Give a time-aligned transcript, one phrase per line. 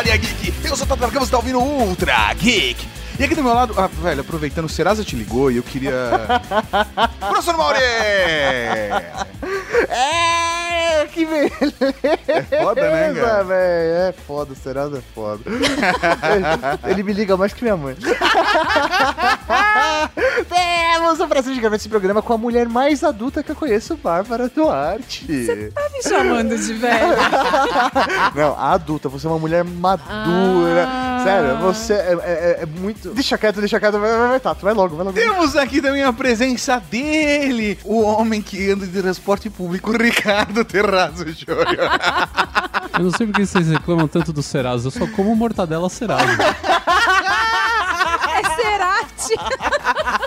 [0.00, 0.54] Cavalaria Geek.
[0.64, 2.88] Eu sou o Tata Campos, tá ouvindo Ultra Geek.
[3.18, 6.40] E aqui do meu lado, ah, velho, aproveitando, o Serasa te ligou e eu queria.
[7.20, 7.78] Professor Mauri!
[7.82, 9.12] É,
[11.20, 11.94] que beleza!
[12.28, 13.44] É foda, né, cara?
[13.44, 13.94] velho?
[14.08, 15.42] É foda, o Serasa é foda.
[16.88, 17.96] ele, me liga mais que minha mãe.
[20.48, 23.96] Temos o prazer de gravar esse programa com a mulher mais adulta que eu conheço,
[23.96, 25.26] Bárbara Duarte.
[25.26, 27.16] Você tá me chamando de velho?
[28.34, 30.86] Não, a adulta, você é uma mulher madura.
[30.86, 31.20] Ah.
[31.24, 33.10] Sério, você é, é- é muito.
[33.10, 35.18] Deixa quieto, deixa quieto, vai, vai, vai, Tato, vai logo, vai logo.
[35.18, 40.64] Temos aqui também a presença dele, o homem que anda de transporte público, Ricardo
[41.18, 41.66] Júnior.
[42.94, 46.26] Eu não sei porque vocês reclamam tanto do Serasa, eu só como mortadela Serasa.
[48.32, 49.34] É Cerati.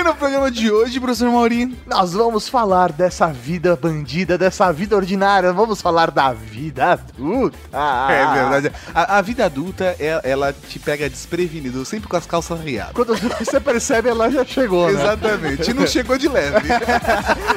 [0.00, 4.96] E no programa de hoje, professor Mauri, Nós vamos falar dessa vida bandida, dessa vida
[4.96, 7.58] ordinária, vamos falar da vida adulta.
[7.70, 8.72] É verdade.
[8.94, 12.94] A, a vida adulta, é- ela te pega desprevenido, sempre com as calças riadas.
[12.94, 15.02] Quando você percebe, ela já chegou, né?
[15.02, 15.70] Exatamente.
[15.70, 16.66] E não chegou de leve.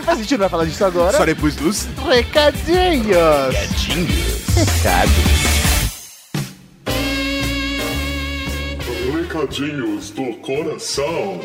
[0.05, 1.15] Mas a gente não vai falar disso agora.
[1.15, 3.55] Só depois dos Recadinhos.
[9.13, 11.39] Recadinhos do coração.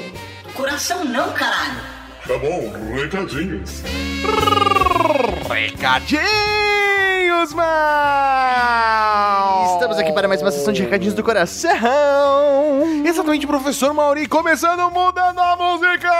[0.58, 1.80] Coração não, caralho.
[2.26, 3.80] Tá bom, recadinhos.
[5.48, 6.24] Recadinhos,
[7.54, 8.94] mal!
[9.74, 11.70] Estamos aqui para mais uma sessão de recadinhos do coração.
[13.06, 16.10] Exatamente, professor Mauri, começando mudando a música!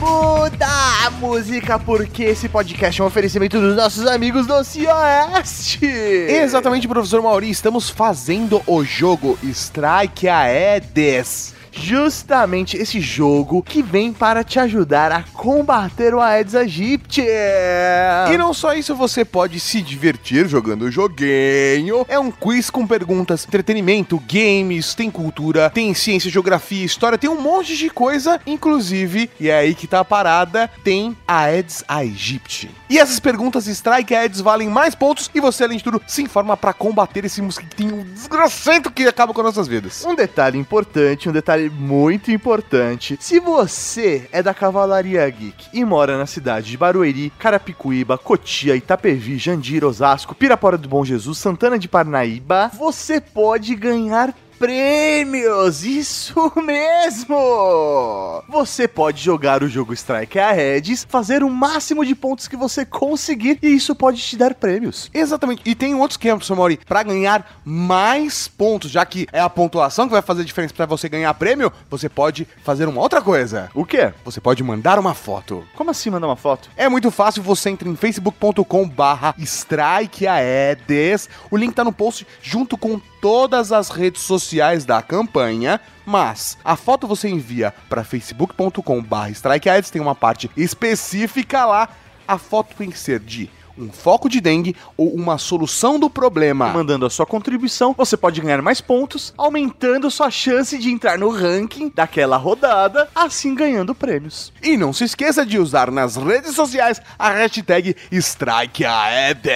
[0.00, 0.66] Muda
[1.06, 5.86] a música porque esse podcast é um oferecimento dos nossos amigos do Cioeste.
[5.86, 11.61] Exatamente, professor Mauri, estamos fazendo o jogo Strike Aedes.
[11.72, 17.22] Justamente esse jogo que vem para te ajudar a combater o Aedes aegypti.
[17.22, 22.04] E não só isso, você pode se divertir jogando o joguinho.
[22.08, 27.40] É um quiz com perguntas, entretenimento, games, tem cultura, tem ciência, geografia, história, tem um
[27.40, 28.40] monte de coisa.
[28.46, 32.70] Inclusive, e é aí que tá a parada, tem Aedes aegypti.
[32.92, 36.58] E essas perguntas Strike Aedes valem mais pontos e você, além de tudo, se informa
[36.58, 40.04] para combater esse mosquitinho desgracento que acaba com nossas vidas.
[40.04, 43.16] Um detalhe importante, um detalhe muito importante.
[43.18, 49.38] Se você é da Cavalaria Geek e mora na cidade de Barueri, Carapicuíba, Cotia, Itapevi,
[49.38, 55.84] Jandira, Osasco, Pirapora do Bom Jesus, Santana de Parnaíba, você pode ganhar prêmios!
[55.84, 58.44] Isso mesmo!
[58.48, 63.58] Você pode jogar o jogo Strike Aheads, fazer o máximo de pontos que você conseguir
[63.60, 65.10] e isso pode te dar prêmios.
[65.12, 65.62] Exatamente.
[65.64, 69.50] E tem um outro esquema, professor Mauri, pra ganhar mais pontos, já que é a
[69.50, 73.20] pontuação que vai fazer a diferença pra você ganhar prêmio, você pode fazer uma outra
[73.20, 73.68] coisa.
[73.74, 74.14] O quê?
[74.24, 75.64] Você pode mandar uma foto.
[75.74, 76.70] Como assim mandar uma foto?
[76.76, 81.28] É muito fácil, você entra em facebook.com barra strikeaedes.
[81.50, 85.80] O link tá no post junto com todas as redes sociais da campanha.
[86.04, 91.88] Mas a foto você envia para facebook.com barra strikeaedes, tem uma parte específica lá.
[92.26, 96.68] A foto tem que ser de um foco de dengue ou uma solução do problema.
[96.68, 101.28] Mandando a sua contribuição, você pode ganhar mais pontos, aumentando sua chance de entrar no
[101.30, 104.52] ranking daquela rodada, assim ganhando prêmios.
[104.62, 109.52] E não se esqueça de usar nas redes sociais a hashtag StrikeAedes.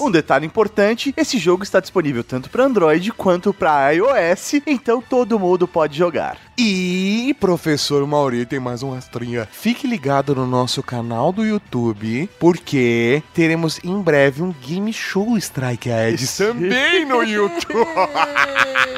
[0.00, 5.38] Um detalhe importante, esse jogo está disponível tanto para Android quanto para iOS, então todo
[5.38, 6.47] mundo pode jogar.
[6.60, 9.46] E, professor Mauri, tem mais um rastrinha.
[9.52, 15.88] Fique ligado no nosso canal do YouTube, porque teremos em breve um game show Strike
[15.88, 17.68] Aedes também no YouTube.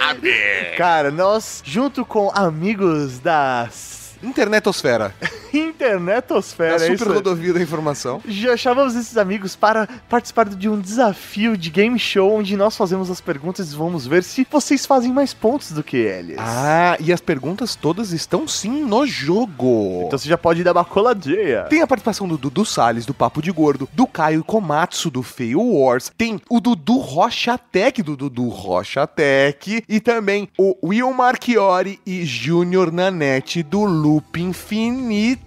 [0.79, 5.15] Cara, nós, junto com amigos das Internetosfera.
[5.53, 8.21] Internetosfera, a é isso super rodovia da informação.
[8.27, 13.11] Já chamamos esses amigos para participar de um desafio de game show onde nós fazemos
[13.11, 16.37] as perguntas e vamos ver se vocês fazem mais pontos do que eles.
[16.39, 20.05] Ah, e as perguntas todas estão sim no jogo.
[20.07, 21.65] Então você já pode dar uma coladinha.
[21.65, 25.61] Tem a participação do Dudu Salles, do Papo de Gordo, do Caio Komatsu, do Feio
[25.61, 32.01] Wars, tem o Dudu Rocha Tech, do Dudu Rocha Tech, e também o Will Marchiori
[32.07, 35.47] e Júnior Nanete, do Loop Infinito.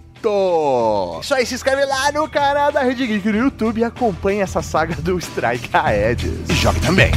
[1.20, 4.62] Isso aí, se inscreve lá no canal da Rede Geek no YouTube e acompanha essa
[4.62, 6.48] saga do Strike Aedes.
[6.48, 7.12] E jogue também.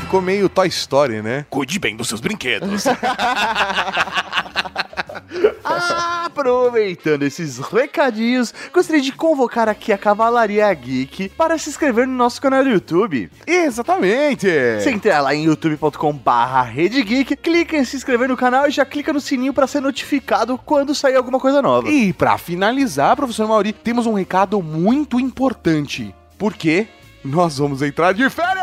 [0.00, 1.44] Ficou meio Toy Story, né?
[1.50, 2.84] Cuide bem dos seus brinquedos.
[5.64, 12.40] Aproveitando esses recadinhos, gostaria de convocar aqui a Cavalaria Geek para se inscrever no nosso
[12.40, 13.30] canal do YouTube.
[13.46, 14.48] Exatamente!
[14.80, 18.84] Você entra lá em youtube.com barra Geek, clica em se inscrever no canal e já
[18.84, 21.88] clica no sininho para ser notificado quando sair alguma coisa nova.
[21.88, 26.14] E pra finalizar, professor Mauri, temos um recado muito importante.
[26.38, 26.86] Porque
[27.24, 28.53] nós vamos entrar de férias!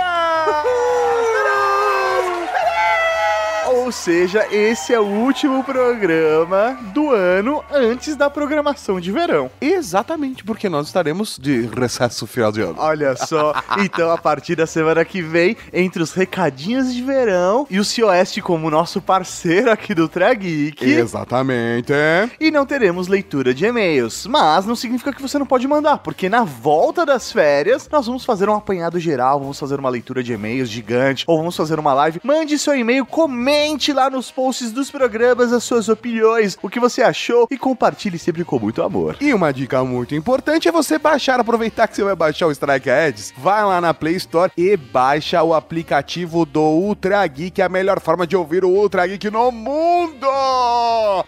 [3.92, 9.50] Ou seja, esse é o último programa do ano antes da programação de verão.
[9.60, 12.75] Exatamente, porque nós estaremos de recesso final de ano.
[12.78, 17.80] Olha só, então a partir da semana que vem, entre os recadinhos de verão e
[17.80, 20.84] o Cioeste como nosso parceiro aqui do Trageek.
[20.84, 21.94] Exatamente.
[22.40, 26.30] E não teremos leitura de e-mails, mas não significa que você não pode mandar, porque
[26.30, 30.34] na volta das férias nós vamos fazer um apanhado geral, vamos fazer uma leitura de
[30.34, 32.19] e-mails gigante, ou vamos fazer uma live.
[32.24, 37.00] Mande seu e-mail, comente lá nos posts dos programas as suas opiniões, o que você
[37.01, 39.18] achou e compartilhe sempre com muito amor.
[39.19, 42.89] E uma dica muito importante é você baixar, aproveitar que você vai baixar o Strike
[42.89, 48.00] Ads, vai lá na Play Store e baixa o aplicativo do Ultra Geek, a melhor
[48.00, 50.27] forma de ouvir o Ultra Geek no mundo!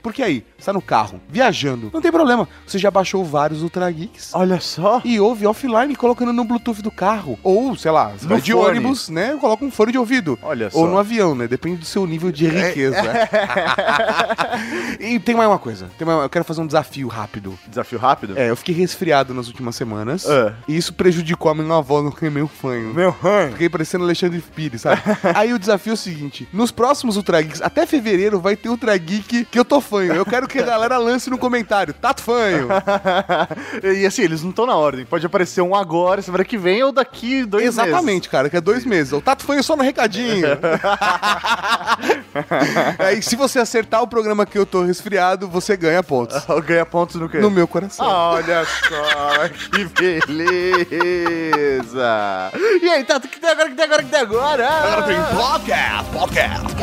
[0.01, 4.31] Porque aí, está no carro, viajando, não tem problema, você já baixou vários Ultra Geeks.
[4.33, 5.01] Olha só.
[5.03, 7.37] E ouve offline colocando no Bluetooth do carro.
[7.43, 8.65] Ou, sei lá, você vai de fone.
[8.65, 9.37] ônibus, né?
[9.39, 10.37] Coloca um fone de ouvido.
[10.41, 10.87] Olha Ou só.
[10.87, 11.47] no avião, né?
[11.47, 12.97] Depende do seu nível de riqueza.
[14.99, 15.89] e tem mais uma coisa.
[15.97, 17.57] Tem mais- eu quero fazer um desafio rápido.
[17.67, 18.37] Desafio rápido?
[18.37, 20.29] É, eu fiquei resfriado nas últimas semanas.
[20.29, 20.53] Ah.
[20.67, 22.93] E isso prejudicou a minha avó no que meio fanho.
[22.93, 23.53] Meu ranho.
[23.53, 25.01] Fiquei parecendo Alexandre Pires, sabe?
[25.33, 28.97] Aí o desafio é o seguinte: nos próximos Ultra Geeks, até fevereiro, vai ter Ultra
[28.97, 30.13] Geek que eu tô fanho.
[30.13, 31.93] Eu quero que a galera lance no comentário.
[31.93, 32.67] Tato fanho.
[33.95, 35.05] e assim, eles não estão na ordem.
[35.05, 38.83] Pode aparecer um agora, semana que vem ou daqui dois Exatamente, cara, que é dois
[38.83, 39.13] meses.
[39.13, 40.47] O Tato fanho só no recadinho.
[42.99, 46.43] Aí, se você acertar o programa que eu tô resfriado, você ganha pontos.
[46.65, 47.37] Ganha pontos no quê?
[47.37, 48.05] No meu coração.
[48.05, 51.31] Olha só, que beleza!
[52.81, 54.67] E aí, Tato, o que tem agora, o que tem agora, o que tem agora?
[54.67, 56.75] Agora tem podcast, podcast,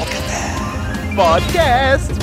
[1.17, 2.15] podcast!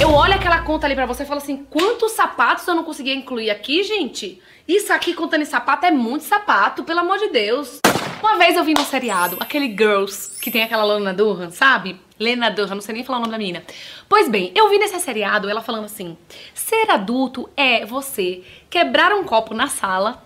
[0.00, 3.14] Eu olho aquela conta ali pra você e falo assim: quantos sapatos eu não conseguia
[3.14, 4.42] incluir aqui, gente?
[4.66, 7.78] Isso aqui contando em sapato é muito sapato, pelo amor de Deus.
[8.20, 12.00] Uma vez eu vi no seriado, aquele Girls, que tem aquela Lana Durham, sabe?
[12.18, 13.62] Lena Durham, não sei nem falar o nome da menina.
[14.08, 16.16] Pois bem, eu vi nesse seriado ela falando assim:
[16.54, 20.24] ser adulto é você quebrar um copo na sala.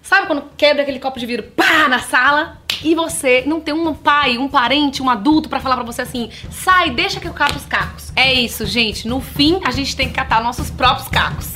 [0.00, 2.62] Sabe quando quebra aquele copo de vidro, pá, na sala?
[2.84, 6.30] E você não tem um pai, um parente, um adulto pra falar pra você assim:
[6.50, 8.12] sai, deixa que eu cato os cacos.
[8.14, 9.08] É isso, gente.
[9.08, 11.54] No fim, a gente tem que catar nossos próprios cacos.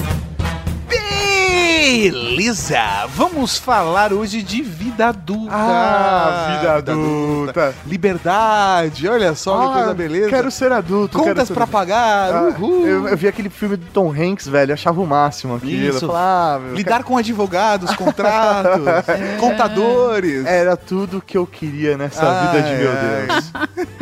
[0.90, 3.06] Beleza!
[3.14, 5.52] Vamos falar hoje de vida adulta.
[5.54, 7.74] Ah, vida adulta.
[7.86, 10.28] Liberdade, olha só que Ah, coisa beleza.
[10.28, 11.18] Quero ser adulto.
[11.18, 12.86] quero Contas ser pra pagar, Ah, uhul.
[12.86, 15.90] eu, eu vi aquele filme do Tom Hanks, velho, achava o máximo aquilo.
[15.90, 16.06] Isso.
[16.06, 18.82] Falava, ah, meu, Lidar com advogados, contratos,
[19.38, 20.44] contadores.
[20.46, 22.90] Era tudo que eu queria nessa vida de meu.
[22.92, 23.52] Deus.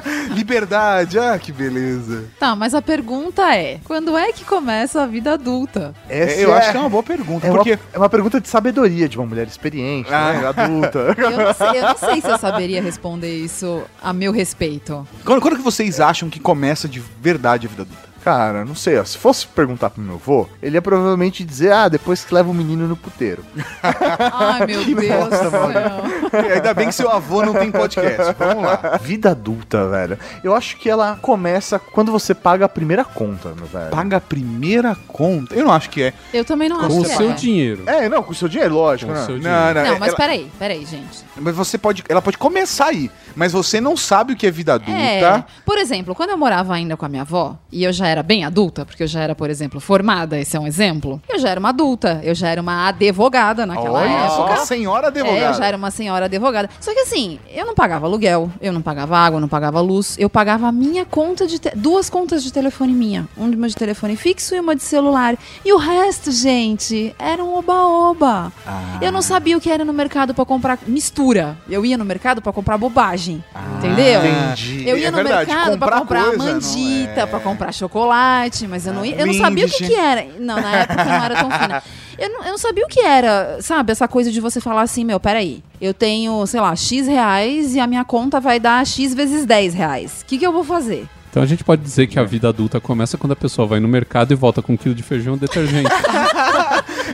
[0.34, 2.24] Liberdade, ah, que beleza.
[2.38, 5.94] Tá, mas a pergunta é: quando é que começa a vida adulta?
[6.08, 8.40] Essa eu é, acho que é uma boa pergunta, é uma, porque é uma pergunta
[8.40, 11.14] de sabedoria de uma mulher experiente, né, adulta.
[11.22, 15.06] Eu não, sei, eu não sei se eu saberia responder isso a meu respeito.
[15.24, 18.11] quando, quando que vocês acham que começa de verdade a vida adulta?
[18.24, 21.88] Cara, não sei, ó, se fosse perguntar pro meu avô, ele ia provavelmente dizer, ah,
[21.88, 23.44] depois que leva o menino no puteiro.
[23.82, 26.52] Ai, meu Deus do céu.
[26.54, 28.34] Ainda bem que seu avô não tem podcast.
[28.38, 28.98] Vamos lá.
[29.02, 30.18] Vida adulta, velho.
[30.42, 33.90] Eu acho que ela começa quando você paga a primeira conta, meu velho.
[33.90, 35.54] Paga a primeira conta?
[35.54, 36.12] Eu não acho que é.
[36.32, 37.34] Eu também não acho Com o que seu é.
[37.34, 37.82] dinheiro.
[37.86, 39.26] É, não, com o seu dinheiro, lógico, Com o né?
[39.26, 39.58] seu dinheiro.
[39.58, 41.24] Não, não, Não, mas ela- peraí, peraí, gente.
[41.36, 42.04] Mas você pode.
[42.08, 43.10] Ela pode começar aí.
[43.36, 44.92] Mas você não sabe o que é vida adulta.
[44.92, 48.22] É, por exemplo, quando eu morava ainda com a minha avó, e eu já era
[48.22, 51.48] bem adulta, porque eu já era, por exemplo, formada, esse é um exemplo, eu já
[51.50, 54.66] era uma adulta, eu já era uma advogada naquela Olha só, época.
[54.66, 55.38] senhora É, advogada.
[55.40, 56.68] eu já era uma senhora advogada.
[56.80, 60.16] Só que assim, eu não pagava aluguel, eu não pagava água, eu não pagava luz,
[60.18, 61.60] eu pagava a minha conta de.
[61.74, 63.28] duas contas de telefone minha.
[63.36, 65.36] Uma de telefone fixo e uma de celular.
[65.64, 68.52] E o resto, gente, era um oba-oba.
[69.00, 71.56] Eu não sabia o que era no mercado pra comprar mistura.
[71.68, 73.21] Eu ia no mercado pra comprar bobagem.
[73.30, 74.20] Entendeu?
[74.24, 74.88] entendi.
[74.88, 77.26] Eu ia É no verdade, mercado pra comprar comprar coisa, não mandita, é.
[77.26, 80.26] pra comprar chocolate, mas eu não, ia, eu não sabia o que, que era.
[80.38, 81.82] Não, na época eu não era tão fina.
[82.18, 83.90] Eu não, eu não sabia o que era, sabe?
[83.92, 85.62] Essa coisa de você falar assim, meu, peraí.
[85.80, 89.74] Eu tenho, sei lá, X reais e a minha conta vai dar X vezes 10
[89.74, 90.20] reais.
[90.22, 91.08] O que, que eu vou fazer?
[91.32, 93.88] Então a gente pode dizer que a vida adulta começa quando a pessoa vai no
[93.88, 95.88] mercado e volta com um quilo de feijão e detergente.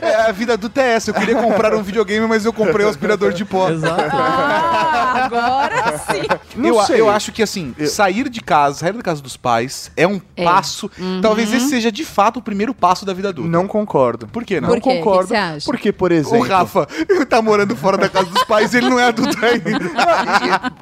[0.01, 1.09] É, a vida adulta é essa.
[1.09, 3.69] Eu queria comprar um videogame, mas eu comprei um aspirador de pó.
[3.69, 4.15] Exato.
[4.15, 6.01] Ah, agora
[6.55, 7.01] Não eu, sei.
[7.01, 10.43] eu acho que assim, sair de casa, sair da casa dos pais é um É.
[10.45, 10.89] passo.
[11.21, 13.49] Talvez esse seja de fato o primeiro passo da vida adulta.
[13.49, 14.27] Não concordo.
[14.27, 14.69] Por que não?
[14.69, 14.97] Por Não quê?
[14.99, 15.19] concordo.
[15.19, 15.65] O que que você acha?
[15.65, 16.47] Porque, por O exemplo.
[16.47, 16.87] Rafa
[17.27, 19.69] tá morando fora da casa dos pais e ele não é adulto ainda.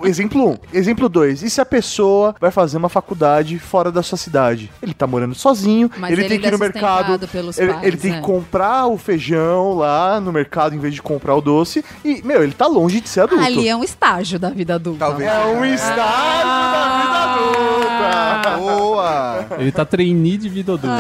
[0.04, 0.52] Exemplo 1.
[0.52, 0.58] Um.
[0.74, 1.44] Exemplo 2.
[1.44, 3.27] E se a pessoa vai fazer uma faculdade
[3.60, 4.72] fora da sua cidade?
[4.82, 7.28] Ele tá morando sozinho, Mas ele, ele tem que ir no mercado.
[7.28, 8.16] pelos Ele, pais, ele tem é.
[8.16, 11.84] que comprar o feijão lá no mercado em vez de comprar o doce.
[12.04, 13.44] E, meu, ele tá longe de ser adulto.
[13.44, 15.00] Ali é um estágio da vida adulta.
[15.00, 15.30] Talvez.
[15.30, 18.58] É um estágio da vida adulta.
[18.58, 19.46] Boa!
[19.60, 20.98] Ele tá trainee de vida adulta.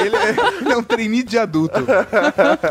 [0.00, 1.80] Ele é, ele é um trainee de adulto.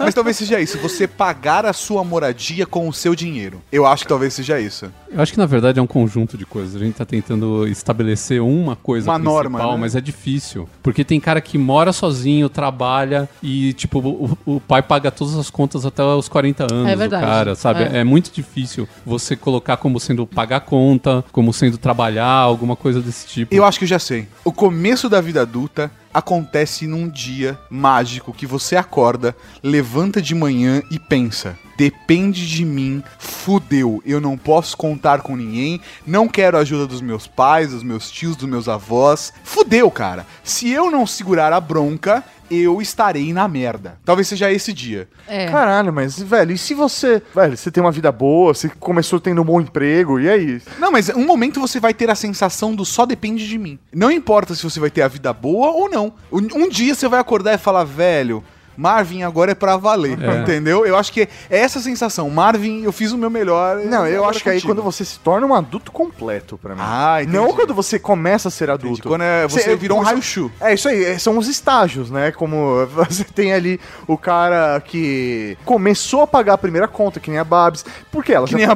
[0.01, 3.61] Mas talvez seja isso, você pagar a sua moradia com o seu dinheiro.
[3.71, 4.91] Eu acho que talvez seja isso.
[5.09, 6.75] Eu acho que na verdade é um conjunto de coisas.
[6.75, 9.77] A gente tá tentando estabelecer uma coisa Uma principal, norma, né?
[9.81, 10.67] mas é difícil.
[10.81, 15.49] Porque tem cara que mora sozinho, trabalha e, tipo, o, o pai paga todas as
[15.49, 17.25] contas até os 40 anos É verdade.
[17.25, 17.83] cara, sabe?
[17.83, 17.99] É.
[17.99, 18.03] É.
[18.03, 23.53] muito difícil você colocar como sendo pagar conta, como sendo trabalhar, alguma coisa desse tipo.
[23.53, 24.27] Eu acho que eu já sei.
[24.45, 30.81] O começo da vida adulta acontece num dia mágico que você acorda, levanta de manhã
[30.91, 34.01] e pensa: depende de mim, fudeu.
[34.05, 38.11] Eu não posso contar com ninguém, não quero a ajuda dos meus pais, dos meus
[38.11, 39.33] tios, dos meus avós.
[39.43, 40.25] Fudeu, cara.
[40.43, 43.97] Se eu não segurar a bronca, eu estarei na merda.
[44.03, 45.07] Talvez seja esse dia.
[45.27, 45.47] É.
[45.47, 47.21] Caralho, mas, velho, e se você.
[47.33, 50.61] Velho, você tem uma vida boa, você começou tendo um bom emprego, e aí?
[50.79, 53.79] Não, mas um momento você vai ter a sensação do só depende de mim.
[53.93, 56.13] Não importa se você vai ter a vida boa ou não.
[56.31, 58.43] Um, um dia você vai acordar e falar, velho.
[58.81, 60.41] Marvin agora é pra valer, É.
[60.41, 60.85] entendeu?
[60.85, 61.27] Eu acho que é
[61.59, 62.29] essa sensação.
[62.29, 63.77] Marvin, eu fiz o meu melhor.
[63.85, 64.73] Não, eu acho que aí contigo.
[64.73, 66.81] quando você se torna um adulto completo, pra mim.
[66.83, 67.37] Ah, entendi.
[67.37, 68.85] Não quando você começa a ser Entendi.
[68.87, 69.07] adulto.
[69.07, 70.51] Quando é- você Cê- virou um você- raio-chu.
[70.59, 72.31] É isso aí, é, são os estágios, né?
[72.31, 77.39] Como você tem ali o cara que começou a pagar a primeira conta, que nem
[77.39, 77.85] a Babs.
[78.11, 78.33] Por quê?
[78.33, 78.75] Ela Que já nem a...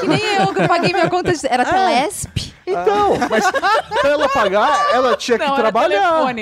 [0.00, 1.46] Que nem eu, que eu paguei minha conta de...
[1.46, 2.51] Era Telesp.
[2.66, 6.34] Então, mas pra ela pagar, ela tinha que Não, era trabalhar.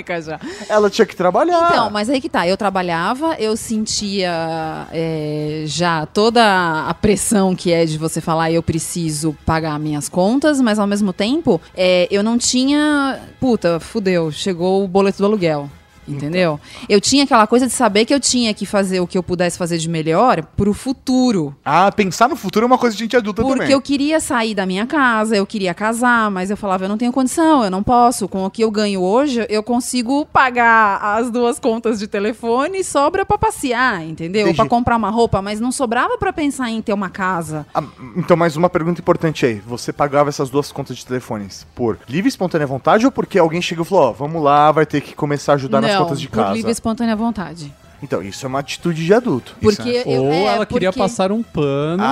[0.69, 1.69] Ela tinha que trabalhar.
[1.71, 2.47] Então, mas aí que tá.
[2.47, 8.62] Eu trabalhava, eu sentia é, já toda a pressão que é de você falar eu
[8.62, 13.21] preciso pagar minhas contas, mas ao mesmo tempo é, eu não tinha.
[13.39, 15.69] Puta, fudeu, chegou o boleto do aluguel.
[16.09, 16.59] Entendeu?
[16.88, 19.57] Eu tinha aquela coisa de saber que eu tinha que fazer o que eu pudesse
[19.57, 21.54] fazer de melhor pro futuro.
[21.64, 23.73] Ah, pensar no futuro é uma coisa de gente adulta Porque também.
[23.73, 27.12] eu queria sair da minha casa, eu queria casar, mas eu falava, eu não tenho
[27.12, 28.28] condição, eu não posso.
[28.28, 32.85] Com o que eu ganho hoje, eu consigo pagar as duas contas de telefone e
[32.85, 34.42] sobra pra passear, entendeu?
[34.42, 34.57] Entendi.
[34.57, 37.66] Pra comprar uma roupa, mas não sobrava pra pensar em ter uma casa.
[37.75, 37.83] Ah,
[38.16, 39.62] então, mais uma pergunta importante aí.
[39.66, 43.62] Você pagava essas duas contas de telefones por livre e espontânea vontade ou porque alguém
[43.62, 46.21] chegou e falou, ó, vamos lá, vai ter que começar a ajudar nas não, contas
[46.21, 46.52] de por casa?
[46.54, 47.73] livre e espontânea vontade.
[48.02, 49.54] Então, isso é uma atitude de adulto.
[49.61, 52.02] Porque eu, Ou é, ela queria porque- passar um pano.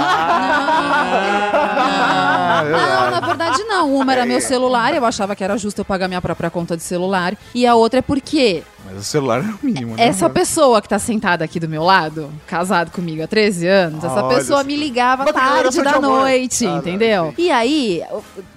[1.60, 3.10] Ah, é Não, verdade.
[3.10, 3.94] na verdade não.
[3.94, 6.82] Uma era meu celular, eu achava que era justo eu pagar minha própria conta de
[6.82, 7.34] celular.
[7.54, 10.06] E a outra é porque Mas o celular é o mínimo, né?
[10.06, 14.24] Essa pessoa que tá sentada aqui do meu lado, casado comigo há 13 anos, essa
[14.24, 17.34] Olha pessoa me ligava Uma tarde da noite, Ah, não, entendeu?
[17.36, 18.02] E aí,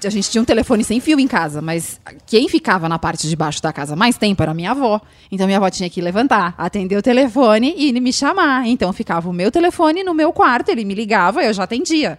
[0.03, 3.35] a gente tinha um telefone sem fio em casa, mas quem ficava na parte de
[3.35, 5.01] baixo da casa mais tempo era minha avó.
[5.31, 8.65] Então minha avó tinha que levantar, atender o telefone e me chamar.
[8.67, 12.17] Então ficava o meu telefone no meu quarto, ele me ligava, eu já atendia.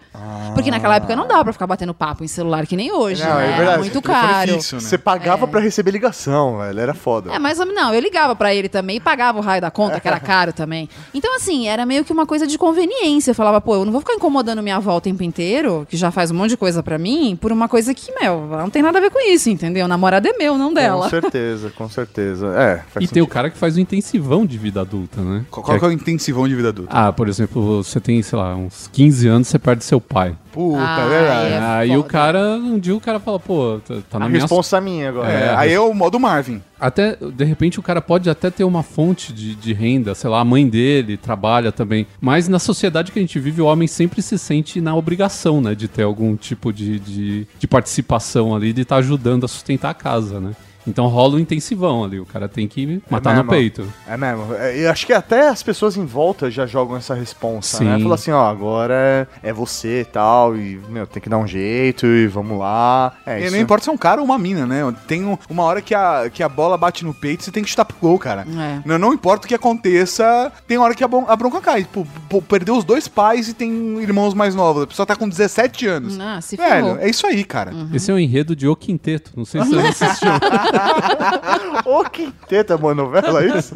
[0.55, 3.31] Porque naquela época não dava pra ficar batendo papo em celular que nem hoje, Não,
[3.31, 3.47] é né?
[3.49, 4.53] Era verdade, muito telefone caro.
[4.53, 4.81] fixo, né?
[4.83, 6.79] Você pagava pra receber ligação, velho.
[6.81, 7.33] Era foda.
[7.33, 7.59] É, menos.
[7.75, 10.53] Não, eu ligava pra ele também e pagava o raio da conta, que era caro
[10.53, 10.89] também.
[11.15, 13.31] Então, assim, era meio que uma coisa de conveniência.
[13.31, 16.11] Eu falava, pô, eu não vou ficar incomodando minha avó o tempo inteiro, que já
[16.11, 18.83] faz um monte de coisa pra mim, por uma coisa que, meu, ela não tem
[18.83, 19.85] nada a ver com isso, entendeu?
[19.85, 21.09] O namorado é meu, não Com dela.
[21.11, 22.47] certeza, com certeza.
[22.57, 23.27] É, faz E tem o sentido.
[23.29, 25.45] cara que faz o intensivão de vida adulta, né?
[25.51, 26.91] Qual, qual que é o intensivão de vida adulta?
[26.95, 30.37] Ah, por exemplo, você tem, sei lá, uns 15 anos, você perde seu pai.
[30.53, 31.53] Puta, Ah, é verdade.
[31.55, 34.43] é Aí o cara, um dia o cara fala, pô, tá, tá na A minha...
[34.43, 35.33] responsa minha agora.
[35.33, 36.61] É, É, aí é o modo Marvin.
[36.79, 40.41] Até, de repente, o cara pode até ter uma fonte de, de renda, sei lá,
[40.41, 42.07] a mãe dele trabalha também.
[42.21, 45.75] Mas na sociedade que a gente vive, o homem sempre se sente na obrigação, né,
[45.75, 49.95] de ter algum tipo de, de, de participação ali, de estar ajudando a sustentar a
[49.95, 50.53] casa, né?
[50.87, 53.51] Então rola um intensivão ali, o cara tem que matar no mesmo.
[53.51, 53.93] peito.
[54.07, 54.55] É mesmo.
[54.55, 57.85] É, Eu acho que até as pessoas em volta já jogam essa responsa, Sim.
[57.85, 57.99] né?
[58.01, 61.47] Fala assim, ó, agora é, é você e tal, e, meu, tem que dar um
[61.47, 63.13] jeito, e vamos lá.
[63.27, 63.55] É, E isso.
[63.55, 64.83] não importa se é um cara ou uma mina, né?
[65.07, 67.71] Tem um- uma hora que a, que a bola bate no peito, você tem que
[67.71, 68.43] chutar pro gol, cara.
[68.49, 68.81] É.
[68.85, 71.87] Não, não importa o que aconteça, tem hora que a, a bronca cai.
[71.93, 74.83] Pô, pô, perdeu os dois pais e tem irmãos mais novos.
[74.83, 76.19] A pessoa tá com 17 anos.
[76.19, 76.99] Ah, se Velho, ferrou.
[76.99, 77.73] é isso aí, cara.
[77.93, 80.31] Esse é o enredo de O Quinteto, não sei se você assistiu.
[81.85, 83.75] Ô, quinteta, mano, novela, é isso?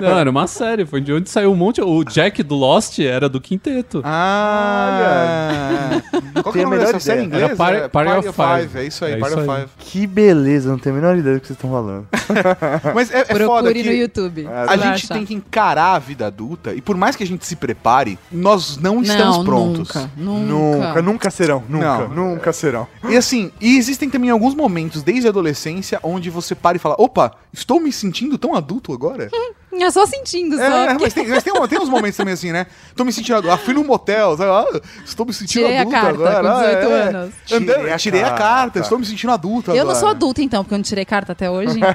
[0.00, 1.80] Não, era uma série, foi de onde saiu um monte.
[1.80, 4.02] O Jack do Lost era do quinteto.
[4.04, 6.00] Ah!
[6.42, 7.42] Qual que é o a menor dessa série inglês?
[7.44, 8.78] Era É Party- Party of Five.
[8.78, 9.60] É isso aí, É Party isso of aí.
[9.62, 9.70] Five.
[9.78, 12.06] Que beleza, não tenho a menor ideia do que vocês estão falando.
[12.94, 13.88] Mas é, é foda Procure que...
[13.88, 14.46] no YouTube.
[14.48, 15.14] A gente achar.
[15.14, 18.76] tem que encarar a vida adulta e por mais que a gente se prepare, nós
[18.76, 19.94] não, estamos Não, prontos.
[19.94, 20.42] Nunca, nunca.
[20.86, 21.62] Nunca, nunca serão.
[21.68, 22.08] Nunca, Não.
[22.08, 22.86] nunca serão.
[23.08, 26.96] E assim, e existem também alguns momentos desde a adolescência onde você para e fala:
[26.98, 29.30] opa, estou me sentindo tão adulto agora?
[29.80, 30.62] É só sentindo, só.
[30.62, 32.66] É, porque- mas, tem, mas tem, tem uns momentos também assim, né?
[32.94, 33.54] Tô me sentindo adulto.
[33.54, 34.50] Ah, fui num motel, sabe?
[34.50, 36.52] Ah, estou me sentindo Tirei a adulto carta agora.
[36.52, 37.02] com 18 ah, é.
[37.08, 37.34] anos.
[37.46, 38.78] Tirei a tirei a carta.
[38.80, 39.92] estou me sentindo adulto Eu agora.
[39.94, 41.92] não sou adulta, então, porque eu não tirei carta até hoje, então.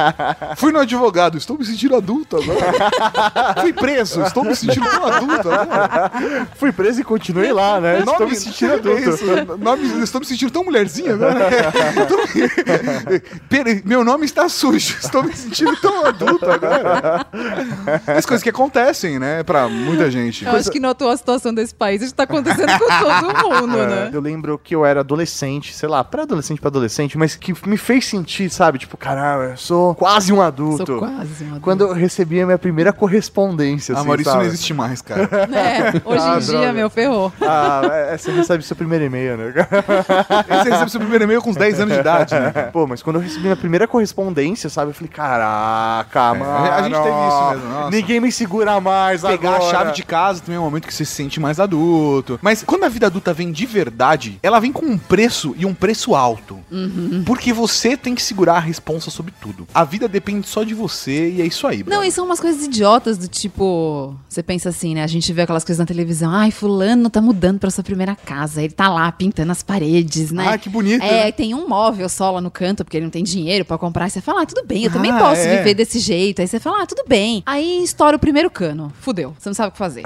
[0.56, 3.56] Fui no advogado, estou me sentindo adulto agora.
[3.60, 6.10] Fui preso, estou me sentindo tão adulto agora.
[6.56, 7.98] Fui preso e continuei lá, né?
[8.00, 9.10] Estou Nome- me sentindo adulto.
[9.10, 9.24] Isso,
[9.58, 11.48] nome, estou me sentindo tão mulherzinha agora.
[13.48, 14.96] Pera, meu nome está sujo.
[15.02, 17.15] Estou me sentindo tão adulto agora.
[18.06, 19.42] As coisas que acontecem, né?
[19.42, 20.44] Pra muita gente.
[20.44, 24.10] Eu acho que na atual situação desse país, isso tá acontecendo com todo mundo, né?
[24.12, 28.06] Eu lembro que eu era adolescente, sei lá, pré-adolescente pra adolescente, mas que me fez
[28.06, 28.78] sentir, sabe?
[28.78, 30.86] Tipo, caramba, eu sou quase um adulto.
[30.86, 31.60] Sou quase um adulto.
[31.62, 34.44] Quando eu recebi a minha primeira correspondência, Ah, assim, Maurício sabe?
[34.44, 35.28] não existe mais, cara.
[35.56, 36.72] É, hoje Ah, em dia, droga.
[36.72, 37.32] meu, ferrou.
[37.40, 37.82] Ah,
[38.12, 39.46] é, você recebe seu primeiro e-mail, né?
[40.62, 42.50] Você recebe seu primeiro e-mail com uns 10 anos de idade, né?
[42.72, 44.90] Pô, mas quando eu recebi minha primeira correspondência, sabe?
[44.90, 46.66] Eu falei, caraca, mano.
[46.66, 47.90] É, a gente teve isso mesmo, nossa.
[47.90, 49.64] Ninguém me segura mais Pegar agora.
[49.64, 52.38] a chave de casa também é um momento que você se sente mais adulto.
[52.42, 55.74] Mas quando a vida adulta vem de verdade, ela vem com um preço e um
[55.74, 56.58] preço alto.
[57.24, 59.66] Porque você tem que segurar a responsa sobre tudo.
[59.74, 61.84] A vida depende só de você e é isso aí.
[61.86, 64.14] Não, e são umas coisas idiotas do tipo.
[64.28, 65.02] Você pensa assim, né?
[65.02, 66.30] A gente vê aquelas coisas na televisão.
[66.32, 68.62] Ai, fulano tá mudando pra sua primeira casa.
[68.62, 70.46] Ele tá lá pintando as paredes, né?
[70.48, 71.32] Ah, que bonito, É, né?
[71.32, 74.04] tem um móvel só lá no canto, porque ele não tem dinheiro pra comprar.
[74.04, 75.58] Aí você fala, ah, tudo bem, eu também Ah, posso é.
[75.58, 76.40] viver desse jeito.
[76.40, 77.42] Aí você fala, ah, tudo bem.
[77.46, 78.92] Aí estoura o primeiro cano.
[79.00, 79.34] Fudeu.
[79.38, 80.02] Você não sabe o que fazer.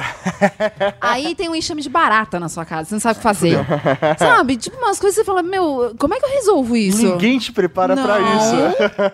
[1.01, 2.89] Aí tem um enxame de barata na sua casa.
[2.89, 3.59] Você não sabe o que fazer.
[4.19, 4.57] sabe?
[4.57, 7.03] Tipo, umas coisas que você fala, meu, como é que eu resolvo isso?
[7.03, 8.37] Ninguém te prepara pra Não.
[8.37, 8.57] isso.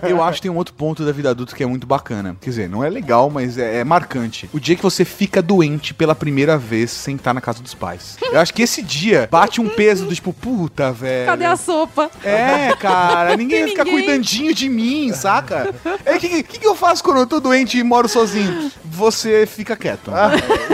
[0.09, 2.37] Eu acho que tem um outro ponto da vida adulta que é muito bacana.
[2.41, 4.49] Quer dizer, não é legal, mas é, é marcante.
[4.53, 8.17] O dia que você fica doente pela primeira vez sem estar na casa dos pais.
[8.23, 11.27] Eu acho que esse dia bate um peso do tipo, puta, velho.
[11.27, 12.11] Cadê a sopa?
[12.25, 13.85] É, cara, ninguém Ninguém.
[13.85, 15.75] cuidandinho de mim, saca?
[15.85, 18.71] O que, que, que eu faço quando eu tô doente e moro sozinho?
[18.85, 20.11] Você fica quieto.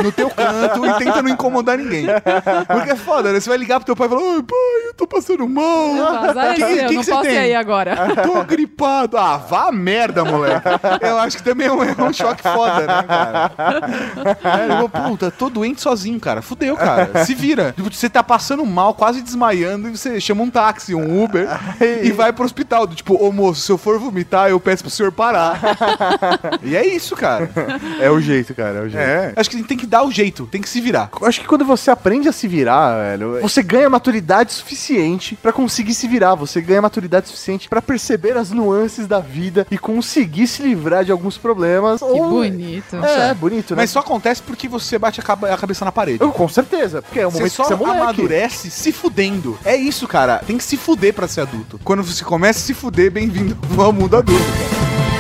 [0.03, 2.07] No teu canto e tenta não incomodar ninguém.
[2.69, 3.41] Porque é foda, né?
[3.41, 6.33] Você vai ligar pro teu pai e falar, ai, pai, eu tô passando mal.
[6.39, 7.35] É Que- que não que você posso tem?
[7.35, 7.97] ir aí agora.
[8.23, 9.17] Tô gripado.
[9.17, 10.63] Ah, vá a merda, moleque.
[11.01, 13.53] Eu acho que também é um, é um choque foda, né, cara?
[14.45, 16.43] É, eu, puta, tô doente sozinho, cara.
[16.43, 17.25] Fudeu, cara.
[17.25, 17.73] Se vira.
[17.77, 21.49] Tipo, Você tá passando mal, quase desmaiando, e você chama um táxi, um Uber,
[22.03, 22.87] e vai pro hospital.
[22.89, 25.59] Tipo, ô moço, se eu for vomitar, eu peço pro senhor parar.
[26.63, 27.51] E é isso, cara.
[28.01, 29.03] É o jeito, cara, é o jeito.
[29.03, 29.33] É.
[29.37, 31.11] Acho que tem que dar o jeito, tem que se virar.
[31.21, 35.53] Eu acho que quando você aprende a se virar, velho, você ganha maturidade suficiente pra
[35.53, 36.35] conseguir se virar.
[36.35, 41.13] Você ganha maturidade suficiente pra perceber as nuances da vida e conseguir se livrar de
[41.13, 42.01] alguns problemas.
[42.01, 42.97] Que ou- bonito.
[43.05, 43.83] É, é bonito, né?
[43.83, 46.19] Mas só acontece porque você bate a a cabeça na parede.
[46.23, 48.01] Eu, com certeza, porque é o Você momento só que você é moleque.
[48.03, 49.59] amadurece se fudendo.
[49.65, 50.39] É isso, cara.
[50.47, 51.81] Tem que se fuder pra ser adulto.
[51.85, 55.12] Quando você começa a se fuder, bem-vindo ao mundo adulto, cara.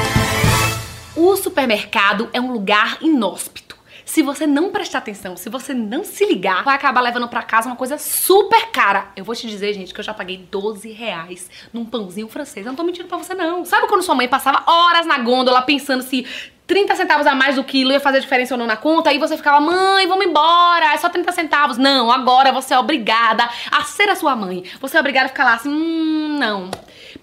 [1.14, 3.76] O supermercado é um lugar inóspito.
[4.02, 7.68] Se você não prestar atenção, se você não se ligar, vai acabar levando pra casa
[7.68, 9.10] uma coisa super cara.
[9.14, 12.64] Eu vou te dizer, gente, que eu já paguei 12 reais num pãozinho francês.
[12.64, 13.62] Eu não tô mentindo pra você, não.
[13.64, 16.26] Sabe quando sua mãe passava horas na gôndola pensando se
[16.66, 19.10] 30 centavos a mais do quilo ia fazer diferença ou não na conta?
[19.10, 21.78] Aí você ficava, mãe, vamos embora, é só 30 centavos.
[21.78, 24.64] Não, agora você é obrigada a ser a sua mãe.
[24.80, 26.70] Você é obrigada a ficar lá assim, hum, não.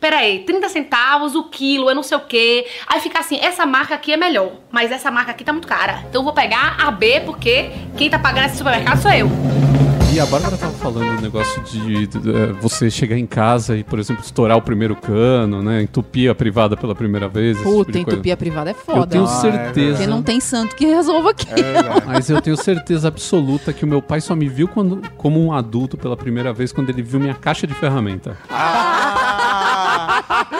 [0.01, 2.65] Aí, 30 centavos o quilo, eu não sei o quê.
[2.87, 6.03] Aí fica assim, essa marca aqui é melhor, mas essa marca aqui tá muito cara.
[6.09, 9.68] Então eu vou pegar a B, porque quem tá pagando esse supermercado sou eu.
[10.11, 13.77] E a Bárbara tava falando do negócio de, de, de, eh, você chegar em casa
[13.77, 15.83] e, por exemplo, estourar o primeiro cano, né?
[15.83, 17.57] Entupir a privada pela primeira vez.
[17.57, 17.99] tipo Puta, coisa.
[17.99, 19.07] entupir a privada é Eu foda.
[19.07, 19.91] tenho Ah, é certeza.
[19.97, 21.45] Porque não tem santo que resolva aqui.
[22.07, 25.53] Mas eu tenho certeza absoluta que o meu pai só me viu quando, como um
[25.53, 28.35] adulto pela primeira vez quando ele viu minha caixa de ferramenta.
[28.49, 29.38] Ah!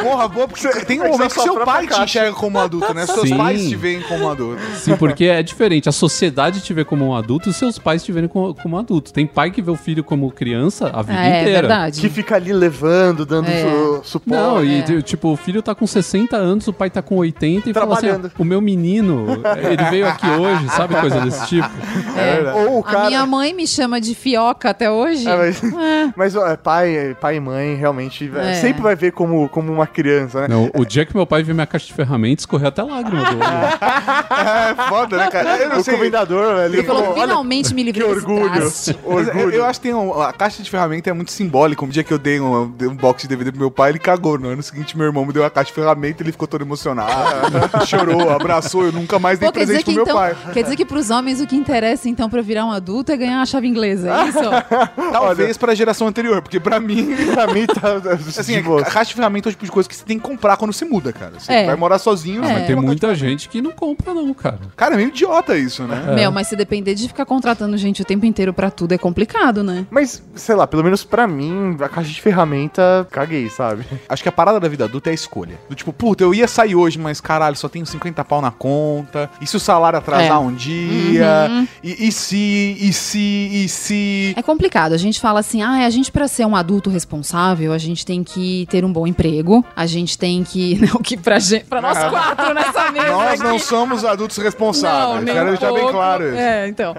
[0.02, 2.04] Porra, boa, porque tem um Mas momento é que seu pai te caixa.
[2.04, 3.06] enxerga como adulto, né?
[3.06, 3.38] Seus Sim.
[3.38, 4.62] pais te veem como adulto.
[4.78, 5.88] Sim, porque é diferente.
[5.89, 8.78] A sociedade te vê como um adulto e os seus pais te verem como, como
[8.78, 9.12] adulto.
[9.13, 11.60] Tem pai que vê o filho como criança a vida É, inteira.
[11.62, 12.02] verdade.
[12.02, 13.63] Que fica ali levando, dando É.
[13.63, 14.30] su- suporte.
[14.41, 15.02] Não, e É.
[15.02, 18.10] tipo, o filho tá com 60 anos, o pai tá com 80 e fala assim:
[18.10, 19.25] ah, o meu menino,
[19.58, 20.95] ele veio aqui hoje, sabe?
[20.95, 21.69] Coisa desse tipo.
[22.17, 22.54] É.
[22.54, 23.08] Ou o A cara...
[23.08, 25.28] minha mãe me chama de fioca até hoje.
[25.28, 26.13] É, mas É.
[26.15, 28.54] mas ó, pai, pai e mãe realmente é, É.
[28.56, 30.48] sempre vai ver como, como um uma criança, né?
[30.50, 33.38] Não, o dia que meu pai viu minha caixa de ferramentas, correu até lágrima do
[33.38, 33.39] olho.
[34.39, 35.58] É foda, né, cara?
[35.58, 35.96] Eu não O sei.
[35.96, 38.52] comendador, velho, ele Ele falou, olha, finalmente me livrei que orgulho.
[38.52, 41.84] traste." Mas Eu, eu acho que tem um- a caixa de ferramenta é muito simbólica.
[41.86, 44.38] Um dia que eu dei um, um box de DVD pro meu pai, ele cagou.
[44.38, 47.10] No ano seguinte, meu irmão me deu a caixa de ferramenta, ele ficou todo emocionado.
[47.88, 48.86] chorou, abraçou.
[48.86, 50.36] Eu nunca mais dei Pô, presente pro meu então, pai.
[50.54, 53.38] quer dizer que pros homens o que interessa então pra virar um adulto é ganhar
[53.38, 54.39] uma chave inglesa, é isso?
[55.12, 57.15] Talvez pra geração anterior, porque pra mim.
[57.34, 58.00] pra mim tá
[58.39, 60.58] Assim, a caixa de ferramenta é o tipo de coisa que você tem que comprar
[60.58, 61.34] quando você muda, cara.
[61.40, 61.66] Você É.
[61.66, 62.48] vai morar sozinho, É.
[62.48, 64.60] mas Mas tem muita gente que não compra, não, cara.
[64.76, 66.14] Cara, é meio idiota isso, né?
[66.16, 69.64] Meu, mas se depender de ficar contratando gente o tempo inteiro pra tudo é complicado,
[69.64, 69.86] né?
[69.90, 73.86] Mas, sei lá, pelo menos pra mim, a caixa de ferramenta, caguei, sabe?
[74.10, 75.60] Acho que a parada da vida adulta é a escolha.
[75.70, 79.30] Do tipo, puta, eu ia sair hoje, mas caralho, só tenho 50 pau na conta.
[79.42, 80.38] E se o salário atrasar É.
[80.38, 81.68] um dia?
[81.84, 84.34] E, e se, e se, e se.
[84.36, 84.94] É complicado.
[84.94, 88.24] A gente fala assim, ah, a gente pra ser um adulto responsável, a gente tem
[88.24, 91.98] que ter um bom emprego, a gente tem que, não que pra gente, pra nós
[91.98, 93.60] quatro nessa mesa Nós não aqui.
[93.65, 95.24] somos adultos responsáveis.
[95.26, 95.91] nem Quero um deixar bem pouco.
[95.93, 96.38] claro isso.
[96.38, 96.95] É, então.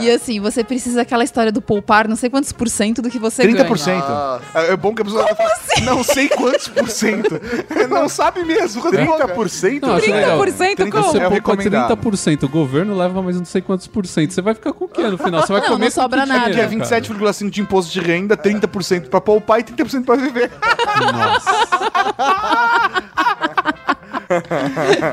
[0.00, 3.18] E assim, você precisa daquela história do poupar não sei quantos por cento do que
[3.18, 3.84] você 30%.
[3.84, 4.40] ganha.
[4.54, 5.50] É é bom que a pessoa fala,
[5.82, 7.40] não sei quantos por cento.
[7.88, 8.80] Não sabe mesmo.
[8.82, 9.06] quanto é.
[9.06, 9.82] 30%?
[9.82, 10.38] Não, acho legal.
[10.40, 11.02] 30% 30% como?
[11.04, 11.96] Você É o poupa recomendado.
[11.96, 14.32] 30%, o governo leva mais não sei quantos por cento.
[14.32, 15.42] Você vai ficar com o quê no final?
[15.46, 16.50] Você vai Não, comer não sobra que nada.
[16.50, 17.00] Que é dinheiro, cara?
[17.02, 20.50] 27,5% de imposto de renda, 30% pra poupar e 30% pra viver.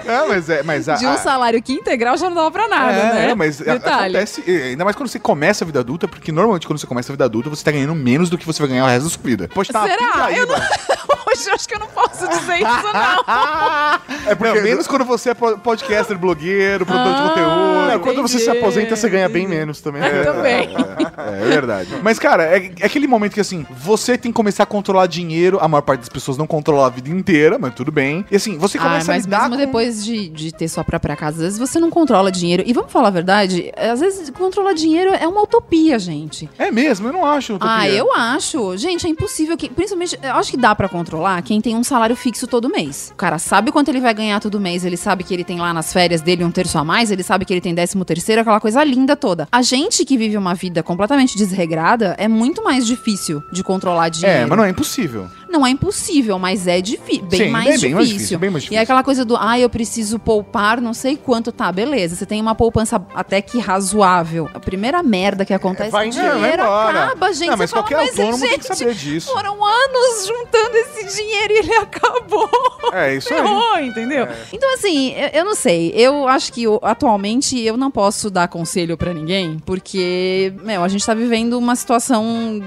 [0.06, 0.64] É, mas é.
[0.64, 3.30] Mas a, De um salário que integral já não dava pra nada, é, né?
[3.32, 4.16] é, mas Detalhe.
[4.16, 7.14] acontece, ainda mais quando você começa a vida adulta, porque normalmente quando você começa a
[7.14, 9.22] vida adulta, você tá ganhando menos do que você vai ganhar o resto da sua
[9.24, 9.50] vida.
[9.54, 10.32] Poxa, tá Será?
[10.32, 10.56] Eu não...
[11.32, 14.02] Hoje eu acho que eu não posso dizer isso, não.
[14.32, 17.92] É porque menos quando você é po- podcaster, blogueiro, produtor de Ah, conteúdo.
[17.92, 20.02] É, quando você se aposenta, você ganha bem menos também.
[20.04, 20.70] Eu também.
[20.76, 21.90] É, é verdade.
[22.04, 25.58] Mas, cara, é, é aquele momento que, assim, você tem que começar a controlar dinheiro.
[25.62, 28.26] A maior parte das pessoas não controla a vida inteira, mas tudo bem.
[28.32, 29.58] E, assim, você Ah, começa mas a lidar mesmo com...
[29.66, 32.64] depois de, de ter sua própria casa, às vezes você não controla dinheiro.
[32.66, 36.50] E vamos falar a verdade, às vezes controlar dinheiro é uma utopia, gente.
[36.58, 37.74] É mesmo, eu não acho utopia.
[37.76, 38.78] Ah, eu acho.
[38.78, 39.70] Gente, é impossível que.
[39.70, 43.12] Principalmente, eu acho que dá pra controlar quem tem um salário fixo todo mês.
[43.14, 45.74] O cara sabe quanto ele vai ganhar todo mês, ele sabe que ele tem lá
[45.74, 48.60] nas férias dele um terço a mais, ele sabe que ele tem décimo terceiro, aquela
[48.60, 49.48] coisa linda toda.
[49.52, 54.44] A gente que vive uma vida completamente desregrada é muito mais difícil de controlar dinheiro.
[54.44, 55.30] É, mas não é impossível.
[55.52, 57.90] Não é impossível, mas é difícil, bem, Sim, mais, bem- difícil.
[57.90, 58.84] bem mais difícil, bem mais E é difícil.
[58.84, 62.16] aquela coisa do, ah, eu preciso poupar não sei quanto, tá, beleza.
[62.16, 64.50] Você tem uma poupança até que razoável.
[64.54, 67.04] A primeira merda que acontece, Vai vai dinheiro embora.
[67.06, 67.50] acaba, gente.
[67.50, 69.32] Não, mas fala, qualquer mas, autônomo tem que gente, saber disso.
[69.32, 72.50] Foram anos juntando esse dinheiro e ele acabou.
[72.94, 73.40] É, isso aí.
[73.42, 74.28] Ferrou, entendeu?
[74.54, 75.92] Então, assim, eu, eu não sei.
[75.96, 80.88] Eu acho que eu- atualmente eu não posso dar conselho pra ninguém, porque, meu, a
[80.88, 82.24] gente tá vivendo uma situação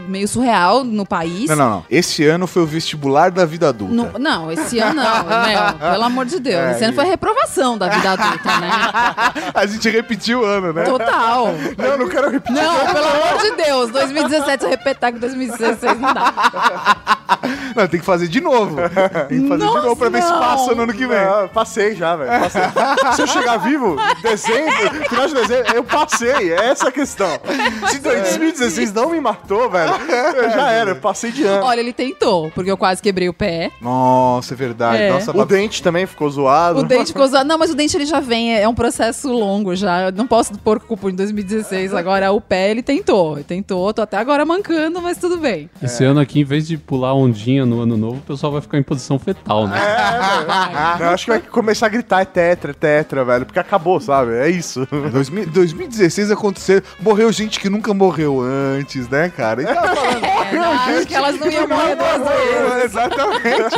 [0.08, 1.48] meio surreal no país.
[1.50, 1.86] Não, não, não.
[1.90, 3.94] Esse ano foi o vestibular da vida adulta.
[3.94, 6.56] No- não, esse ano não, meu, pelo amor de Deus.
[6.60, 8.70] É, esse ano foi a reprovação da vida adulta, né?
[9.54, 10.84] A gente repetiu o ano, né?
[10.84, 11.54] Total.
[11.78, 12.54] Não, não quero repetir.
[12.62, 13.90] Não, pelo amor de Deus.
[13.90, 16.32] 2017, eu repetir com 2016 não dá.
[17.74, 18.76] Não, tem que fazer de novo.
[19.28, 20.38] Tem que fazer de novo pra ver se não.
[20.38, 21.18] passa no ano que vem.
[21.18, 22.30] Ah, passei já, velho.
[23.14, 26.52] Se eu chegar vivo, dezembro, final de dezembro, eu passei.
[26.52, 27.28] É essa a questão.
[27.88, 29.92] Se 2016 não me matou, velho,
[30.36, 31.64] eu já era, eu passei de ano.
[31.64, 33.70] Olha, ele tentou, porque eu quase quebrei o pé.
[33.80, 35.02] Nossa, é verdade.
[35.02, 35.10] É.
[35.10, 36.80] Nossa, O dente também ficou zoado.
[36.80, 37.46] O dente ficou usado.
[37.46, 40.02] Não, mas o dente ele já vem, é um processo longo já.
[40.06, 41.94] Eu não posso pôr culpa em 2016.
[41.94, 43.34] Agora o pé ele tentou.
[43.34, 45.68] Ele tentou, tô até agora mancando, mas tudo bem.
[45.82, 48.78] Esse ano aqui, em vez de pular ondinha no ano novo, o pessoal vai ficar
[48.78, 49.78] em posição fetal, né?
[51.00, 54.32] Eu acho que vai começar a gritar é tetra, é tetra, velho, porque acabou, sabe?
[54.36, 54.86] É isso.
[55.12, 56.82] 2000 2016 aconteceu.
[57.00, 59.62] Morreu gente que nunca morreu antes, né, cara?
[59.62, 62.53] E tava falando- É, não, acho que elas não iam morrer duas vezes.
[62.84, 63.76] Exatamente.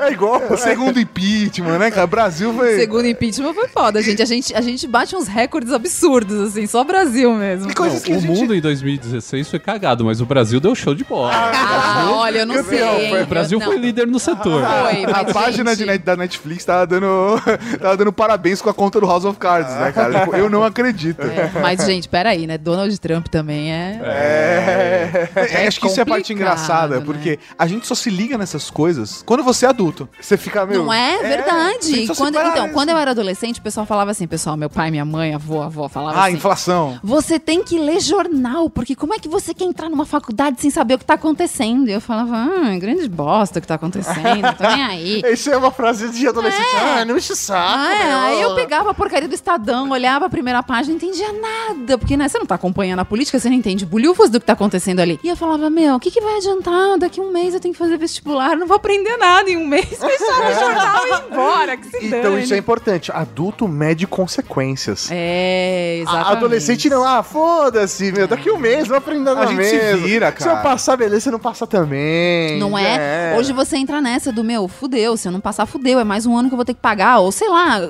[0.00, 0.42] É igual.
[0.50, 2.04] O segundo impeachment, né, cara?
[2.04, 2.76] O Brasil foi.
[2.78, 4.22] Segundo impeachment foi foda, gente.
[4.22, 7.72] A gente, a gente bate uns recordes absurdos, assim, só Brasil mesmo.
[7.72, 8.26] Que o a gente.
[8.26, 11.32] mundo em 2016 foi cagado, mas o Brasil deu show de bola.
[11.34, 12.82] Ah, olha, eu não sei.
[12.82, 13.22] hein?
[13.22, 13.82] o Brasil Eu- foi não.
[13.82, 14.62] líder no setor.
[14.62, 17.40] Foi, A mas, página gente, da Netflix tava dando,
[17.80, 20.20] tava dando parabéns com a conta do House of Cards, né, cara?
[20.20, 21.20] Tipo, eu não acredito.
[21.22, 22.56] é, mas, gente, peraí, né?
[22.58, 24.00] Donald Trump também é.
[24.04, 27.02] É, acho que isso é a parte engraçada, né?
[27.04, 30.08] porque a gente só se liga nessas coisas quando você é adulto.
[30.20, 30.82] Você fica meio.
[30.84, 31.92] Não é verdade.
[31.92, 32.74] que só Quando- então, isso.
[32.74, 35.88] quando eu era adolescente, o pessoal falava assim, pessoal, meu pai, minha mãe, avô, avó,
[35.88, 36.36] falava Ah, assim.
[36.36, 36.98] inflação.
[37.02, 40.70] Você tem que ler jornal, porque como é que você quer entrar numa faculdade sem
[40.70, 41.88] saber o que tá acontecendo?
[41.88, 45.22] eu falava, ah, grande bosta que tá acontecendo, tô nem aí.
[45.32, 46.76] Isso é uma frase de adolescente.
[46.76, 47.62] Ah, não enche o saco.
[47.76, 51.32] Ah, é, aí eu pegava a porcaria do Estadão, olhava a primeira página, não entendia
[51.32, 51.98] nada.
[51.98, 54.52] Porque, né, você não tá acompanhando a política, você não entende bulhufas do que tá
[54.54, 55.18] acontecendo ali.
[55.22, 56.98] E eu falava, meu, o que, que vai adiantar?
[56.98, 59.86] Daqui um mês eu tenho que fazer vestibular, não vou aprender nada em um mês.
[59.90, 62.42] Fechava o jornal e ia embora, que se Então dane.
[62.42, 63.12] isso é importante.
[63.12, 65.08] Adulto mede consequências.
[65.10, 66.32] É, A- exatamente.
[66.36, 70.06] Adolescente não, ah, foda-se, meu, daqui um mês, não aprender nada A gente se mesmo.
[70.06, 70.62] vira, Se eu cara.
[70.62, 72.58] passar, beleza, se não passar também.
[72.58, 73.30] Não é?
[73.30, 73.38] era.
[73.38, 76.36] Hoje você entra nessa do meu, fudeu, se eu não passar, fudeu, é mais um
[76.36, 77.80] ano que eu vou ter que pagar, ou sei lá.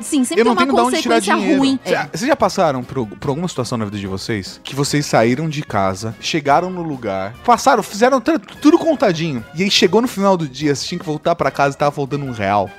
[0.00, 1.78] Sim, sempre Eu não tem tenho uma de onde tirar consequência ruim.
[1.84, 2.08] É.
[2.12, 5.62] Vocês já passaram por, por alguma situação na vida de vocês que vocês saíram de
[5.62, 9.44] casa, chegaram no lugar, passaram, fizeram tra- tudo contadinho.
[9.54, 11.90] E aí chegou no final do dia, vocês tinham que voltar pra casa e tava
[11.90, 12.70] faltando um real.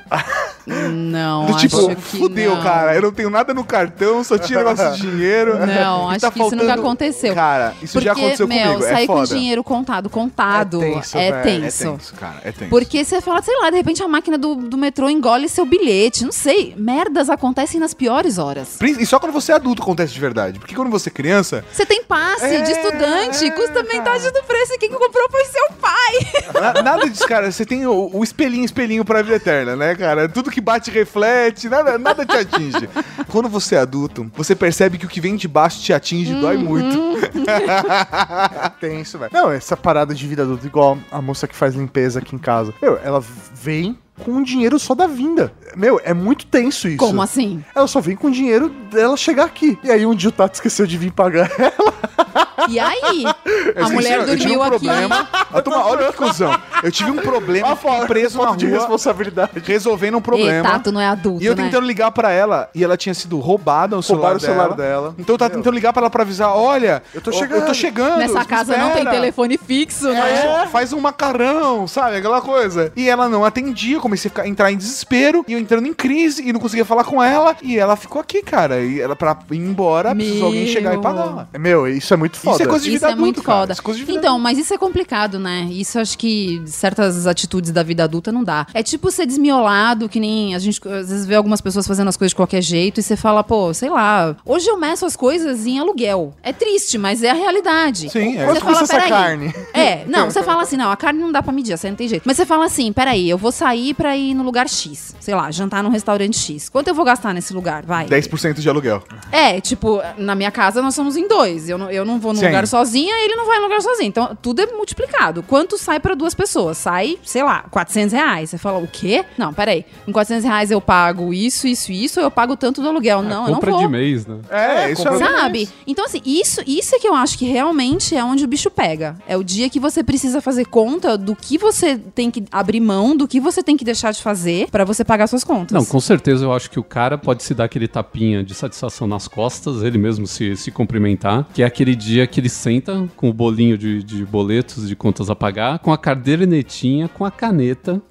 [0.67, 2.61] Não, Do acho tipo, que fudeu, não.
[2.63, 2.95] cara.
[2.95, 5.57] Eu não tenho nada no cartão, só tinha negócio de dinheiro.
[5.65, 7.33] Não, E acho que isso nunca aconteceu.
[7.33, 8.83] Cara, isso Porque, já aconteceu meu, comigo.
[8.83, 11.11] sair É com dinheiro contado, contado, É é tenso,
[11.43, 11.83] tenso.
[11.87, 12.35] É tenso, cara.
[12.43, 12.69] É tenso.
[12.69, 16.23] Porque você fala, sei lá, de repente a máquina do, do metrô engole seu bilhete.
[16.23, 16.75] Não sei.
[16.77, 18.77] Merdas acontecem nas piores horas.
[18.81, 20.59] E só quando você é adulto acontece de verdade.
[20.59, 24.43] Porque quando você é criança, Você tem passe É, de estudante, é, custa metade do
[24.43, 26.61] preço e quem comprou foi seu pai.
[26.61, 27.51] na- nada disso, cara.
[27.51, 30.27] Você tem o, o espelhinho, espelhinho pra vida eterna, né, cara?
[30.29, 32.89] Tudo que bate reflete, nada, nada te atinge.
[33.27, 36.41] quando você é adulto, você percebe que o que vem de baixo te atinge e
[36.41, 36.63] dói Uhum.
[36.63, 36.97] muito.
[38.79, 39.31] Tenso, velho.
[39.33, 42.73] Não, essa parada de vida adulta, igual a moça que faz limpeza aqui em casa.
[42.81, 45.51] Meu, ela vem com o dinheiro só da vinda.
[45.75, 46.97] Meu, é muito tenso isso.
[46.97, 47.63] Como assim?
[47.75, 49.79] Ela só vem com o dinheiro dela chegar aqui.
[49.83, 52.47] E aí um dia o Tato esqueceu de vir pagar ela.
[52.69, 53.25] E aí?
[53.75, 54.69] A Eu mulher tive- eu tive dormiu um aqui.
[54.85, 55.27] problema.
[55.53, 56.59] Olha, toma- olha que cuzão.
[56.83, 59.51] Eu tive um problema, fiquei preso na falta de rua, responsabilidade.
[59.65, 60.69] resolvendo um Ei, problema.
[60.69, 61.63] Tato não é adulto, E eu né?
[61.63, 65.01] tentando ligar pra ela, e ela tinha sido roubada o celular, Roubaram o celular dela.
[65.01, 65.15] dela.
[65.17, 67.61] Então eu tava tentando ligar pra ela pra avisar, olha, Eu tô chegando.
[67.61, 68.17] Eu tô chegando.
[68.17, 69.11] Nessa casa não tem espera.
[69.15, 70.21] telefone fixo, né?
[70.21, 72.17] Faz, faz um macarrão, sabe?
[72.17, 72.91] Aquela coisa.
[72.95, 76.47] E ela não atendia, comecei a ficar, entrar em desespero, e eu entrando em crise,
[76.47, 78.79] e não conseguia falar com ela, e ela ficou aqui, cara.
[78.81, 81.01] E ela, pra ir embora, precisou alguém chegar e Meu.
[81.01, 81.47] pagar.
[81.59, 82.50] Meu, isso é muito foda.
[82.53, 83.59] Isso é coisa de Isso vida é muito adulta, cara.
[83.61, 83.73] foda.
[83.73, 85.67] Isso é coisa de vida Então, mas isso é complicado, né?
[85.71, 88.65] Isso acho que certas atitudes da vida adulta não dá.
[88.73, 92.17] É tipo ser desmiolado, que nem a gente às vezes vê algumas pessoas fazendo as
[92.17, 95.65] coisas de qualquer jeito e você fala, pô, sei lá, hoje eu meço as coisas
[95.65, 96.33] em aluguel.
[96.43, 98.09] É triste, mas é a realidade.
[98.09, 98.45] Sim, é.
[98.45, 99.53] Você Quanto custa essa "Peraí." carne?
[99.73, 102.07] É, não, você fala assim, não, a carne não dá pra medir, você não tem
[102.07, 102.23] jeito.
[102.25, 105.49] Mas você fala assim, peraí, eu vou sair pra ir no lugar X, sei lá,
[105.51, 106.69] jantar num restaurante X.
[106.69, 107.83] Quanto eu vou gastar nesse lugar?
[107.85, 108.05] Vai.
[108.07, 109.03] 10% de aluguel.
[109.31, 111.69] É, tipo, na minha casa nós somos em dois.
[111.69, 112.47] Eu não, eu não vou num Sim.
[112.47, 114.07] lugar sozinha, ele não vai num lugar sozinho.
[114.07, 115.43] Então, tudo é multiplicado.
[115.43, 116.77] Quanto sai pra duas pessoas?
[116.77, 118.49] Sai, sei lá, 400 reais.
[118.49, 119.23] Você fala, o quê?
[119.37, 119.85] Não, peraí.
[120.05, 123.21] Com 400 reais eu pago isso, isso, isso, ou eu pago tanto do aluguel?
[123.21, 123.81] não, eu não Compra vou.
[123.81, 124.39] de mês, né?
[124.49, 125.69] É, isso é Sabe?
[125.85, 129.15] Então, assim, isso, isso é que eu acho que realmente é onde o bicho pega.
[129.27, 133.15] É o dia que você precisa fazer conta do que você tem que abrir mão,
[133.15, 135.71] do que você tem que deixar de fazer pra você pagar suas contas.
[135.71, 139.07] Não, com certeza eu acho que o cara pode se dar aquele tapinha de satisfação
[139.07, 143.29] nas costas, ele mesmo se, se cumprimentar, que é aquele dia que ele senta com
[143.29, 148.01] o bolinho de, de boletos de contas a pagar, com a cadernetinha, com a caneta,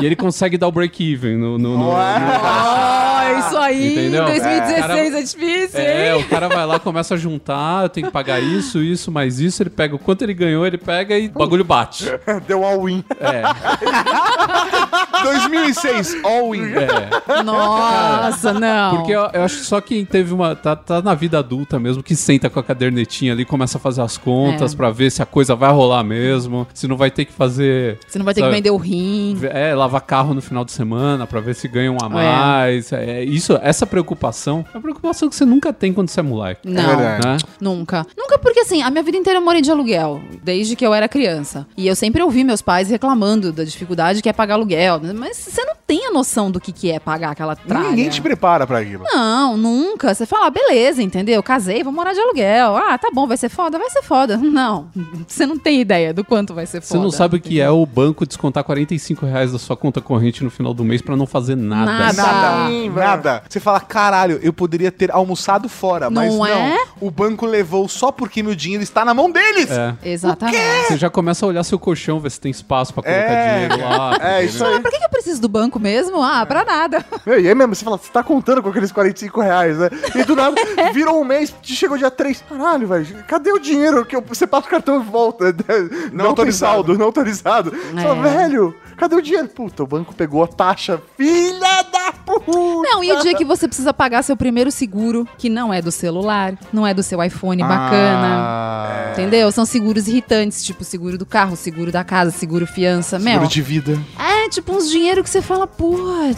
[0.00, 4.22] e ele consegue dar o break-even no, no, no- no- Ah, isso aí, Entendeu?
[4.22, 6.22] em 2016 Cara, é, difícil, É, hein?
[6.22, 9.62] o cara vai lá, começa a juntar, eu tenho que pagar isso, isso, mais isso,
[9.62, 12.04] ele pega o quanto ele ganhou, ele pega e o bagulho bate.
[12.46, 13.04] Deu all-in.
[13.20, 13.42] É,
[15.22, 16.62] 2006, all in.
[16.74, 17.42] é.
[17.42, 18.96] Nossa, não.
[18.96, 20.54] Porque eu, eu acho que só quem teve uma.
[20.54, 24.00] Tá, tá na vida adulta mesmo, que senta com a cadernetinha ali, começa a fazer
[24.02, 24.76] as contas É.
[24.76, 27.98] pra ver se a coisa vai rolar mesmo, se não vai ter que fazer.
[28.06, 29.07] Você não vai ter sabe, que vender o rim.
[29.50, 32.92] É, lavar carro no final de semana pra ver se ganha um a mais.
[32.92, 33.22] É.
[33.24, 36.68] isso, essa preocupação é uma preocupação que você nunca tem quando você é moleque.
[36.68, 37.26] Não, verdade.
[37.26, 37.36] Né?
[37.60, 38.06] nunca.
[38.16, 41.08] Nunca porque assim, a minha vida inteira eu morei de aluguel, desde que eu era
[41.08, 41.66] criança.
[41.76, 45.00] E eu sempre ouvi meus pais reclamando da dificuldade que é pagar aluguel.
[45.14, 47.90] Mas você não tem a noção do que, que é pagar aquela tralha.
[47.90, 49.04] Ninguém te prepara pra aquilo.
[49.04, 50.14] Não, nunca.
[50.14, 51.42] Você fala, ah, beleza, entendeu?
[51.42, 52.76] Casei, vou morar de aluguel.
[52.76, 53.78] Ah, tá bom, vai ser foda?
[53.78, 54.36] Vai ser foda.
[54.58, 54.88] Não,
[55.26, 57.02] você não tem ideia do quanto vai ser Você foda.
[57.02, 60.50] não sabe o que é o banco descontar 45 reais da sua conta corrente no
[60.50, 61.90] final do mês pra não fazer nada.
[61.92, 62.22] Nada.
[62.22, 63.42] Nada, Sim, nada.
[63.48, 66.46] Você fala, caralho, eu poderia ter almoçado fora, mas Não não.
[66.46, 66.78] é?
[67.00, 69.70] O banco levou só porque meu dinheiro está na mão deles.
[69.70, 69.94] É.
[70.02, 70.58] Exatamente.
[70.88, 73.80] Você já começa a olhar seu colchão, ver se tem espaço pra colocar É, dinheiro
[73.84, 74.16] lá.
[74.20, 74.74] É, isso aí.
[74.74, 76.22] Ah, pra que eu preciso do banco mesmo?
[76.22, 77.04] Ah, pra nada.
[77.26, 79.90] Meu, e aí mesmo, você fala, você tá contando com aqueles 45 reais, né?
[80.14, 80.56] E do nada,
[80.92, 82.44] virou um mês, chegou dia 3.
[82.48, 85.54] Caralho, velho, cadê o dinheiro que eu, você passa o cartão e volta?
[86.12, 86.72] Não, tem autorizado.
[86.74, 87.70] saldo, não autorizado.
[87.70, 88.36] Você fala, É.
[88.36, 89.48] velho, cadê o dinheiro?
[89.48, 91.00] Puta, o banco pegou a taxa.
[91.16, 92.50] Filha da puta!
[92.82, 95.90] Não, e o dia que você precisa pagar seu primeiro seguro, que não é do
[95.90, 98.26] celular, não é do seu iPhone bacana.
[98.28, 99.50] Ah, Entendeu?
[99.50, 103.18] São seguros irritantes, tipo seguro do carro, seguro da casa, seguro fiança.
[103.18, 103.98] Mel, Seguro de vida.
[104.18, 105.96] é tipo uns dinheiro que você fala, pô,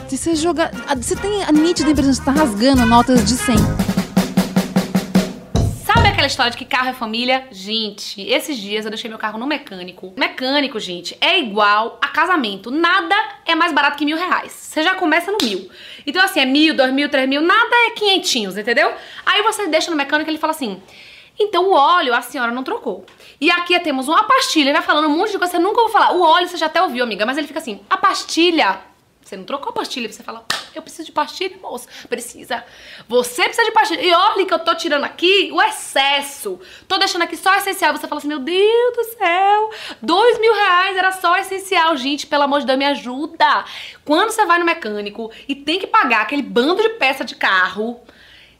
[0.08, 0.70] você joga.
[0.86, 3.56] ah, Você tem a nítida impressão de você tá rasgando notas de 100.
[6.20, 7.48] Aquela história de que carro é família?
[7.50, 10.12] Gente, esses dias eu deixei meu carro no mecânico.
[10.18, 12.70] Mecânico, gente, é igual a casamento.
[12.70, 13.14] Nada
[13.46, 14.52] é mais barato que mil reais.
[14.52, 15.70] Você já começa no mil.
[16.06, 18.92] Então, assim, é mil, dois mil, três mil, nada é quinhentinhos, entendeu?
[19.24, 20.82] Aí você deixa no mecânico e ele fala assim:
[21.38, 23.06] então o óleo a senhora não trocou.
[23.40, 25.94] E aqui temos uma pastilha, ele vai falando um monte de coisa, você nunca ouviu
[25.94, 26.12] falar.
[26.12, 28.89] O óleo você já até ouviu, amiga, mas ele fica assim: a pastilha.
[29.30, 31.86] Você não trocou a pastilha, você fala, eu preciso de pastilha, moço.
[32.08, 32.64] Precisa.
[33.06, 34.02] Você precisa de pastilha.
[34.02, 36.58] E olha que eu tô tirando aqui o excesso.
[36.88, 37.96] Tô deixando aqui só essencial.
[37.96, 39.70] Você fala assim, meu Deus do céu.
[40.02, 41.96] Dois mil reais era só essencial.
[41.96, 43.64] Gente, pelo amor de Deus, me ajuda.
[44.04, 48.00] Quando você vai no mecânico e tem que pagar aquele bando de peça de carro...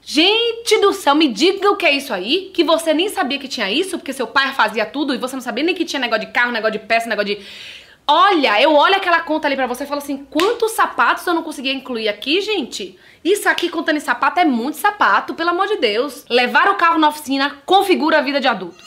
[0.02, 3.46] Gente do céu, me diga o que é isso aí, que você nem sabia que
[3.46, 6.24] tinha isso, porque seu pai fazia tudo e você não sabia nem que tinha negócio
[6.26, 7.46] de carro, negócio de peça, negócio de...
[8.12, 11.44] Olha, eu olho aquela conta ali pra você e falo assim, quantos sapatos eu não
[11.44, 12.99] conseguia incluir aqui, gente?
[13.25, 16.25] Isso aqui, contando em sapato, é muito sapato, pelo amor de Deus.
[16.29, 18.83] Levar o carro na oficina configura a vida de adulto.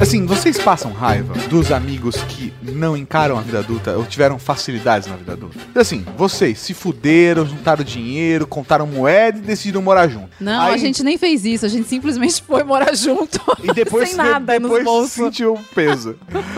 [0.00, 5.08] Assim, vocês passam raiva dos amigos que não encaram a vida adulta ou tiveram facilidades
[5.08, 5.58] na vida adulta?
[5.74, 10.28] Assim, vocês se fuderam, juntaram dinheiro, contaram moeda e decidiram morar junto.
[10.40, 13.40] Não, Aí- a gente nem fez isso, a gente simplesmente foi morar junto.
[13.60, 15.12] E depois, sem nada depois nos bolsos.
[15.12, 16.14] sentiu o peso.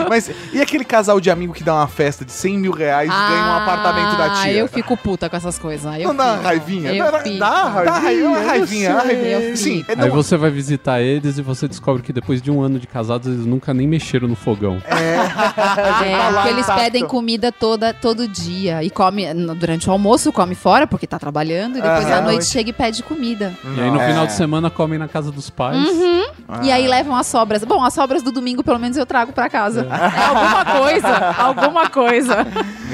[0.07, 3.11] Mas e aquele casal de amigo que dá uma festa de 100 mil reais e
[3.11, 4.53] ganha um apartamento da Ah, tia?
[4.53, 5.85] eu fico puta com essas coisas.
[5.87, 6.93] aí Eu Não dá raivinha?
[6.93, 7.39] Eu Dá- fico.
[7.39, 9.55] Dá raivinha, dá raivinha.
[9.57, 12.79] Sim, é Aí você vai visitar eles e você descobre que depois de um ano
[12.79, 14.81] de casados eles nunca nem mexeram no fogão.
[14.85, 15.17] É,
[16.33, 18.83] porque eles pedem comida toda, todo dia.
[18.83, 21.77] E come durante o almoço, come fora, porque tá trabalhando.
[21.77, 22.17] E depois Aham.
[22.17, 23.53] à noite chega e pede comida.
[23.77, 24.07] E aí no É.
[24.07, 25.77] final de semana comem na casa dos pais.
[25.87, 26.23] Uhum.
[26.63, 26.75] E Ah.
[26.75, 27.63] aí levam as sobras.
[27.63, 29.87] Bom, as sobras do domingo, pelo menos, eu trago pra casa.
[29.89, 31.35] É alguma coisa.
[31.37, 32.47] alguma coisa.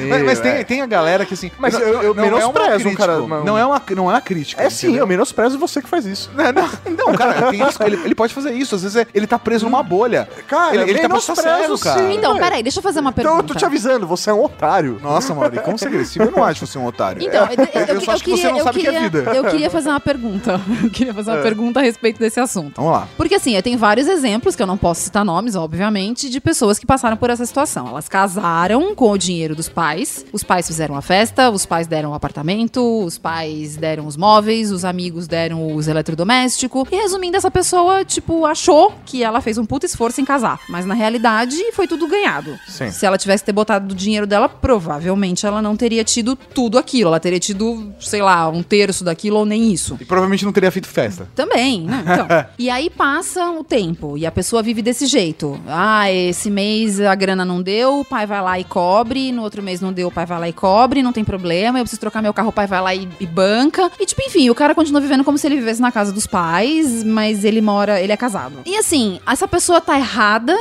[0.10, 1.50] Mas, mas tem, tem a galera que assim.
[1.58, 3.82] Mas não- eu- eu não é uma menosprezo um crítica, cara- uma- Não é uma,
[3.96, 4.62] não é uma crítica.
[4.64, 5.04] É sim, entendeu?
[5.04, 6.30] eu menosprezo você que faz isso.
[6.36, 6.70] Não, não,
[7.08, 8.76] não, cara, tem isso, ele, ele pode fazer isso.
[8.76, 10.27] Às vezes é- ele tá preso numa bolha.
[10.48, 12.00] Cara, ele, ele tá preso menosprezo cego, cara.
[12.10, 12.16] sim.
[12.18, 13.44] Então, peraí, deixa eu fazer uma Então pergunta.
[13.44, 15.00] eu tô te avisando, você é um otário.
[15.02, 16.26] Nossa, Mauri, como você é agressivo?
[16.26, 17.22] Eu não acho você um otário.
[17.22, 18.88] Então, eu, eu- eu eu- só eu acho que você queria, não sabe o que
[18.88, 19.32] é queria- vida.
[19.34, 20.62] Eu queria fazer uma pergunta.
[20.84, 22.76] Eu queria fazer uma pergunta a respeito desse assunto.
[22.78, 23.08] Vamos lá.
[23.18, 26.78] Porque assim, eu tenho vários exemplos, que eu não posso citar nomes, obviamente, de pessoas
[26.80, 27.88] que passaram por essa situação.
[27.88, 32.12] Elas casaram com o dinheiro dos pais, os pais fizeram a festa, os pais deram
[32.12, 36.88] o apartamento, os pais deram os móveis, os amigos deram os eletrodomésticos.
[36.92, 40.60] E resumindo, essa pessoa, tipo, achou que ela fez um puta esforço em casar.
[40.70, 42.58] Mas na realidade, foi tudo ganhado.
[42.68, 42.92] Sim.
[42.92, 47.10] Se ela tivesse ter botado do dinheiro dela, provavelmente ela não teria tido tudo aquilo.
[47.10, 49.98] Ela teria tido, sei lá, um terço daquilo ou nem isso.
[50.00, 51.28] E provavelmente não teria feito festa.
[51.36, 52.04] Também, né?
[52.18, 52.28] Então.
[52.58, 55.60] e aí passa o tempo e a pessoa vive desse jeito.
[55.68, 59.32] Ah, esse mês a grana não deu, o pai vai lá e cobre.
[59.32, 61.78] No outro mês não deu, o pai vai lá e cobre, não tem problema.
[61.78, 63.92] Eu preciso trocar meu carro, o pai vai lá e, e banca.
[64.00, 67.04] E tipo, enfim, o cara continua vivendo como se ele vivesse na casa dos pais,
[67.04, 68.56] mas ele mora, ele é casado.
[68.66, 70.07] E assim, essa pessoa tá errada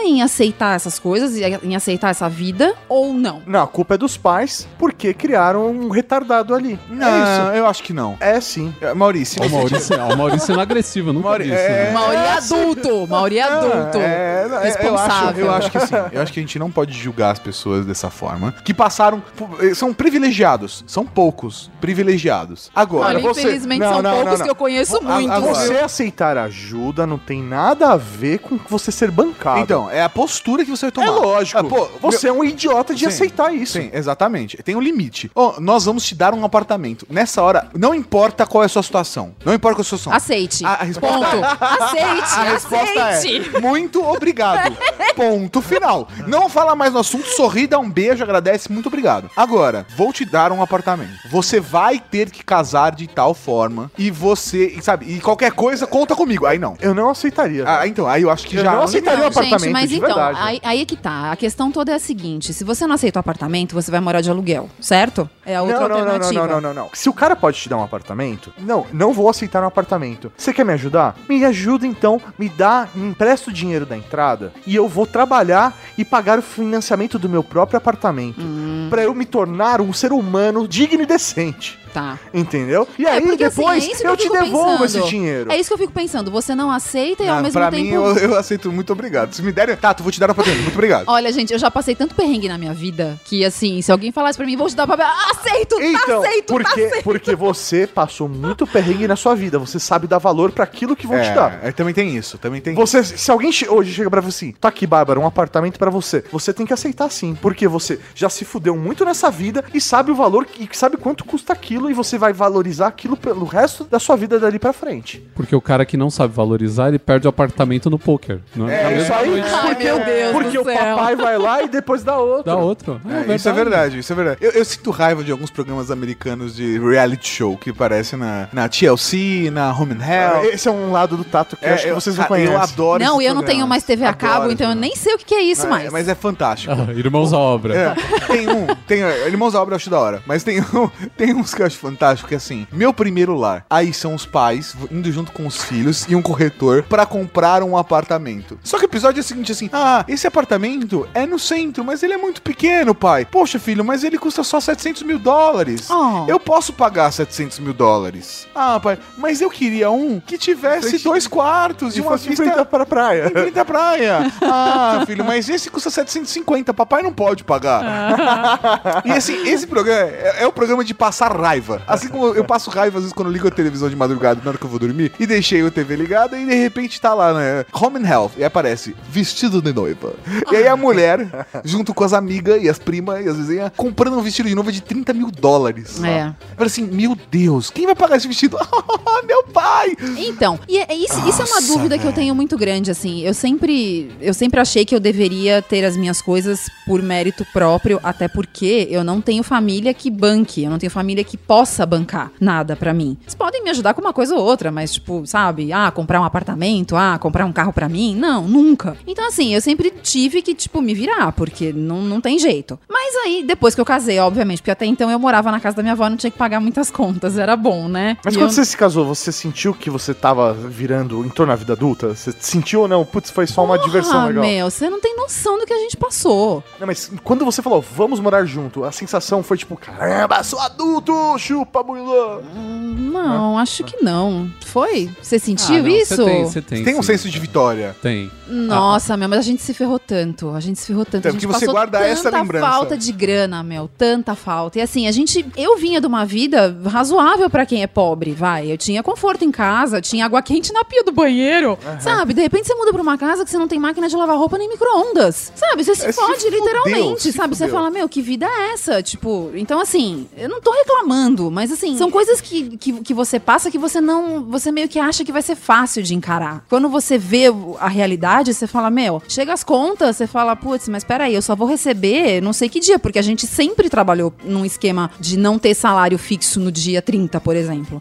[0.04, 3.42] em aceitar essas coisas, em aceitar essa vida ou não?
[3.46, 6.78] Não, a culpa é dos pais porque criaram um retardado ali.
[6.88, 8.12] Não, É eu acho que não.
[8.14, 8.22] isso.
[8.24, 8.74] É sim.
[8.80, 11.56] É, Maurício, O Maurício, o Maurício sendo agressivo, eu nunca Mauri- disse.
[11.56, 11.90] é- né?
[11.92, 13.98] Mauri é adulto, Mauri é adulto.
[13.98, 15.46] É, é, responsável.
[15.46, 17.38] Eu acho, eu acho que assim, eu acho que a gente não pode julgar as
[17.38, 18.52] pessoas dessa forma.
[18.64, 19.22] Que passaram.
[19.60, 20.84] eh, São privilegiados.
[20.86, 22.70] São poucos privilegiados.
[22.74, 24.44] Agora, Olha, você- infelizmente Não, são não, poucos não.
[24.46, 25.32] que eu conheço A- muito.
[25.32, 29.10] agora- Você aceitar ajuda não tem nada a ver com você ser
[29.58, 31.06] então, é a postura que você vai tomar.
[31.06, 31.58] é lógico.
[31.58, 33.74] Ah, pô, você é um idiota de Sim, aceitar isso.
[33.74, 34.56] Sim, exatamente.
[34.62, 35.30] Tem um limite.
[35.34, 37.06] Ó, nós vamos te dar um apartamento.
[37.10, 39.34] Nessa hora, não importa qual é a sua situação.
[39.44, 40.16] Não importa qual é a sua situação.
[40.16, 40.64] Aceite.
[40.64, 41.44] A- a resposta Ponto.
[41.82, 42.34] Aceite.
[42.34, 43.50] A resposta aceite.
[43.56, 44.76] é muito obrigado.
[45.14, 46.08] Ponto final.
[46.26, 49.30] Não fala mais no assunto, sorri, dá um beijo, agradece, muito obrigado.
[49.36, 51.12] Agora, vou te dar um apartamento.
[51.30, 56.14] Você vai ter que casar de tal forma e você, sabe, e qualquer coisa conta
[56.14, 56.46] comigo.
[56.46, 56.76] Aí não.
[56.80, 57.64] Eu não aceitaria.
[57.66, 59.96] Ah, então, aí eu acho que Eu já não aceitaria um Gente, apartamento mas de
[59.96, 60.38] então, verdade.
[60.40, 61.32] aí, aí é que tá.
[61.32, 64.20] A questão toda é a seguinte: se você não aceita o apartamento, você vai morar
[64.20, 65.28] de aluguel, certo?
[65.44, 66.46] É a outra não, não, não, não, alternativa.
[66.46, 66.90] não, não, não, não.
[66.92, 70.32] Se o cara pode te dar um apartamento, não, não vou aceitar um apartamento.
[70.36, 71.16] Você quer me ajudar?
[71.28, 75.76] Me ajuda então, me dá, me empresta o dinheiro da entrada e eu vou trabalhar
[75.96, 78.40] e pagar o financiamento do meu próprio apartamento.
[78.40, 78.88] Hum.
[78.90, 81.78] Pra eu me tornar um ser humano digno e decente.
[81.94, 82.18] Tá.
[82.34, 82.86] Entendeu?
[82.98, 84.84] E É, aí porque, assim, depois é isso que eu eu te devolvo pensando.
[85.02, 85.50] esse dinheiro.
[85.50, 86.30] É isso que eu fico pensando.
[86.30, 87.82] Você não aceita e ao Ah, mesmo pra tempo.
[87.84, 89.05] mim, eu, eu aceito muito obrigado.
[89.32, 90.62] Se me derem, Tato, vou te dar um apartamento.
[90.62, 91.04] Muito obrigado.
[91.08, 94.36] Olha, gente, eu já passei tanto perrengue na minha vida que, assim, se alguém falasse
[94.36, 97.04] pra mim, vou te dar o papel, aceito, Então, tá aceito, tá porque, aceito.
[97.04, 99.58] porque você passou muito perrengue na sua vida.
[99.58, 101.60] Você sabe dar valor pra aquilo que vão te dar.
[101.62, 104.52] É, é, também tem isso, também tem Você, se alguém hoje chega pra você assim,
[104.52, 106.24] tá aqui, Bárbara, um apartamento pra você.
[106.30, 110.10] Você tem que aceitar sim, porque você já se fudeu muito nessa vida e sabe
[110.10, 113.98] o valor e sabe quanto custa aquilo e você vai valorizar aquilo pelo resto da
[113.98, 115.26] sua vida dali pra frente.
[115.34, 118.40] Porque o cara que não sabe valorizar, ele perde o apartamento no poker.
[118.54, 119.40] Não É Isso aí.
[119.40, 120.96] Ai, porque, meu o- Deus porque do o céu.
[120.96, 122.44] papai vai lá e depois dá outro.
[122.44, 123.00] Dá outro.
[123.28, 124.38] É, isso é verdade, isso é verdade.
[124.40, 128.68] Eu, eu sinto raiva de alguns programas americanos de reality show que aparecem na, na
[128.68, 130.44] TLC, na Home and Health.
[130.46, 132.54] Esse é um lado do Tato que eu acho que vocês não cara, conhecem.
[132.54, 134.94] Eu adoro Não, eu não tenho mais TV a Adoro cabo, esses então eu nem
[134.96, 135.92] sei o que, é isso É, mais.
[135.92, 136.72] Mas é fantástico.
[136.72, 137.74] Ah, irmãos à obra.
[137.76, 137.94] É,
[138.26, 141.54] tem um, tem, Irmãos à Obra eu acho da hora, mas tem, um, tem uns
[141.54, 145.10] que eu acho fantástico, que é assim, meu primeiro lar, aí são os pais indo
[145.10, 148.58] junto com os filhos e um corretor pra comprar um apartamento.
[148.62, 152.02] Só que o episódio é o seguinte, assim, ah, esse apartamento é no centro, mas
[152.02, 153.24] ele é muito pequeno, pai.
[153.24, 155.90] Poxa, filho, mas ele custa só 700 mil dólares.
[155.90, 156.24] Oh.
[156.28, 158.46] Eu posso pagar 700 mil dólares.
[158.54, 162.44] Ah, pai, mas eu queria um que tivesse dois quartos e uma fosse vista...
[162.44, 163.26] enfrentar para a praia.
[163.26, 164.32] Em frente à praia.
[164.48, 166.72] Ah, filho, mas esse custa 750.
[166.72, 169.02] Papai não pode pagar.
[169.04, 171.82] e assim, esse programa é, é o programa de passar raiva.
[171.86, 174.50] Assim como eu passo raiva às vezes quando eu ligo a televisão de madrugada na
[174.50, 177.34] hora que eu vou dormir e deixei a TV ligada e de repente tá lá,
[177.34, 177.64] né?
[177.72, 178.32] Home and Health.
[178.36, 178.75] E aparece
[179.08, 180.14] vestido de noiva.
[180.52, 184.18] E aí a mulher, junto com as amigas e as primas e as vizinhas, comprando
[184.18, 186.02] um vestido de noiva de 30 mil dólares.
[186.02, 186.28] É.
[186.28, 188.56] Eu falei assim, meu Deus, quem vai pagar esse vestido?
[189.26, 189.96] meu pai!
[190.18, 193.20] Então, e é- isso, isso é uma Nossa, dúvida que eu tenho muito grande, assim.
[193.20, 197.98] Eu sempre, eu sempre achei que eu deveria ter as minhas coisas por mérito próprio,
[198.02, 202.30] até porque eu não tenho família que banque, eu não tenho família que possa bancar
[202.40, 203.16] nada pra mim.
[203.22, 206.24] Eles podem me ajudar com uma coisa ou outra, mas tipo, sabe, ah, comprar um
[206.24, 208.65] apartamento, ah, comprar um carro pra mim, não, nunca.
[209.06, 212.78] Então assim, eu sempre tive que tipo me virar, porque não, não tem jeito.
[212.88, 215.82] Mas aí depois que eu casei, obviamente, porque até então eu morava na casa da
[215.82, 218.16] minha avó, não tinha que pagar muitas contas, era bom, né?
[218.24, 221.52] Mas E quando eu- você se casou, você sentiu que você tava virando em torno
[221.52, 222.14] da vida adulta?
[222.14, 223.04] Você sentiu ou não?
[223.04, 224.44] Putz, foi só uma diversão Ah, legal.
[224.44, 226.62] meu, você não tem noção do que a gente passou.
[226.80, 231.12] Não, mas quando você falou, vamos morar junto, a sensação foi tipo, caramba, sou adulto,
[231.38, 232.40] chupa, mulher.
[232.54, 234.50] Não, acho que não.
[234.64, 235.10] Foi?
[235.20, 236.16] Você sentiu Ah, não, isso?
[236.16, 236.84] Você tem, você tem.
[236.84, 237.94] Tem um senso de vitória.
[238.02, 238.30] Tem.
[238.56, 240.50] Nossa, meu, mas a gente se ferrou tanto.
[240.50, 241.18] A gente se ferrou tanto.
[241.18, 242.66] Então, a gente porque você passou guarda tanta essa lembrança.
[242.66, 243.88] falta de grana, meu.
[243.98, 244.78] Tanta falta.
[244.78, 245.44] E assim, a gente.
[245.56, 248.70] Eu vinha de uma vida razoável pra quem é pobre, vai.
[248.70, 251.78] Eu tinha conforto em casa, tinha água quente na pia do banheiro.
[252.00, 252.34] Sabe?
[252.34, 254.58] De repente você muda pra uma casa que você não tem máquina de lavar roupa
[254.58, 255.52] nem micro-ondas.
[255.54, 255.84] Sabe?
[255.84, 257.22] Você se É, se fode, fudeu, literalmente.
[257.22, 257.54] se sabe?
[257.56, 257.76] Você fudeu.
[257.78, 259.02] fala, meu, que vida é essa?
[259.02, 263.38] Tipo, então assim, eu não tô reclamando, mas assim, são coisas que, que, que você
[263.38, 264.44] passa que você não.
[264.50, 266.64] Você meio que acha que vai ser fácil de encarar.
[266.68, 267.44] Quando você vê
[267.78, 271.54] a realidade, você fala, meu, chega as contas, você fala, putz, mas peraí, eu só
[271.54, 275.58] vou receber não sei que dia, porque a gente sempre trabalhou num esquema de não
[275.58, 278.00] ter salário fixo no dia 30, por exemplo.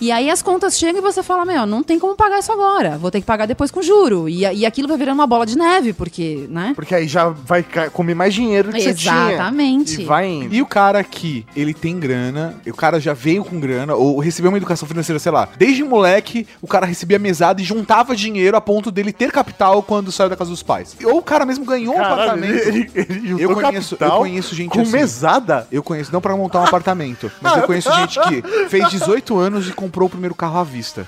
[0.00, 2.98] E aí as contas chegam e você fala, meu, não tem como pagar isso agora.
[2.98, 4.28] Vou ter que pagar depois com juro.
[4.28, 6.72] E, e aquilo vai virando uma bola de neve, porque, né?
[6.74, 9.32] Porque aí já vai comer mais dinheiro que você tinha.
[9.32, 10.02] Exatamente.
[10.02, 10.54] E vai indo.
[10.54, 14.50] E o cara que ele tem grana, o cara já veio com grana, ou recebeu
[14.50, 18.60] uma educação financeira, sei lá, desde moleque, o cara recebia mesada e juntava dinheiro a
[18.60, 20.96] ponto dele ter capital quando saiu da casa dos pais.
[21.04, 22.68] Ou o cara mesmo ganhou um Caralho, apartamento.
[22.68, 24.92] ele- ele juntou eu, conheço, eu capital conheço gente com assim.
[24.92, 25.66] mesada?
[25.70, 29.68] Eu conheço, não pra montar um apartamento, mas eu conheço gente que fez 18 anos
[29.68, 31.06] e comprou o primeiro carro à vista.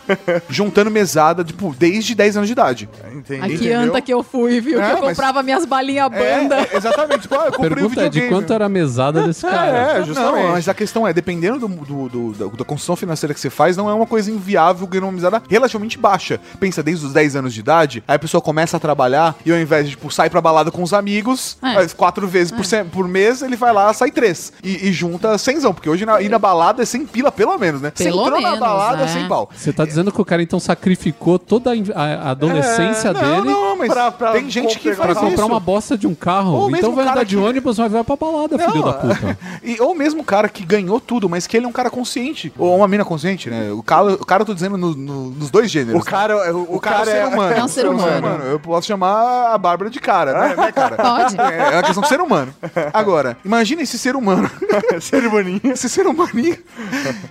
[0.49, 2.89] Juntando mesada, tipo, desde 10 anos de idade.
[3.13, 3.41] Entendi.
[3.43, 3.81] Aqui Entendeu?
[3.81, 4.81] anta que eu fui, viu?
[4.81, 6.61] É, que eu mas- comprava minhas balinhas É, banda.
[6.61, 7.23] é, exatamente.
[7.23, 9.99] Tipo, ah, eu comprei um Pergunta é de quanto era a mesada desse cara.
[9.99, 10.43] É, justamente.
[10.45, 13.51] Não, mas a questão é, dependendo do, do- do- da, da construção financeira que você
[13.51, 16.41] faz, não é uma coisa inviável ganhar uma mesada relativamente baixa.
[16.61, 19.59] Pensa, desde os 10 anos de idade, aí a pessoa começa a trabalhar e ao
[19.59, 21.75] invés de, tipo, sair pra balada com os amigos, É.
[21.75, 24.55] faz quatro vezes por, se- por mês, ele vai lá, sai três.
[24.65, 27.83] E, e junta cenzão, porque hoje na, ir na balada é sem pila, pelo menos,
[27.83, 27.91] né?
[27.91, 29.09] Pelo você entrou na menos, balada, é.
[29.09, 29.51] sem pau.
[29.55, 33.77] Você tá dizendo que o cara então sacrificou toda a adolescência É, não, dele não,
[33.77, 35.53] mas pra- pra tem gente que comprar pra faz comprar isso.
[35.53, 36.55] uma bosta de um carro.
[36.55, 38.71] Ou mesmo então vai o cara andar de que- ônibus, mas vai pra balada, Não,
[38.73, 39.39] filho da puta.
[39.63, 42.51] E, ou mesmo o cara que ganhou tudo, mas que ele é um cara consciente.
[42.57, 43.71] Ou uma mina consciente, né?
[43.73, 46.01] O cara, o cara eu tô dizendo no- no- nos dois gêneros.
[46.01, 47.55] O cara, é- o, O cara, é um ser humano.
[47.59, 48.38] É um ser humano.
[48.45, 50.97] Eu posso chamar a Bárbara de cara, né, né, cara?
[50.97, 51.41] Pode.
[51.41, 52.55] É, é uma questão de ser humano.
[52.93, 54.51] Agora, imagina esse ser humano.
[55.01, 55.61] ser humaninho.
[55.65, 56.59] Esse ser humaninho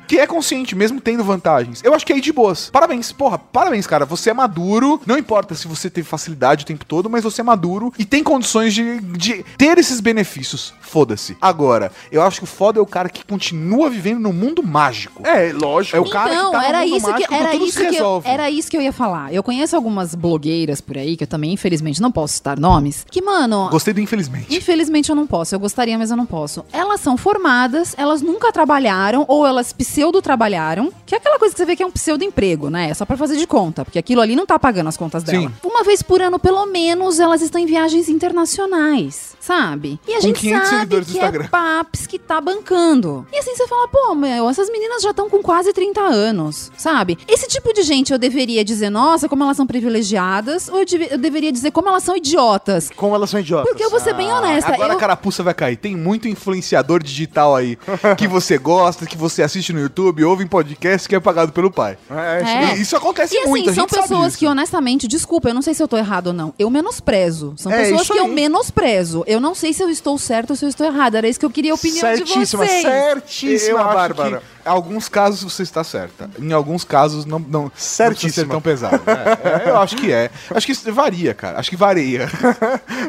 [0.07, 1.83] que é consciente, mesmo tendo vantagens.
[1.83, 2.69] Eu acho que é aí de boas.
[2.69, 4.05] Parabéns, porra, parabéns, cara.
[4.05, 5.01] Você é maduro.
[5.05, 8.23] Não importa se você teve facilidade o tempo todo, mas você é maduro e tem
[8.23, 10.73] condições de, de ter esses benefícios.
[10.81, 11.37] Foda-se.
[11.41, 15.21] Agora, eu acho que o foda é o cara que continua vivendo no mundo mágico.
[15.25, 15.95] É, lógico.
[15.95, 17.73] É o cara então, que tá no era mundo isso que mágico era tudo isso
[17.73, 18.29] se que eu, resolve.
[18.29, 19.33] era isso que eu ia falar.
[19.33, 23.21] Eu conheço algumas blogueiras por aí que eu também infelizmente não posso citar nomes, que
[23.21, 24.55] mano, Gostei do infelizmente.
[24.55, 25.55] Infelizmente eu não posso.
[25.55, 26.65] Eu gostaria, mas eu não posso.
[26.71, 31.59] Elas são formadas, elas nunca trabalharam ou elas pseudo trabalharam, que é aquela coisa que
[31.59, 32.89] você vê que é um pseudo emprego, né?
[32.89, 35.47] É só pra fazer de conta, porque aquilo ali não tá pagando as contas dela.
[35.47, 35.53] Sim.
[35.63, 39.99] Uma vez por ano, pelo menos, elas estão em viagens internacionais, sabe?
[40.07, 43.25] E a Com gente 500 sabe que é Paps que tá bancando.
[43.31, 47.17] E assim você fala, pô, meu, essas meninas já estão com quase 30 anos, sabe?
[47.27, 51.17] Esse tipo de gente eu deveria dizer, nossa, como elas são privilegiadas, ou eu, eu
[51.17, 52.89] deveria dizer como elas são idiotas.
[52.95, 53.67] Como elas são idiotas.
[53.69, 54.73] Porque eu vou ser bem honesta.
[54.73, 54.97] Agora eu...
[54.97, 55.75] a carapuça vai cair.
[55.77, 57.77] Tem muito influenciador digital aí
[58.17, 61.69] que você gosta, que você assiste no YouTube, ouve em podcast que é pagado pelo
[61.71, 61.97] pai.
[62.09, 62.75] É.
[62.75, 65.73] E Isso acontece E assim, muito, a são pessoas que, honestamente, desculpa, eu não sei
[65.73, 66.53] se eu tô errado ou não.
[66.57, 67.53] Eu menosprezo.
[67.57, 68.31] São É, pessoas que eu aí.
[68.31, 69.23] menosprezo.
[69.27, 71.15] Eu não sei se eu estou certo ou se eu estou errado.
[71.15, 72.81] Era isso que eu queria a opinião certíssima, de vocês.
[72.83, 74.37] certíssima, eu acho Bárbara.
[74.39, 76.29] que alguns casos você está certa.
[76.39, 78.45] Em alguns casos não, não, não precisa Certíssima.
[78.45, 79.01] ser tão pesado.
[79.07, 80.29] É, é, eu acho que é.
[80.53, 81.59] Acho que isso varia, cara.
[81.59, 82.27] Acho que varia.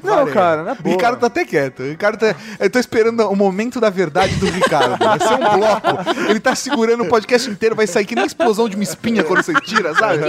[0.02, 0.32] Não, Varia.
[0.32, 0.94] cara, na O boa.
[0.96, 1.80] Ricardo tá até quieto.
[1.82, 2.34] O Ricardo tá...
[2.60, 4.96] Eu tô esperando o momento da verdade do Ricardo.
[4.96, 6.20] Vai ser um bloco.
[6.30, 9.42] Ele tá segurando o podcast inteiro, vai sair que nem explosão de uma espinha quando
[9.42, 10.20] você tira, sabe?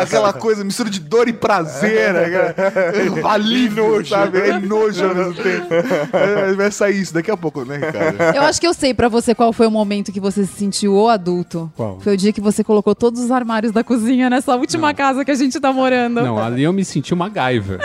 [0.00, 2.12] Aquela coisa, mistura de dor e prazer.
[2.12, 3.30] né, cara?
[3.30, 4.38] Alívio, sabe?
[4.38, 5.66] É nojo ao mesmo tempo.
[6.12, 8.22] É, Vai sair isso daqui a pouco, né, Ricardo?
[8.36, 10.75] Eu acho que eu sei pra você qual foi o momento que você se sentiu
[10.86, 11.70] o adulto.
[11.76, 12.00] Qual?
[12.00, 15.30] Foi o dia que você colocou todos os armários da cozinha nessa última casa que
[15.30, 16.22] a gente tá morando.
[16.22, 17.78] Não, ali eu me senti uma gaiva.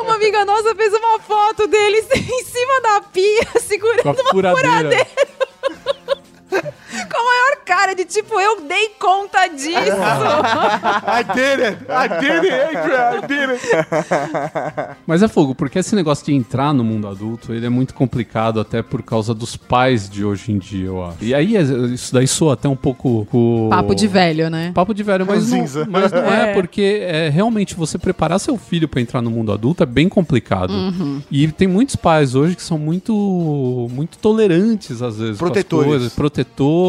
[0.00, 5.06] Uma amiga nossa fez uma foto deles em cima da pia, segurando uma furadeira.
[6.52, 6.74] furadeira.
[7.10, 9.74] Com a maior cara de tipo, eu dei conta disso.
[9.74, 11.78] I did it!
[11.88, 13.18] I did it, Adrian!
[13.18, 14.96] I did it!
[15.06, 18.60] Mas é fogo, porque esse negócio de entrar no mundo adulto, ele é muito complicado
[18.60, 21.16] até por causa dos pais de hoje em dia, eu acho.
[21.22, 23.26] E aí, é- isso daí soa até um pouco...
[23.32, 24.72] o- Papo de velho, né?
[24.74, 26.52] Papo de velho, mas não, mas não é, É.
[26.54, 30.70] porque é, realmente você preparar seu filho pra entrar no mundo adulto é bem complicado.
[30.72, 31.20] Uhum.
[31.30, 35.86] E tem muitos pais hoje que são muito muito tolerantes às vezes com as Protetores.
[35.88, 36.83] coisas, protetores.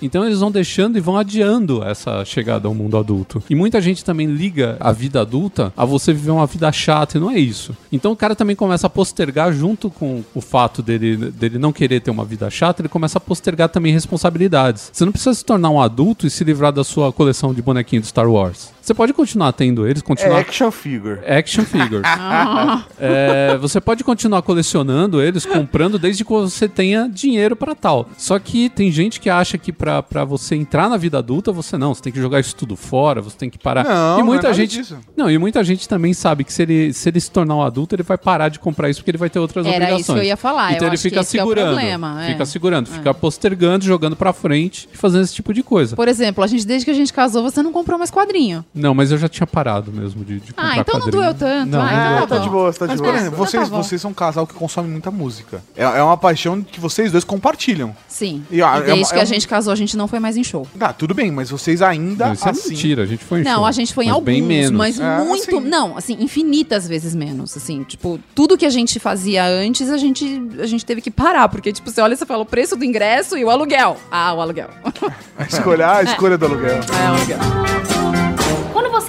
[0.00, 3.42] Então eles vão deixando e vão adiando essa chegada ao mundo adulto.
[3.48, 7.20] E muita gente também liga a vida adulta a você viver uma vida chata e
[7.20, 7.76] não é isso.
[7.90, 12.00] Então o cara também começa a postergar junto com o fato dele, dele não querer
[12.00, 14.90] ter uma vida chata, ele começa a postergar também responsabilidades.
[14.92, 18.06] Você não precisa se tornar um adulto e se livrar da sua coleção de bonequinhos
[18.06, 18.72] do Star Wars.
[18.90, 21.20] Você pode continuar tendo eles, É continuar action figure.
[21.24, 22.02] Action figures.
[23.02, 28.08] É, você pode continuar colecionando eles, comprando, desde que você tenha dinheiro pra tal.
[28.18, 31.78] Só que tem gente que acha que pra, pra você entrar na vida adulta, você
[31.78, 33.84] não, você tem que jogar isso tudo fora, você tem que parar.
[33.84, 34.78] Não, e não muita é nada gente.
[34.78, 34.98] disso.
[35.16, 37.94] Não, e muita gente também sabe que se ele, se ele se tornar um adulto,
[37.94, 40.00] ele vai parar de comprar isso porque ele vai ter outras Era obrigações.
[40.02, 41.74] isso que eu ia falar, Então eu ele acho que fica esse é o segurando.
[41.74, 42.32] problema, é.
[42.32, 45.96] Fica segurando, fica postergando, jogando pra frente e fazendo esse tipo de coisa.
[45.96, 48.64] Por exemplo, a gente, desde que a gente casou, você não comprou mais quadrinho.
[48.80, 51.22] Não, mas eu já tinha parado mesmo de, de comprar Ah, então não quadrinho.
[51.22, 51.70] doeu tanto.
[51.70, 52.42] Não, ah, não então doeu tá bom.
[52.42, 53.12] de boa, tá de Mas, boa.
[53.12, 53.82] por exemplo, Então tá vocês, bom.
[53.82, 55.62] vocês são um casal que consome muita música.
[55.76, 57.94] É, é uma paixão que vocês dois compartilham.
[58.08, 58.44] Sim.
[58.50, 60.08] E, ah, E é desde uma- que é a um- gente casou, a gente não
[60.08, 60.66] foi mais em show.
[60.78, 62.70] Tá, tudo bem, mas vocês ainda Não, isso é assim...
[62.70, 63.66] mentira, a gente foi em Não, show.
[63.66, 64.70] a gente foi em Mas alguns, bem menos.
[64.70, 65.68] mas É, muito, assim.
[65.68, 70.42] não, assim, infinitas vezes menos, assim, tipo, tudo que a gente fazia antes, a gente,
[70.60, 72.84] a gente teve que parar, porque, tipo, você olha e você fala o preço do
[72.84, 73.96] ingresso e o aluguel.
[74.10, 74.68] Ah, o aluguel.
[75.38, 76.74] A escolha, a escolha do aluguel.
[76.76, 77.69] É, o aluguel.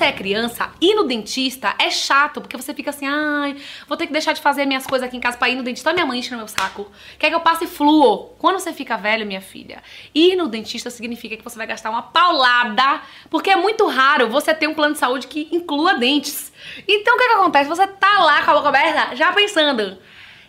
[0.01, 3.55] Você é criança, ir no dentista é chato, porque você fica assim, ai,
[3.87, 5.93] vou ter que deixar de fazer minhas coisas aqui em casa pra ir no dentista.
[5.93, 6.89] Minha mãe enche no meu saco.
[7.19, 8.31] Quer que eu passe flúor?
[8.39, 9.83] Quando você fica velho, minha filha,
[10.15, 12.99] ir no dentista significa que você vai gastar uma paulada,
[13.29, 16.51] porque é muito raro você ter um plano de saúde que inclua dentes.
[16.87, 17.69] Então o que que acontece?
[17.69, 19.99] Você tá lá com a boca aberta, já pensando.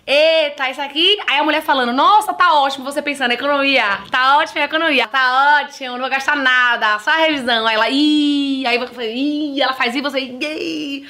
[0.05, 1.17] Eita, isso aqui.
[1.29, 2.85] Aí a mulher falando, nossa, tá ótimo.
[2.85, 4.01] Você pensando, economia.
[4.11, 5.07] Tá ótimo, economia.
[5.07, 6.99] Tá ótimo, não vou gastar nada.
[6.99, 7.67] Só a revisão.
[7.67, 8.67] Aí ela, ih.
[8.67, 9.63] Aí você, ih.
[9.63, 11.07] Ela faz isso, você, ih.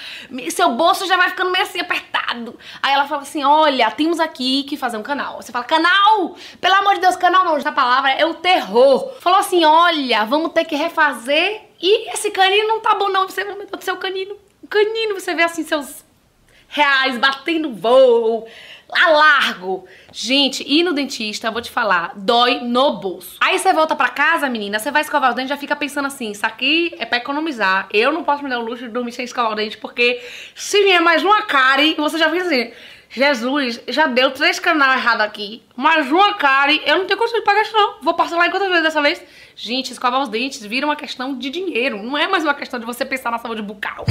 [0.51, 2.59] Seu bolso já vai ficando meio assim apertado.
[2.83, 5.41] Aí ela fala assim: olha, temos aqui que fazer um canal.
[5.41, 6.37] Você fala, canal?
[6.61, 7.57] Pelo amor de Deus, canal não.
[7.57, 9.15] Essa palavra é o terror.
[9.21, 11.63] Falou assim: olha, vamos ter que refazer.
[11.81, 13.27] E esse canino não tá bom, não.
[13.27, 14.37] Você, Deus do céu, canino.
[14.69, 16.05] Canino, você vê assim seus
[16.73, 18.49] reais batendo voo,
[18.93, 19.87] lá largo.
[20.13, 23.37] Gente, ir no dentista, vou te falar, dói no bolso.
[23.41, 26.31] Aí você volta pra casa, menina, você vai escovar o dente, já fica pensando assim,
[26.31, 27.89] isso aqui é pra economizar.
[27.93, 30.23] Eu não posso me dar o luxo de dormir sem escovar o dente, porque
[30.55, 32.71] se vier mais uma cárie, você já fica assim,
[33.09, 35.63] Jesus, já deu três canal errado aqui.
[35.77, 38.01] Mais uma cara eu não tenho condição de pagar isso não.
[38.01, 39.23] Vou parcelar em quantas vezes dessa vez?
[39.55, 42.03] Gente, escovar os dentes vira uma questão de dinheiro.
[42.03, 44.07] Não é mais uma questão de você pensar na saúde bucal.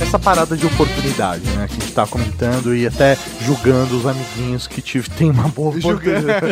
[0.00, 1.66] Essa parada de oportunidade, né?
[1.68, 5.70] Que a gente tá comentando e até julgando os amiguinhos que tive, tem uma boa
[5.76, 6.46] oportunidade.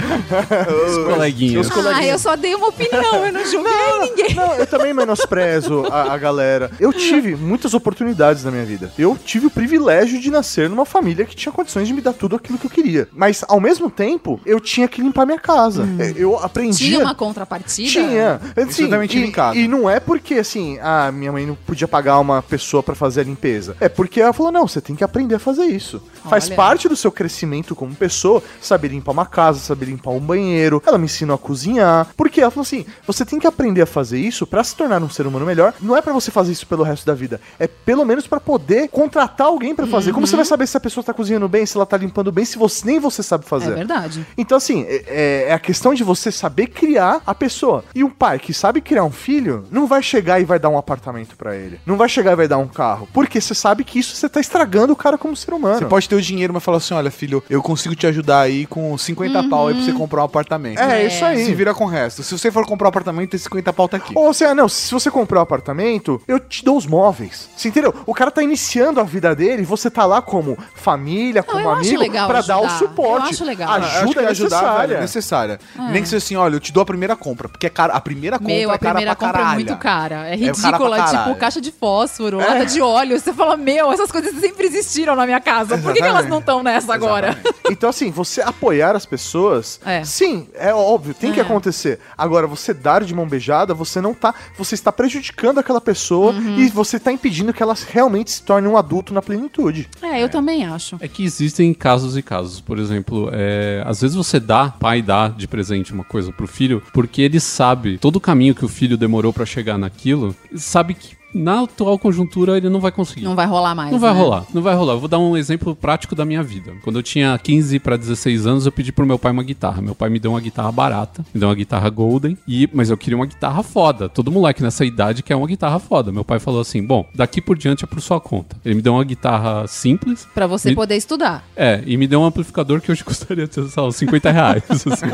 [0.89, 1.71] Os coleguinhas.
[1.95, 4.35] Ah, eu só dei uma opinião, eu não julguei ninguém.
[4.35, 6.71] Não, eu também menosprezo a, a galera.
[6.79, 8.93] Eu tive muitas oportunidades na minha vida.
[8.99, 12.37] Eu tive o privilégio de nascer numa família que tinha condições de me dar tudo
[12.37, 13.09] aquilo que eu queria.
[13.13, 15.87] Mas, ao mesmo tempo, eu tinha que limpar minha casa.
[15.99, 16.79] É, Eu aprendi.
[16.79, 17.89] Tinha uma contrapartida?
[17.89, 18.41] Tinha.
[18.57, 19.59] Assim, Isso também tive e, em casa.
[19.59, 23.23] E não é porque, assim, ah, minha mãe não podia pagar uma pessoa pra fazer
[23.23, 23.77] a limpeza.
[23.81, 26.03] É porque ela falou, não, você tem que aprender a fazer isso.
[26.29, 26.57] Faz Olha.
[26.57, 30.83] parte do seu crescimento como pessoa, saber limpar uma casa, saber limpar um banheiro.
[30.87, 32.09] Ela me ensinou a cozinhar.
[32.17, 35.09] Porque ela falou assim, você tem que aprender a fazer isso pra se tornar um
[35.11, 35.73] ser humano melhor.
[35.81, 37.41] Não é pra você fazer isso pelo resto da vida.
[37.59, 40.13] É pelo menos pra poder contratar alguém pra fazer.
[40.13, 42.45] Como você vai saber se a pessoa tá cozinhando bem, se ela tá limpando bem,
[42.45, 43.75] se você nem você sabe É fazer?
[43.75, 44.27] verdade.
[44.37, 47.85] Então, assim, é, é- é a questão de você saber criar a pessoa.
[47.95, 50.79] E um pai que sabe criar um filho não vai chegar e vai dar um
[50.79, 51.81] apartamento pra ele.
[51.87, 53.09] Não vai chegar e vai dar um carro.
[53.23, 55.79] Porque você sabe que isso você tá estragando o cara como ser humano.
[55.79, 58.67] Você pode ter o dinheiro, mas falar assim: olha, filho, eu consigo te ajudar aí
[58.67, 60.81] com 50 pau aí pra você comprar um apartamento.
[60.81, 61.45] É, isso aí.
[61.45, 62.23] Se vira com o resto.
[62.25, 64.13] Se você for comprar um apartamento, esse 50 pau tá aqui.
[64.17, 67.49] Ou você, ah, não, se você comprar um apartamento, eu te dou os móveis.
[67.57, 67.95] Você entendeu?
[68.07, 71.81] O cara tá iniciando a vida dele, você tá lá como família, como eu acho
[71.81, 73.27] amigo, legal pra dar o suporte.
[73.27, 73.69] Eu acho legal.
[73.71, 74.81] Ah, eu acho Ajuda que é ajudar, necessária.
[74.89, 75.61] velho, é necessária.
[75.93, 78.01] Nem que seja assim, olha, eu te dou a primeira compra, porque é cara, a
[78.01, 79.65] primeira compra Meu, é a cara primeira pra compra é caralho.
[79.65, 80.15] muito cara.
[80.29, 81.19] É É cara ridícula, caralho.
[81.29, 83.12] tipo caixa de fósforo, lata de óleo.
[83.19, 85.79] Você fala, meu, essas coisas sempre existiram na minha casa.
[85.79, 87.37] Por que, que elas não estão nessa agora?
[87.71, 90.05] Então, assim, você apoiar as pessoas, É.
[90.05, 91.43] sim, é óbvio, tem que É.
[91.43, 91.99] acontecer.
[92.17, 94.35] Agora, você dar de mão beijada, você não tá.
[94.59, 96.59] Você está prejudicando aquela pessoa Uhum.
[96.59, 99.89] e você tá impedindo que ela realmente se torne um adulto na plenitude.
[100.03, 100.97] É, eu também acho.
[101.01, 102.61] É que existem casos e casos.
[102.61, 106.83] Por exemplo, é, às vezes você dá, pai dá de presente uma coisa pro filho,
[106.93, 111.17] porque ele sabe todo o caminho que o filho demorou pra chegar naquilo, sabe que
[111.35, 113.23] na atual conjuntura ele não vai conseguir.
[113.25, 113.91] Não vai rolar mais.
[113.93, 114.19] Não vai né?
[114.21, 114.93] rolar, não vai rolar.
[114.95, 116.73] Eu vou dar um exemplo prático da minha vida.
[116.83, 119.81] Quando eu tinha 15 para 16 anos, eu pedi pro meu pai uma guitarra.
[119.83, 122.97] Meu pai me deu uma guitarra barata, me deu uma guitarra Golden, e mas eu
[122.97, 124.09] queria uma guitarra foda.
[124.09, 126.13] Todo moleque nessa idade quer uma guitarra foda.
[126.13, 128.57] Meu pai falou assim: "Bom, daqui por diante é por sua conta".
[128.65, 131.45] Ele me deu uma guitarra simples, Pra você Me- poder estudar.
[131.57, 134.63] é, e me deu um amplificador que hoje custaria, sei lá, uns 50 reais.
[134.71, 135.07] assim.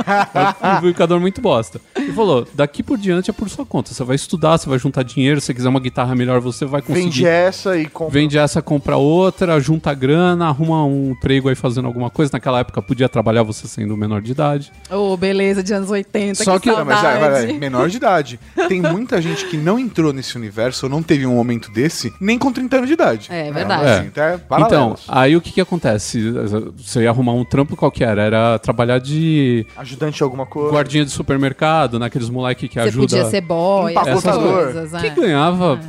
[0.63, 1.81] É um amplificador muito bosta.
[1.97, 3.93] E falou: daqui por diante é por sua conta.
[3.93, 5.41] Você vai estudar, você vai juntar dinheiro.
[5.41, 7.05] Se você quiser uma guitarra melhor, você vai conseguir.
[7.05, 8.13] Vende essa e compra.
[8.13, 12.31] Vende essa, compra outra, junta grana, arruma um emprego aí fazendo alguma coisa.
[12.33, 14.73] Naquela época podia trabalhar você sendo menor de idade.
[14.91, 18.41] Ô, beleza de anos 80, Só que, que, não, mas vai, vai, menor de idade.
[18.69, 22.39] Tem muita gente que não entrou nesse universo, ou não teve um momento desse, nem
[22.39, 23.29] com 30 anos de idade.
[23.31, 23.85] É verdade.
[23.85, 23.99] É.
[23.99, 26.33] Assim, até Então, aí o que que acontece?
[26.77, 30.71] Você ia arrumar um trampo qualquer, era trabalhar de Ajudante de alguma coisa.
[30.73, 33.07] guardinha de supermercado, naqueles moleque que Você ajuda...
[33.07, 34.65] podia ser boy, essas Empacotador.
[34.65, 34.91] coisas.
[35.01, 35.11] Que é.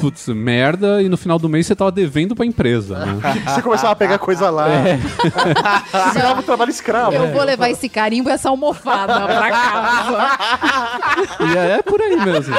[0.09, 3.19] Putz, merda, e no final do mês você tava devendo pra empresa, né?
[3.45, 4.67] Você começava a pegar coisa lá.
[6.13, 7.13] Virava um trabalho escravo.
[7.13, 10.29] Eu vou levar esse carimbo e essa almofada pra casa.
[11.45, 12.55] E é por aí mesmo.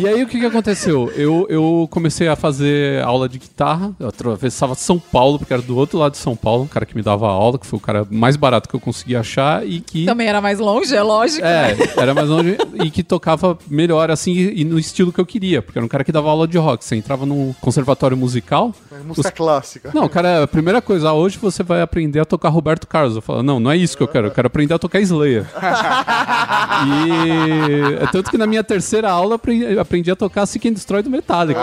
[0.00, 1.12] E aí o que que aconteceu?
[1.14, 5.76] Eu, eu comecei a fazer aula de guitarra, eu atravessava São Paulo, porque era do
[5.76, 8.06] outro lado de São Paulo, um cara que me dava aula, que foi o cara
[8.10, 10.06] mais barato que eu consegui achar e que...
[10.06, 11.44] Também era mais longe, é lógico.
[11.44, 15.62] É, era mais longe e que tocava melhor, assim, e no estilo que eu queria,
[15.62, 16.84] porque era um cara que dava aula de rock.
[16.84, 18.74] Você entrava num conservatório musical,
[19.06, 19.90] Música clássica.
[19.94, 23.16] Não, cara, a primeira coisa, ah, hoje você vai aprender a tocar Roberto Carlos.
[23.16, 25.46] Eu falo, não, não é isso que eu quero, eu quero aprender a tocar Slayer.
[26.86, 31.02] e é tanto que na minha terceira aula aprendi, aprendi a tocar Seek and Destroy
[31.02, 31.60] do Metallica.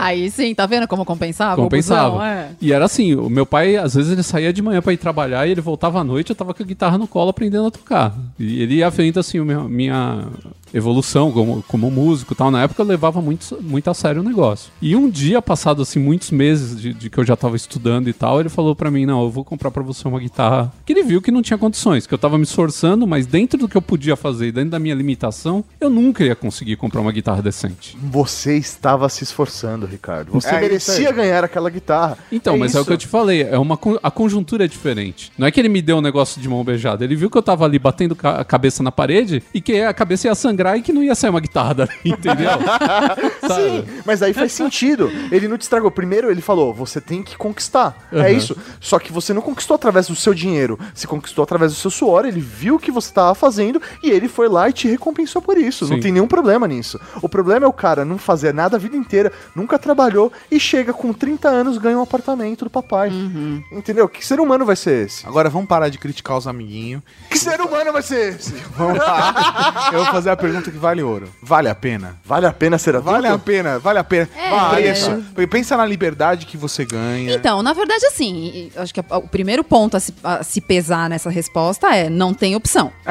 [0.00, 1.56] Aí sim, tá vendo como compensava?
[1.60, 2.10] Compensava.
[2.10, 2.24] busão?
[2.24, 2.50] É.
[2.60, 5.46] E era assim, o meu pai, às vezes ele saía de manhã pra ir trabalhar
[5.46, 8.14] e ele voltava à noite, eu tava com a guitarra no colo aprendendo a tocar.
[8.38, 10.24] E ele ia vendo assim, meu- minha
[10.72, 12.50] evolução como, como músico e tal.
[12.50, 14.70] Na época eu levava muito, muito a sério o negócio.
[14.80, 18.12] E um dia, passado assim muitos meses de, de que eu já tava estudando e
[18.12, 20.72] tal, ele falou pra mim, não, eu vou comprar pra você uma guitarra.
[20.86, 23.68] Que ele viu que não tinha condições, que eu tava me esforçando, mas dentro do
[23.68, 27.42] que eu podia fazer, dentro da minha limitação, eu nunca ia conseguir comprar uma guitarra
[27.42, 27.96] decente.
[28.02, 30.32] Você estava se esforçando, Ricardo.
[30.32, 32.16] Você É isso merecia ganhar aquela guitarra.
[32.32, 32.86] Então, mas é o isso.
[32.88, 35.30] que eu te falei, é uma a conjuntura é diferente.
[35.36, 37.42] Não é que ele me deu um negócio de mão beijada, ele viu que eu
[37.42, 40.82] tava ali batendo ca- a cabeça na parede e que a cabeça ia sangrar pendrive
[40.82, 42.50] que não ia sair uma guitarra dali, entendeu?
[43.54, 45.10] Sim, mas aí faz sentido.
[45.30, 45.90] Ele não te estragou.
[45.90, 47.96] Primeiro ele falou, você tem que conquistar.
[48.12, 48.28] É Uhum.
[48.28, 48.56] isso.
[48.80, 50.78] Só que você não conquistou através do seu dinheiro.
[50.94, 52.24] Você conquistou através do seu suor.
[52.24, 55.56] Ele viu o que você estava fazendo e ele foi lá e te recompensou por
[55.58, 55.86] isso.
[55.88, 56.02] Não Sim.
[56.02, 56.98] tem nenhum problema nisso.
[57.22, 60.92] O problema é o cara não fazer nada a vida inteira, nunca trabalhou e chega
[60.92, 63.08] com 30 anos ganha um apartamento do papai.
[63.10, 63.62] Uhum.
[63.72, 64.08] Entendeu?
[64.08, 65.26] Que ser humano vai ser esse?
[65.26, 67.02] Agora vamos parar de criticar os amiguinhos.
[67.30, 68.52] Que ser humano vai ser esse?
[68.76, 69.90] Vamos lá.
[69.92, 71.28] Eu vou fazer a pergunta que vale ouro.
[71.42, 72.16] Vale a pena?
[72.24, 73.10] Vale a pena ser adulto?
[73.12, 74.28] Vale a pena, vale a pena.
[74.36, 74.50] É.
[74.50, 74.94] Vale.
[75.34, 77.34] Porque Pensa na liberdade que você ganha.
[77.34, 81.28] Então, na verdade, assim, acho que o primeiro ponto a se, a se pesar nessa
[81.28, 82.92] resposta é não tem opção.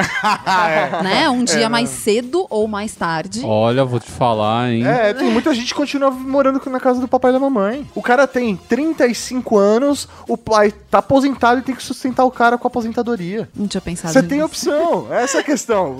[1.02, 1.28] né?
[1.28, 3.42] Um dia mais cedo ou mais tarde.
[3.44, 4.86] Olha, vou te falar, hein?
[4.86, 7.86] É, tem muita gente que continua morando na casa do papai e da mamãe.
[7.94, 12.56] O cara tem 35 anos, o pai tá aposentado e tem que sustentar o cara
[12.58, 13.48] com a aposentadoria.
[13.54, 14.46] Não tinha pensado Você tem nisso.
[14.46, 15.96] opção, essa é a questão.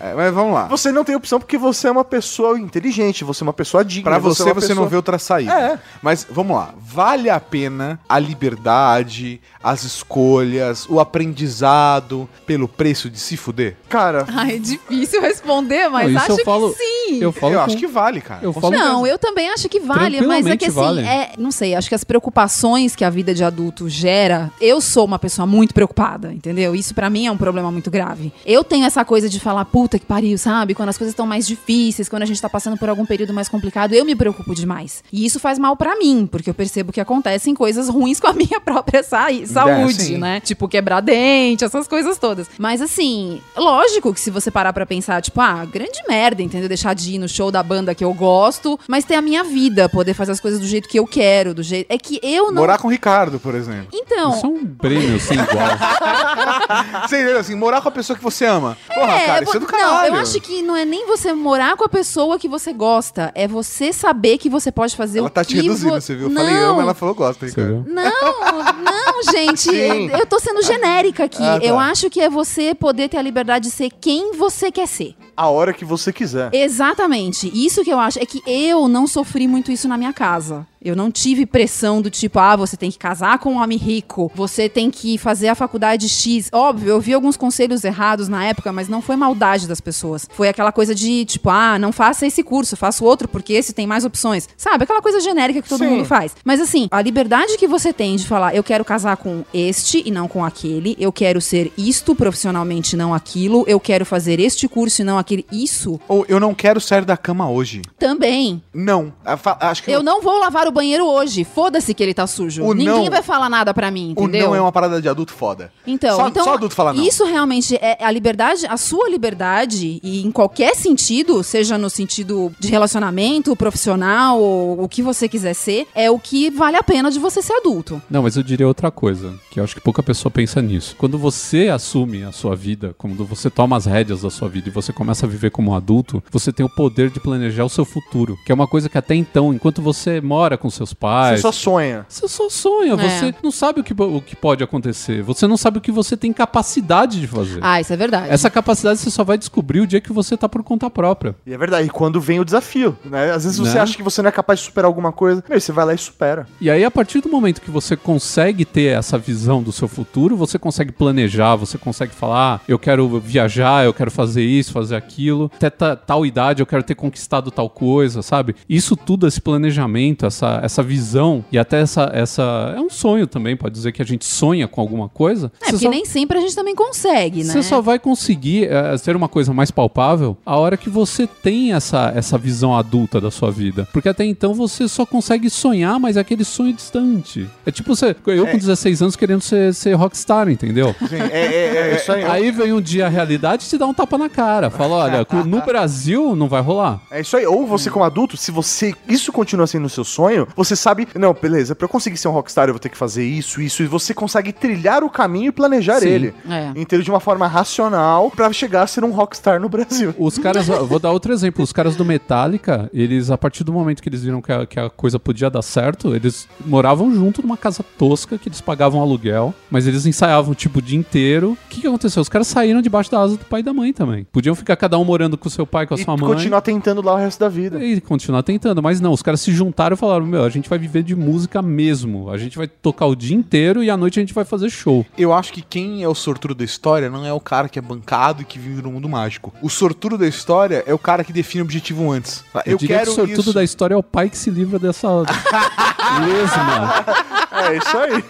[0.00, 0.66] É, mas vamos lá.
[0.66, 4.10] Você não tem opção porque você é uma pessoa inteligente, você é uma pessoa digna.
[4.10, 5.52] Pra você, é você, uma não pessoa- vê outra saída.
[5.52, 5.78] É.
[6.02, 6.74] Mas vamos lá.
[6.80, 13.76] Vale a pena a liberdade, as escolhas, o aprendizado pelo preço de se fuder?
[13.88, 17.18] Cara, Ai, é difícil responder, mas Não, acho eu falo- que sim.
[17.22, 18.40] Eu falo eu com- acho que vale, cara.
[18.42, 18.70] Eu falo-.
[18.76, 21.00] Não, eu também acho que vale, mas é que assim, vale.
[21.02, 25.04] é, não sei, acho que as preocupações que a vida de adulto gera, eu sou
[25.04, 26.74] uma pessoa muito preocupada, entendeu?
[26.74, 28.32] Isso pra mim é um problema muito grave.
[28.46, 30.74] Eu tenho essa coisa de falar, puta que pariu, sabe?
[30.74, 33.48] Quando as coisas estão mais difíceis, quando a gente tá passando por algum período mais
[33.48, 35.02] complicado, eu me preocupo demais.
[35.12, 38.32] E isso faz mal pra mim, porque eu percebo que acontecem coisas ruins com a
[38.34, 40.18] minha própria sa- saúde, sim.
[40.18, 40.40] né?
[40.40, 42.48] Tipo quebrar dente, essas coisas todas.
[42.58, 46.68] Mas assim, lógico que se você parar pra pensar, tipo, ah, grande merda, entendeu?
[46.68, 49.88] Deixar de ir no show da banda que eu gosto, mas ter a minha vida,
[49.88, 51.86] poder fazer as coisas do jeito que eu quero, do jeito.
[51.90, 52.62] É que eu não.
[52.62, 53.88] Morar com o Ricardo, por exemplo.
[53.92, 54.32] Então.
[54.36, 55.66] Isso é um prêmio sem igual.
[57.08, 57.38] Você entendeu?
[57.38, 58.76] Assim, morar com a pessoa que você ama.
[58.92, 60.14] Porra, É, cara, isso é do não, caralho.
[60.14, 63.48] eu acho que não é nem você morar com a pessoa que você gosta, é
[63.48, 66.26] você saber que você pode fazer Ela o tá te que reduzindo, vo- você viu?
[66.26, 67.82] Eu não, falei ama, ela falou gosta, Ricardo.
[67.84, 67.92] viu?
[67.94, 69.60] Não, não, gente.
[69.60, 70.08] Sim.
[70.10, 71.42] Eu, eu tô sendo genérica aqui.
[71.42, 71.66] Ah, tá.
[71.66, 75.14] Eu acho que é você poder ter a liberdade de ser quem você quer ser.
[75.36, 76.50] a hora que você quiser.
[76.54, 77.50] Exatamente.
[77.54, 80.66] Isso que eu acho é que eu não sofri muito isso na minha casa.
[80.84, 84.30] Eu não tive pressão do tipo, ah, você tem que casar com um homem rico,
[84.34, 86.48] você tem que fazer a faculdade X.
[86.52, 90.26] Óbvio, eu vi alguns conselhos errados na época, mas não foi maldade das pessoas.
[90.32, 93.86] Foi aquela coisa de, tipo, ah, não faça esse curso, faça outro, porque esse tem
[93.86, 94.48] mais opções.
[94.56, 94.84] Sabe?
[94.84, 95.90] Aquela coisa genérica que todo Sim.
[95.90, 96.34] mundo faz.
[96.44, 100.10] Mas assim, a liberdade que você tem de falar, eu quero casar com este e
[100.10, 105.02] não com aquele, eu quero ser isto profissionalmente, não aquilo, eu quero fazer este curso
[105.02, 105.46] e não aquele.
[105.52, 107.82] Isso Ou eu não quero sair da cama hoje.
[107.98, 108.62] também.
[108.74, 109.12] Não.
[109.60, 111.44] Acho que Eu não vou lavar o banheiro hoje.
[111.44, 112.64] Foda-se que ele tá sujo.
[112.64, 114.48] O Ninguém não- vai falar nada pra mim, o entendeu?
[114.48, 115.70] não é uma parada de adulto foda.
[115.86, 117.02] Então, só, então só adulto fala não.
[117.02, 122.52] Isso realmente é a liberdade, a sua liberdade, e em qualquer sentido, seja no sentido
[122.58, 127.10] de relacionamento, profissional, ou o que você quiser ser, é o que vale a pena
[127.10, 128.00] de você ser adulto.
[128.10, 130.94] Não, mas eu diria outra coisa, que eu acho que pouca pessoa pensa nisso.
[130.98, 134.72] Quando você assume a sua vida, quando você toma as rédeas da sua vida e
[134.72, 137.84] você começa a viver como um adulto, você tem o poder de planejar o seu
[137.84, 141.40] futuro, que é uma coisa que até então, enquanto você mora com seus Você pais,
[141.40, 142.06] só sonha.
[142.08, 142.96] Você só sonha, É.
[142.96, 146.16] você não sabe o que, o que pode acontecer, você não sabe o que você
[146.16, 147.58] tem capacidade de fazer.
[147.60, 148.28] Ah, isso é verdade.
[148.30, 151.34] Essa capacidade você só vai descobrir o dia que você tá por conta própria.
[151.46, 153.32] E é verdade, e quando vem o desafio, né?
[153.32, 153.80] Às vezes você Né?
[153.80, 155.98] acha que você não é capaz de superar alguma coisa, meu, você vai lá e
[155.98, 156.46] supera.
[156.60, 160.36] E aí, a partir do momento que você consegue ter essa visão do seu futuro,
[160.36, 164.94] você consegue planejar, você consegue falar, ah, eu quero viajar, eu quero fazer isso, fazer
[164.96, 168.54] aquilo, até ta- tal idade eu quero ter conquistado tal coisa, sabe?
[168.68, 172.74] Isso tudo, esse planejamento, essa, essa visão e até essa, essa.
[172.76, 175.50] É um sonho também, pode dizer que a gente sonha com alguma coisa.
[175.60, 177.52] É, porque só- nem sempre a gente também consegue, né?
[177.52, 182.12] Você só vai conseguir ser uma coisa mais palpável a hora que você tem essa,
[182.14, 183.88] essa visão adulta da sua vida.
[183.92, 187.48] Porque até então você só consegue sonhar, mas é aquele sonho distante.
[187.64, 190.94] É tipo você, eu com 16 anos querendo ser, ser rockstar, entendeu?
[191.08, 192.24] Sim, é, é, é isso aí.
[192.24, 194.70] Aí vem um dia a realidade e te dá um tapa na cara.
[194.70, 197.00] Fala, olha, no Brasil não vai rolar.
[197.10, 197.46] É isso aí.
[197.46, 201.32] Ou você, como adulto, se você isso continua sendo o seu sonho, você sabe, não,
[201.34, 203.86] beleza, pra eu conseguir ser um rockstar, eu vou ter que fazer isso, isso, e
[203.86, 206.08] você consegue trilhar o caminho e planejar Sim.
[206.08, 206.34] ele.
[206.48, 206.72] É.
[206.80, 210.14] Inteiro de uma forma racional pra chegar a ser um rockstar no Brasil.
[210.18, 211.62] Os caras, vou dar outro exemplo.
[211.62, 214.78] Os caras do Metallica, eles, a partir do momento que eles viram que a, que
[214.78, 219.54] a coisa podia dar certo, eles moravam junto numa casa tosca, que eles pagavam aluguel,
[219.70, 221.52] mas eles ensaiavam tipo o dia inteiro.
[221.52, 222.20] O que, que aconteceu?
[222.22, 224.26] Os caras saíram debaixo da asa do pai e da mãe também.
[224.32, 226.26] Podiam ficar cada um morando com seu pai, com a E sua mãe.
[226.34, 227.82] continuar tentando lá o resto da vida.
[227.82, 230.78] E continuar tentando, mas não, os caras se juntaram e falaram: Meu, a gente vai
[230.78, 232.30] viver de música mesmo.
[232.30, 235.04] A gente vai tocar o dia inteiro e à noite a gente vai fazer show.
[235.16, 237.82] Eu acho que quem é o sortudo da história não é o cara que é
[237.82, 239.52] bancado e que vive no mundo mágico.
[239.62, 242.44] O sortudo da história é o cara que define o objetivo antes.
[242.66, 243.52] Eu, diria que o sortudo isso.
[243.52, 245.08] da história é o pai que se livra dessa
[246.20, 247.04] lesma.
[247.52, 248.24] É isso aí.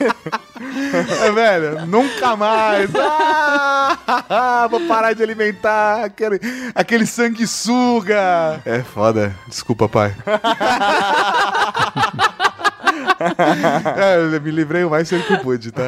[1.26, 2.90] É, velho, nunca mais.
[2.94, 6.40] Ah, vou parar de alimentar aquele,
[6.74, 8.60] aquele sanguessuga.
[8.64, 9.34] É foda.
[9.48, 10.14] Desculpa, pai.
[13.96, 15.82] é, eu me livrei o mais cedo que eu pude, tá?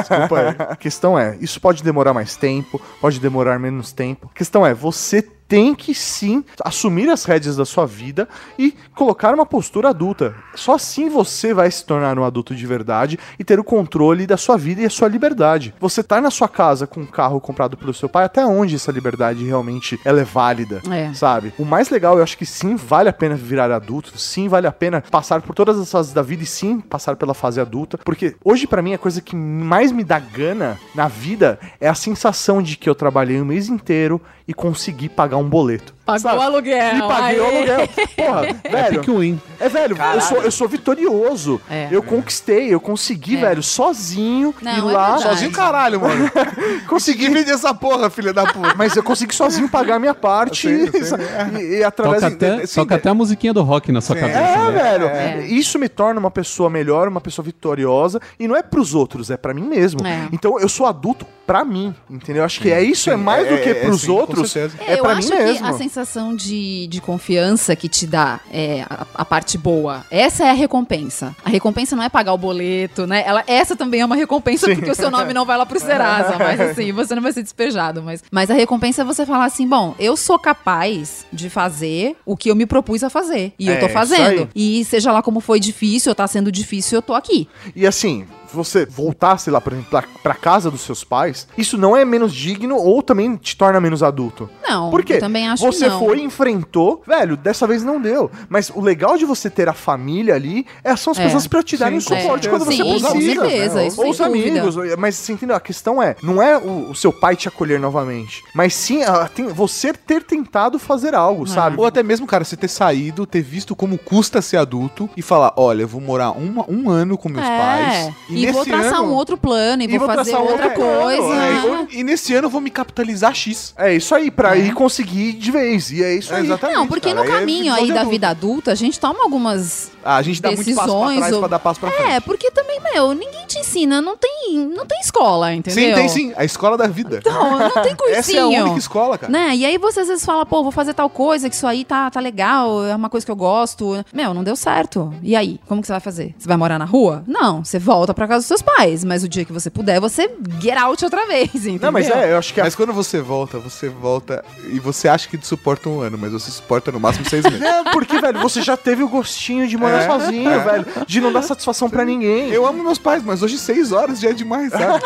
[0.00, 0.56] Desculpa aí.
[0.58, 4.30] A questão é, isso pode demorar mais tempo, pode demorar menos tempo.
[4.32, 5.22] A questão é, você
[5.52, 8.26] tem que sim assumir as rédeas da sua vida
[8.58, 10.34] e colocar uma postura adulta.
[10.54, 14.38] Só assim você vai se tornar um adulto de verdade e ter o controle da
[14.38, 15.74] sua vida e a sua liberdade.
[15.78, 18.90] Você tá na sua casa com um carro comprado pelo seu pai, até onde essa
[18.90, 21.12] liberdade realmente ela é válida, É.
[21.12, 21.52] sabe?
[21.58, 24.72] O mais legal, eu acho que sim, vale a pena virar adulto, sim, vale a
[24.72, 28.36] pena passar por todas as fases da vida e sim, passar pela fase adulta, porque
[28.42, 32.62] hoje pra mim a coisa que mais me dá gana na vida é a sensação
[32.62, 34.18] de que eu trabalhei um mês inteiro
[34.52, 35.94] e consegui pagar um boleto.
[36.04, 36.36] Pagou Sabe?
[36.38, 36.96] o aluguel.
[36.96, 37.56] E paguei o aê.
[37.56, 37.88] aluguel.
[38.16, 39.00] Porra, velho.
[39.00, 39.40] Pique win.
[39.58, 41.60] É, velho, eu sou, eu sou vitorioso.
[41.70, 41.88] É.
[41.90, 43.40] Eu conquistei, eu consegui, É.
[43.40, 45.06] velho, sozinho Não, ir é lá.
[45.12, 45.22] verdade.
[45.22, 46.30] Sozinho caralho, mano.
[46.86, 48.74] Consegui vender essa porra, filha da puta.
[48.76, 50.68] Mas eu consegui sozinho pagar a minha parte.
[50.68, 51.18] Eu sei, eu sei.
[51.62, 54.38] e, e através Toca, até, sim, toca até a musiquinha do rock na sua cabeça.
[54.38, 54.82] É, né?
[54.82, 55.06] velho.
[55.06, 55.46] É.
[55.46, 58.20] Isso me torna uma pessoa melhor, uma pessoa vitoriosa.
[58.38, 60.04] E não é pros outros, é pra mim mesmo.
[60.06, 60.28] É.
[60.32, 62.44] Então eu sou adulto pra mim, entendeu?
[62.44, 64.41] Acho que é isso, é mais do que é, pros outros.
[64.46, 64.82] Certeza.
[64.86, 65.66] É eu pra acho mim que mesmo.
[65.66, 70.04] a sensação de, de confiança que te dá é a, a parte boa.
[70.10, 71.34] Essa é a recompensa.
[71.44, 73.22] A recompensa não é pagar o boleto, né?
[73.26, 76.38] Ela, essa também é uma recompensa porque o seu nome não vai lá pro Serasa,
[76.38, 78.02] mas assim, você não vai ser despejado.
[78.02, 82.36] Mas, mas a recompensa é você falar assim: bom, eu sou capaz de fazer o
[82.36, 83.52] que eu me propus a fazer.
[83.58, 84.48] E É, eu tô fazendo.
[84.54, 87.48] E seja lá como foi difícil, ou tá sendo difícil, eu tô aqui.
[87.74, 91.76] E assim, você voltar, sei lá, por exemplo, pra, pra casa dos seus pais, isso
[91.78, 94.48] não é menos digno ou também te torna menos adulto.
[94.66, 95.14] Não, Por quê?
[95.14, 95.98] eu também acho você que não.
[95.98, 98.30] foi, enfrentou, velho, dessa vez não deu.
[98.48, 101.24] Mas o legal de você ter a família ali é, são as É.
[101.24, 102.50] pessoas pra te darem Sim, com suporte certeza.
[102.50, 103.40] quando você Sim, com precisa.
[103.42, 103.86] certeza, né?
[103.86, 104.38] isso Ou os dúvida.
[104.60, 104.76] amigos.
[104.98, 105.56] Mas você entendeu?
[105.56, 109.28] A questão é, não é o, o seu pai te acolher novamente, mas sim a-
[109.28, 111.76] tem- você ter tentado fazer algo, sabe?
[111.78, 115.52] Ou até mesmo, cara, você ter saído, ter visto como custa ser adulto e falar:
[115.56, 117.58] olha, eu vou morar uma- um ano com meus é.
[117.58, 118.14] pais.
[118.30, 121.00] E, vou nesse traçar ano- um outro plano, e, E vou, vou fazer outra plano,
[121.02, 121.34] coisa.
[121.34, 123.74] É, e, e nesse ano eu vou me capitalizar X.
[123.76, 124.60] É isso aí, pra É.
[124.60, 125.90] ir conseguir de vez.
[125.90, 126.44] E é isso É, aí.
[126.44, 126.76] exatamente.
[126.76, 130.16] Não, porque cara, no é caminho aí da vida adulta, a gente toma algumas Ah,
[130.16, 132.10] a gente dá muito passo pra decisões trás ou- pra dar passo pra frente.
[132.10, 135.84] É, porque também, meu, ninguém te ensina, não tem, não tem escola, entendeu?
[135.90, 136.32] sim, tem sim.
[136.36, 137.18] A escola da vida.
[137.18, 138.16] Então, não tem cursinho.
[138.18, 139.30] Essa é a única escola, cara.
[139.32, 139.54] Né?
[139.56, 142.10] E aí você às vezes fala, pô, vou fazer tal coisa, que isso aí tá,
[142.10, 144.04] tá legal, é uma coisa que eu gosto.
[144.12, 145.12] Meu, não deu certo.
[145.22, 145.60] E aí?
[145.68, 146.34] Como que você vai fazer?
[146.36, 147.22] Você vai morar na rua?
[147.26, 149.04] Não, você volta pra casa dos seus pais.
[149.04, 150.30] Mas o dia que você puder, você
[150.60, 151.80] get out outra vez, entendeu?
[151.82, 155.28] Não, mas é, eu acho que Mas quando você volta, você volta e você acha
[155.28, 157.60] que suporta um ano, mas você suporta no máximo seis meses.
[157.72, 160.58] É, porque, velho, você já teve o gostinho de morar É, sozinho, é.
[160.58, 160.86] velho.
[161.06, 162.50] De não dar satisfação pra ninguém.
[162.50, 165.02] Eu amo meus pais, mas hoje seis horas já é demais, sabe?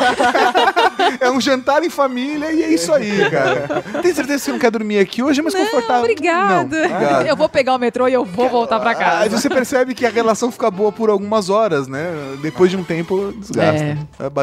[1.19, 3.83] é um jantar em família e é isso aí, cara.
[4.01, 5.39] Tem certeza que você não quer dormir aqui hoje?
[5.39, 6.01] É mais Não, confortável.
[6.03, 6.87] obrigada.
[6.87, 7.25] Não, obrigado.
[7.27, 9.29] Eu vou pegar o metrô e eu vou voltar pra Aí casa.
[9.29, 12.11] você percebe que a relação fica boa por algumas horas, né?
[12.41, 13.06] Depois de um tempo,
[13.39, 13.97] desgasta.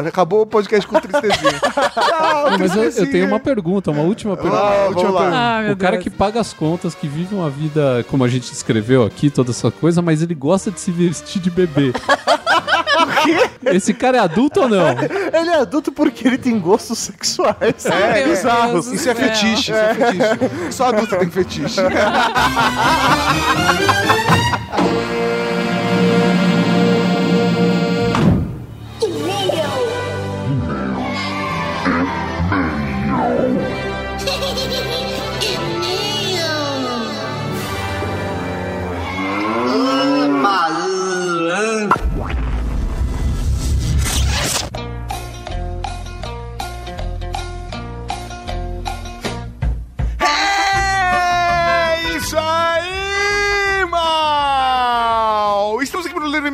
[0.07, 1.59] Acabou o podcast com tristezinha.
[1.59, 4.57] Tchau, Não, mas eu, eu tenho uma pergunta, uma última pergunta.
[4.57, 5.31] Ah, última pergunta.
[5.33, 6.03] Ah, meu o cara Deus.
[6.03, 9.71] que paga as contas, que vive uma vida, como a gente descreveu aqui, toda essa
[9.71, 11.93] coisa, mas ele gosta de se vestir de bebê.
[13.65, 14.87] Esse cara é adulto ou não?
[14.89, 17.85] Ele é adulto porque ele tem gostos sexuais.
[18.25, 18.71] Bizarros.
[18.71, 20.71] Deus do Isso é fetiche, isso é fetiche.
[20.71, 21.81] Só adulto tem fetiche.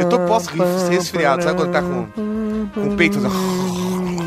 [0.00, 0.50] Eu tô posso
[0.88, 2.06] resfriado, sabe quando tá com,
[2.72, 4.22] com o peito assim?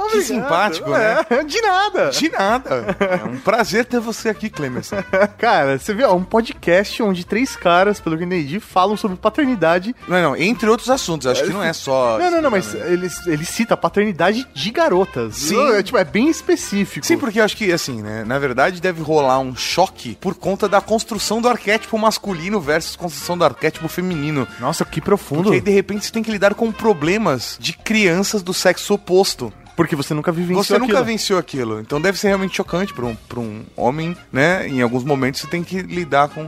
[0.09, 1.25] Que simpático, né?
[1.29, 2.09] É, de nada.
[2.09, 2.95] De nada.
[2.99, 4.97] É um prazer ter você aqui, Clemerson.
[5.37, 9.95] Cara, você ó, um podcast onde três caras, pelo que eu entendi, falam sobre paternidade.
[10.07, 11.27] Não, não, entre outros assuntos.
[11.27, 12.17] Acho que não é só.
[12.17, 15.35] Não, não, não, mas ele, ele cita paternidade de garotas.
[15.35, 15.71] Sim.
[15.73, 17.05] É, tipo, é bem específico.
[17.05, 18.23] Sim, porque eu acho que, assim, né?
[18.25, 23.37] Na verdade, deve rolar um choque por conta da construção do arquétipo masculino versus construção
[23.37, 24.47] do arquétipo feminino.
[24.59, 25.43] Nossa, que profundo.
[25.43, 29.53] Porque aí, de repente, você tem que lidar com problemas de crianças do sexo oposto.
[29.81, 31.05] Porque você nunca vivenciou Você nunca aquilo.
[31.05, 31.79] venceu aquilo.
[31.79, 34.67] Então deve ser realmente chocante para um, pra um homem, né?
[34.67, 36.47] Em alguns momentos você tem que lidar com.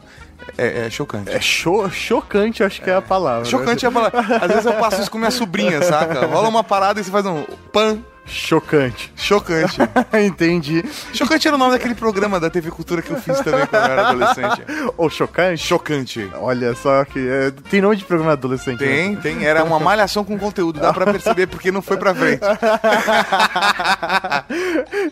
[0.57, 1.31] É, é chocante.
[1.31, 3.45] É cho chocante, eu acho que é a palavra.
[3.45, 4.19] Chocante é a palavra.
[4.37, 6.25] Às vezes eu passo isso com minha sobrinha, saca?
[6.27, 7.99] Rola uma parada e você faz um pan.
[8.25, 9.11] Chocante.
[9.15, 9.77] Chocante.
[10.25, 10.83] Entendi.
[11.13, 13.91] Chocante era o nome daquele programa da TV Cultura que eu fiz também quando eu
[13.91, 14.63] era adolescente.
[14.97, 15.63] Ou chocante?
[15.63, 16.31] Chocante.
[16.39, 17.19] Olha só que.
[17.19, 18.81] é, tem nome de programa adolescente.
[18.81, 18.87] né?
[18.87, 19.45] Tem, tem.
[19.45, 20.79] Era uma malhação com conteúdo.
[20.79, 22.41] Dá pra perceber porque não foi pra frente.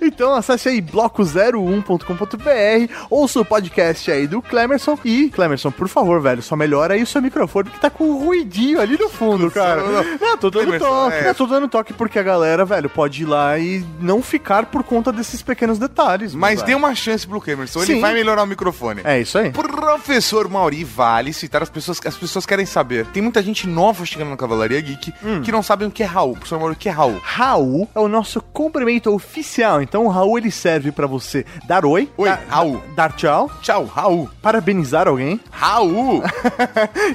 [0.01, 4.97] então acesse aí bloco01.com.br, ouça o podcast aí do Clemerson.
[5.03, 8.23] E, Clemerson, por favor, velho, só melhora aí o seu microfone que tá com um
[8.25, 9.81] ruidinho ali no fundo, cara.
[9.83, 10.37] não.
[10.37, 11.33] Tô dando Clemerson, toque, é.
[11.33, 15.11] Tô dando toque porque a galera, velho, pode ir lá e não ficar por conta
[15.11, 16.33] desses pequenos detalhes.
[16.35, 17.81] Mas dê uma chance pro Camerson.
[17.83, 19.01] Ele vai melhorar o microfone.
[19.03, 19.51] É isso aí.
[19.51, 23.05] Professor Mauri, vale citar as pessoas as pessoas querem saber.
[23.07, 25.41] Tem muita gente nova chegando na Cavalaria Geek Hum.
[25.41, 26.33] que não sabem o que é Raul.
[26.33, 27.19] Professor Mauri, o que é Raul?
[27.23, 29.81] Raul é o nosso cumprimento oficial.
[29.81, 32.81] Então o Raul ele serve pra você dar oi, Oi, dar, Raul.
[32.95, 34.29] dar tchau, Tchau, Raul.
[34.41, 35.39] parabenizar alguém.
[35.51, 36.23] Raul!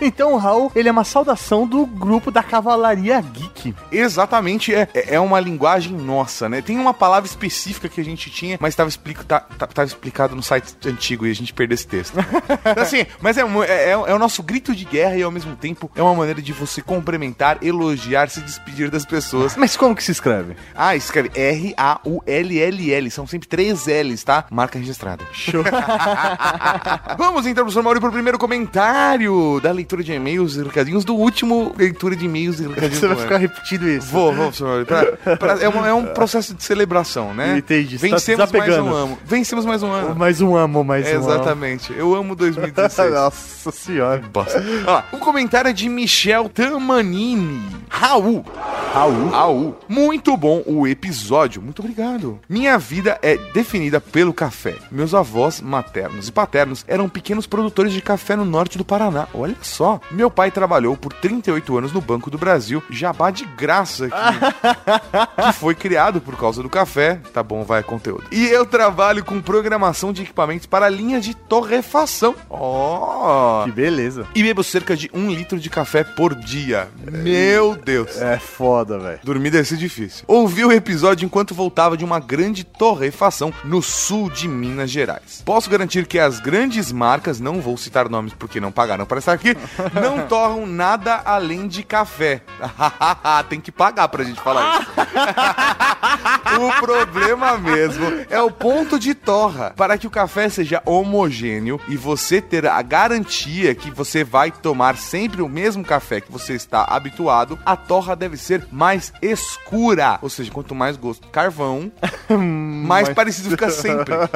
[0.00, 3.74] Então o Raul ele é uma saudação do grupo da Cavalaria Geek.
[3.90, 6.60] Exatamente, é, é uma linguagem nossa, né?
[6.62, 10.42] Tem uma palavra específica que a gente tinha, mas estava explico, tá- tá- explicado no
[10.42, 12.18] site antigo e a gente perdeu esse texto.
[12.18, 15.54] Então, assim, mas é, é, é- é o nosso grito de guerra e ao mesmo
[15.56, 19.56] tempo é uma maneira de você cumprimentar, elogiar, se despedir das pessoas.
[19.56, 20.56] Mas como que se escreve?
[20.74, 23.10] Ah, escreve R-A-U-L-L-L.
[23.10, 24.44] São sempre três L's, tá?
[24.50, 25.24] Marca registrada.
[25.32, 25.62] Show.
[27.18, 31.74] Vamos então, professor Mauri, pro primeiro comentário da leitura de e-mails e recadinhos do último
[31.76, 34.08] leitura de e-mails e recadinhos Você vai ficar repetindo isso.
[34.08, 34.84] Vou, vou, professor Mauri.
[34.84, 37.58] Pra- pra- é, um, é um processo de celebração, né?
[37.58, 38.90] Entendi, tá Vencemos mais desapegando.
[38.90, 39.18] um ano.
[39.24, 40.14] Vencemos mais um ano.
[40.14, 41.30] Mais um amo, mais um amo.
[41.30, 41.92] Exatamente.
[41.92, 43.12] Eu amo 2016.
[43.12, 44.22] Nossa senhora.
[44.32, 44.62] Bosta.
[44.86, 47.60] Ó o comentário é de Michel Tamanini.
[47.88, 48.44] Raul.
[48.92, 49.28] Raul.
[49.28, 49.76] Raul.
[49.88, 51.60] Muito bom o episódio.
[51.62, 52.38] Muito obrigado.
[52.48, 54.74] Minha vida é definida pelo café.
[54.90, 59.26] Meus avós maternos e paternos eram pequenos produtores de café no norte do Paraná.
[59.34, 60.00] Olha só.
[60.10, 62.82] Meu pai trabalhou por 38 anos no Banco do Brasil.
[62.90, 64.16] Jabá de graça aqui.
[65.52, 67.18] que foi criado por causa do café.
[67.32, 68.24] Tá bom, vai conteúdo.
[68.30, 72.34] E eu trabalho com programação de equipamentos para linhas de torrefação.
[72.50, 73.64] Ó.
[73.64, 74.26] Que beleza.
[74.34, 76.88] E bebo cerca de um litro de café por dia.
[77.10, 78.20] Meu Deus.
[78.20, 79.20] É foda, velho.
[79.24, 80.24] Dormir deve ser difícil.
[80.26, 85.42] Ouvi o episódio enquanto voltava de uma grande torrefação no sul de Minas Gerais.
[85.44, 89.32] Posso garantir que as grandes marcas, não vou citar nomes porque não pagaram para estar
[89.32, 89.56] aqui,
[89.94, 92.42] não torram nada além de café.
[93.48, 94.90] Tem que pagar pra gente falar isso.
[96.58, 99.72] o problema mesmo é o ponto de torra.
[99.76, 104.96] Para que o café seja homogêneo e você ter a garantia que você vai tomar
[104.96, 110.18] sempre o mesmo café que você está habituado, a torra deve ser mais escura.
[110.22, 111.90] Ou seja, quanto mais gosto carvão,
[112.30, 114.14] mais parecido fica sempre.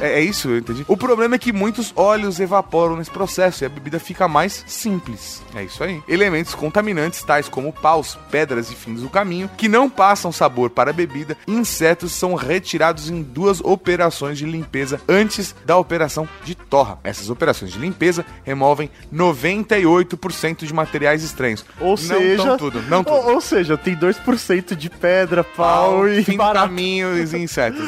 [0.00, 0.84] É, é isso, eu entendi.
[0.86, 5.42] O problema é que muitos óleos evaporam nesse processo e a bebida fica mais simples.
[5.54, 6.02] É isso aí.
[6.08, 10.90] Elementos contaminantes, tais como paus, pedras e fins do caminho, que não passam sabor para
[10.90, 16.54] a bebida, e insetos são retirados em duas operações de limpeza antes da operação de
[16.54, 16.98] torra.
[17.04, 21.64] Essas operações de limpeza removem 98% de materiais estranhos.
[21.80, 23.16] Ou não seja, tudo, não tudo.
[23.16, 26.68] Ou, ou seja, tem 2% de pedra, pau e fim do barato.
[26.68, 27.84] caminho e os insetos.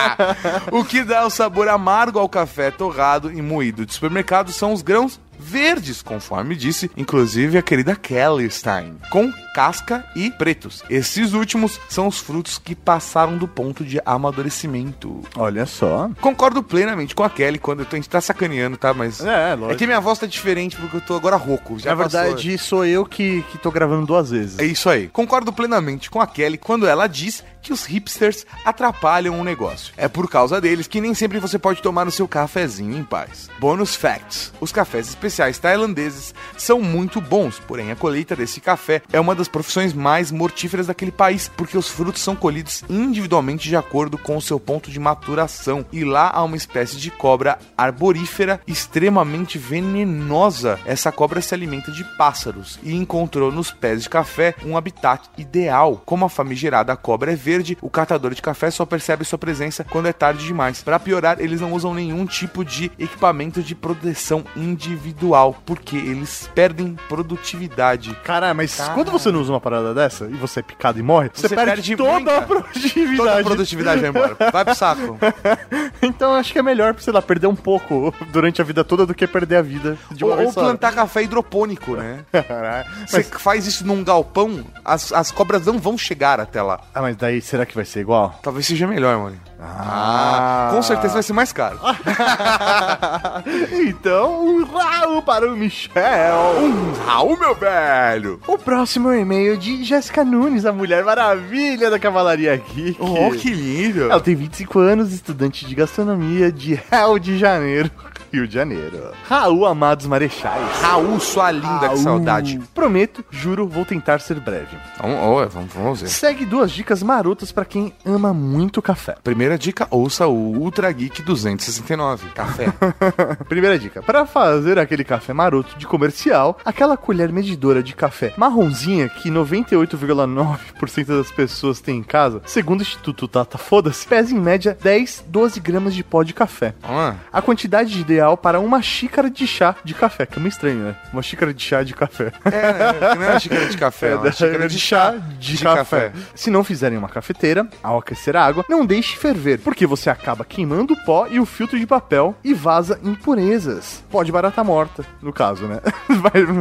[0.70, 4.82] o que dá o sabor amargo ao café torrado e moído de supermercado são os
[4.82, 10.82] grãos verdes, conforme disse, inclusive a querida Kelly Stein, com casca e pretos.
[10.88, 15.20] Esses últimos são os frutos que passaram do ponto de amadurecimento.
[15.36, 16.10] Olha só.
[16.20, 18.92] Concordo plenamente com a Kelly quando eu tô, a gente tá sacaneando, tá?
[18.94, 19.78] Mas É, é lógico.
[19.78, 21.78] que minha voz tá diferente porque eu tô agora rouco.
[21.78, 22.20] Já Na passou.
[22.20, 24.58] verdade, sou eu que, que tô gravando duas vezes.
[24.58, 25.08] É isso aí.
[25.08, 29.92] Concordo plenamente com a Kelly quando ela diz que os hipsters atrapalham o negócio.
[29.96, 33.50] É por causa deles que nem sempre você pode tomar o seu cafezinho em paz.
[33.58, 39.20] Bônus facts: os cafés especiais tailandeses são muito bons, porém a colheita desse café é
[39.20, 44.16] uma das profissões mais mortíferas daquele país, porque os frutos são colhidos individualmente de acordo
[44.18, 45.84] com o seu ponto de maturação.
[45.92, 50.78] E lá há uma espécie de cobra arborífera extremamente venenosa.
[50.84, 56.02] Essa cobra se alimenta de pássaros e encontrou nos pés de café um habitat ideal.
[56.04, 60.06] Como a famigerada cobra é verde, o catador de café só percebe sua presença quando
[60.06, 60.82] é tarde demais.
[60.82, 65.19] Para piorar, eles não usam nenhum tipo de equipamento de proteção individual,
[65.66, 68.14] porque eles perdem produtividade.
[68.24, 68.94] Caralho, mas Caralho.
[68.94, 71.54] quando você não usa uma parada dessa e você é picado e morre, você, Você
[71.54, 73.16] perde, perde toda muita- a produtividade.
[73.16, 74.36] Toda a produtividade vai embora.
[74.52, 75.18] Vai pro saco.
[76.02, 79.14] Então acho que é melhor, sei lá, perder um pouco durante a vida toda do
[79.14, 82.20] que perder a vida de uma Ou, ou plantar café hidropônico, né?
[82.32, 82.86] Caralho.
[83.06, 86.80] Você faz isso num galpão, as, as cobras não vão chegar até lá.
[86.94, 88.38] Ah, mas daí será que vai ser igual?
[88.42, 89.36] Talvez seja melhor, mano.
[89.62, 91.78] Ah, com certeza vai ser mais caro.
[93.86, 96.54] então, um Raul para o Michel.
[96.58, 98.40] Um Raul, meu velho!
[98.46, 102.96] O próximo é e-mail de Jéssica Nunes, a Mulher Maravilha da Cavalaria Geek.
[102.98, 104.04] Oh, que lindo!
[104.04, 107.90] Ela tem 25 anos, estudante de gastronomia de Rio de Janeiro.
[108.32, 109.12] Rio de Janeiro.
[109.28, 110.80] Raul Amados Marechais.
[110.82, 111.96] Raul, sua linda, que Raul.
[111.98, 112.60] saudade.
[112.74, 114.76] Prometo, juro, vou tentar ser breve.
[115.00, 116.08] Vamos, ó, vamos, vamos ver.
[116.08, 119.16] Segue duas dicas marotas pra quem ama muito café.
[119.24, 122.66] Primeira dica, ouça o Ultra Geek 269, café.
[123.48, 129.08] Primeira dica: para fazer aquele café maroto de comercial, aquela colher medidora de café marronzinha
[129.08, 134.76] que 98,9% das pessoas têm em casa, segundo o Instituto Tata Foda-se, pesa em média
[134.80, 136.74] 10, 12 gramas de pó de café.
[136.82, 137.92] Ah, A quantidade
[138.36, 140.96] para uma xícara de chá de café, que é meio estranho, né?
[141.12, 142.32] Uma xícara de chá de café.
[142.44, 143.14] é, né?
[143.16, 146.10] não é uma xícara de café, é uma xícara de chá de, de café.
[146.10, 146.12] café.
[146.34, 150.44] Se não fizerem uma cafeteira, ao aquecer a água, não deixe ferver, porque você acaba
[150.44, 154.02] queimando o pó e o filtro de papel e vaza impurezas.
[154.10, 155.80] Pó de barata morta, no caso, né?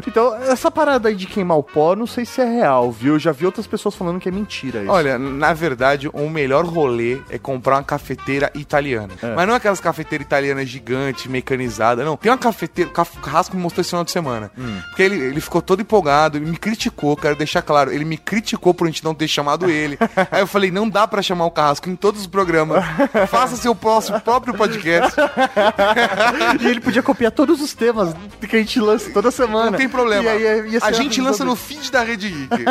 [0.08, 3.14] Então, essa parada aí de queimar o pó, não sei se é real, viu?
[3.14, 4.92] Eu já vi outras pessoas falando que é mentira isso.
[4.92, 9.14] Olha, na verdade, o melhor rolê é comprar uma cafeteira italiana.
[9.22, 9.36] É.
[9.36, 12.16] Mas não aquelas cafeteiras italianas gigantes, mecanizadas, não.
[12.16, 14.52] Tem uma cafeteira, o Carrasco me mostrou esse final de semana.
[14.58, 14.80] Hum.
[14.88, 17.92] Porque ele, ele ficou todo empolgado, e me criticou, quero deixar claro.
[17.92, 19.98] Ele me criticou por a gente não ter chamado ele.
[20.32, 22.84] Aí eu falei, não dá pra chamar o Carrasco em todos os programas.
[23.30, 25.20] Faça seu próximo próprio podcast.
[26.62, 28.14] e ele podia copiar todos os temas
[28.48, 29.72] que a gente lança toda semana.
[29.72, 30.24] Não tem problema.
[30.24, 32.66] E aí, a gente lança no feed da Rede Geek.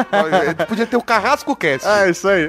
[0.69, 1.87] Podia ter o Carrasco Cast.
[1.87, 2.49] Ah, é isso aí.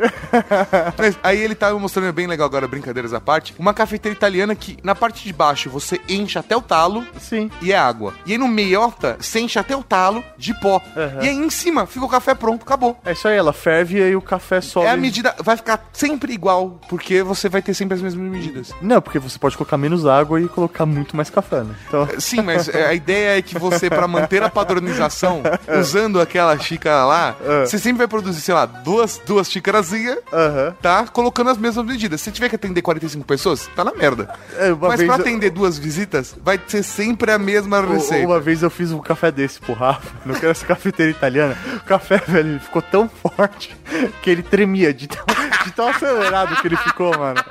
[0.98, 4.78] Mas aí ele tava mostrando bem legal agora, brincadeiras à parte, uma cafeteira italiana que
[4.84, 7.50] na parte de baixo você enche até o talo Sim.
[7.62, 8.14] e é água.
[8.26, 10.82] E aí no meiota, você enche até o talo de pó.
[10.96, 11.22] Aham.
[11.24, 12.98] E aí em cima fica o café pronto, acabou.
[13.06, 14.86] É isso aí, ela ferve e aí o café sobe.
[14.88, 18.72] É a medida, vai ficar sempre igual, porque você vai ter sempre as mesmas medidas.
[18.82, 21.74] Não, porque você pode colocar menos água e colocar muito mais café, né?
[21.88, 25.42] Então, Sim, mas é, a ideia é que você, pra manter a padronização,
[25.80, 27.66] usando aquela xícara lá, É.
[27.66, 30.76] você sempre vai produzir, sei lá, duas, duas xícarazinhas, aham.
[30.82, 31.06] tá?
[31.08, 32.22] Colocando as mesmas medidas.
[32.22, 34.34] Se tiver que atender 45 pessoas, tá na merda.
[34.58, 36.09] É, Mas pra atender duas visitas,
[36.42, 38.28] vai ser sempre a mesma receita.
[38.28, 41.58] Uma vez eu fiz um café desse pro Rafa, não quero essa cafeteira italiana.
[41.78, 43.76] O café, velho, ele ficou tão forte
[44.22, 45.26] que ele tremia de tão,
[45.66, 47.42] de tão acelerado que ele ficou, mano.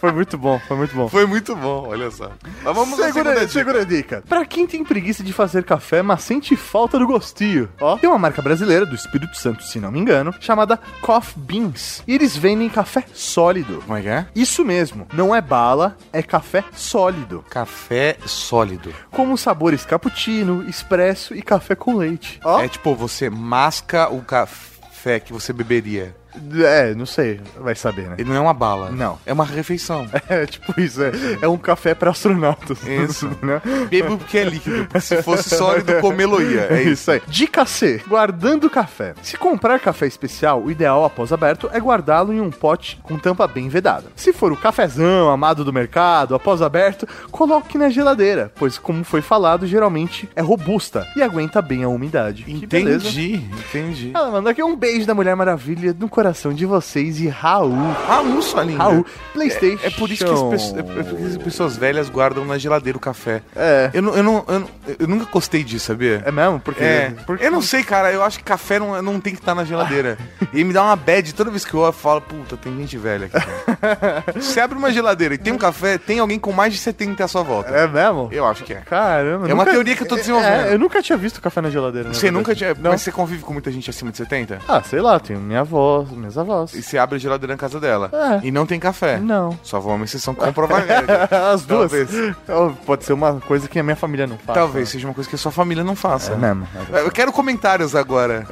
[0.00, 1.08] Foi muito bom, foi muito bom.
[1.08, 2.30] Foi muito bom, olha só.
[2.62, 3.48] Mas vamos à segunda segura, dica.
[3.48, 4.24] segura dica.
[4.26, 8.18] Pra quem tem preguiça de fazer café, mas sente falta do gostinho, ó, tem uma
[8.18, 12.02] marca brasileira do Espírito Santo, se não me engano, chamada Coffee Beans.
[12.06, 13.82] E eles vendem café sólido.
[13.84, 14.26] Como é que é?
[14.34, 17.44] Isso mesmo, não é bala, é café sólido.
[17.50, 18.92] Café sólido.
[19.10, 22.40] Como os sabores cappuccino, expresso e café com leite.
[22.44, 26.14] Ó, É tipo, você masca o café que você beberia.
[26.64, 28.14] É, não sei, vai saber, né?
[28.18, 28.90] Ele não é uma bala.
[28.90, 29.18] Não.
[29.26, 30.06] É uma refeição.
[30.30, 31.10] É tipo isso, é,
[31.42, 32.78] é um café pra astronautas.
[32.84, 33.28] Isso.
[33.42, 33.60] né?
[33.88, 34.86] Bebo porque é líquido.
[35.00, 36.68] Se fosse sólido, comê-lo-ia.
[36.70, 37.10] É isso.
[37.10, 37.20] aí.
[37.26, 39.14] Dica C: guardando café.
[39.22, 43.48] Se comprar café especial, o ideal após aberto é guardá-lo em um pote com tampa
[43.48, 44.04] bem vedada.
[44.14, 49.22] Se for o cafezão amado do mercado, após aberto, coloque na geladeira, pois, como foi
[49.22, 52.44] falado, geralmente é robusta e aguenta bem a umidade.
[52.46, 54.10] Entendi, entendi.
[54.14, 56.19] Ela mandou aqui um beijo da Mulher Maravilha no coração
[56.54, 57.92] de vocês e Raul.
[58.06, 58.82] Raul, sua linda.
[58.82, 59.82] Raul, PlayStation.
[59.82, 63.00] É, é por isso que as, pessoas, é as pessoas velhas guardam na geladeira o
[63.00, 63.42] café.
[63.56, 63.90] É.
[63.94, 64.68] Eu, não, eu, não, eu,
[65.00, 66.22] eu nunca gostei disso, sabia?
[66.24, 66.60] É mesmo?
[66.60, 68.12] Porque, É, porque eu não sei, cara.
[68.12, 70.18] Eu acho que café não, não tem que estar na geladeira.
[70.52, 72.98] e me dá uma bad toda vez que eu olho, eu falo, puta, tem gente
[72.98, 73.38] velha aqui.
[73.40, 74.24] cara.
[74.36, 77.28] Você abre uma geladeira e tem um café, tem alguém com mais de 70 à
[77.28, 77.70] sua volta.
[77.70, 78.28] É mesmo?
[78.30, 78.80] Eu acho que é.
[78.80, 79.48] Caramba.
[79.48, 80.66] É uma teoria que eu tô desenvolvendo.
[80.66, 82.08] É, eu nunca tinha visto café na geladeira.
[82.08, 82.36] Você verdade.
[82.36, 82.74] nunca tinha.
[82.74, 82.90] Não.
[82.90, 84.58] Mas você convive com muita gente acima de 70?
[84.68, 86.74] Ah, sei lá, tem minha avó, minhas avós.
[86.74, 88.10] E você abre a geladeira na casa dela.
[88.12, 88.46] É.
[88.46, 89.18] E não tem café.
[89.18, 89.58] Não.
[89.62, 91.28] Só vou uma exceção que comprova a regra.
[91.52, 91.90] As duas.
[91.90, 92.36] Talvez.
[92.86, 94.58] Pode ser uma coisa que a minha família não faz.
[94.58, 96.32] Talvez seja uma coisa que a sua família não faça.
[96.32, 96.66] É mesmo.
[96.92, 98.46] Eu quero comentários agora.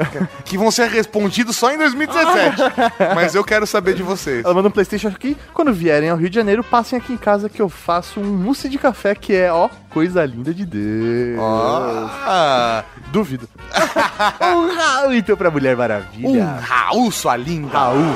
[0.45, 2.57] que vão ser respondidos só em 2017.
[3.15, 4.45] mas eu quero saber de vocês.
[4.45, 5.37] Ela manda um Playstation aqui.
[5.53, 8.69] Quando vierem ao Rio de Janeiro, passem aqui em casa que eu faço um mousse
[8.69, 9.69] de café que é, ó,
[9.99, 11.41] coisa linda de Deus.
[11.41, 13.49] Ah, Duvido.
[14.41, 16.45] um Raul, então, pra Mulher um Maravilha.
[16.45, 17.77] Raul, sua linda.
[17.77, 18.15] Raul.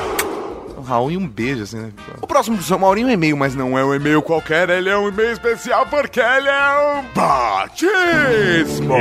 [0.79, 1.91] Um Raul e um beijo, assim, né?
[2.21, 4.91] O próximo do São Maurinho é um e-mail, mas não é um e-mail qualquer, ele
[4.91, 8.95] é um e-mail especial porque ele é um batismo.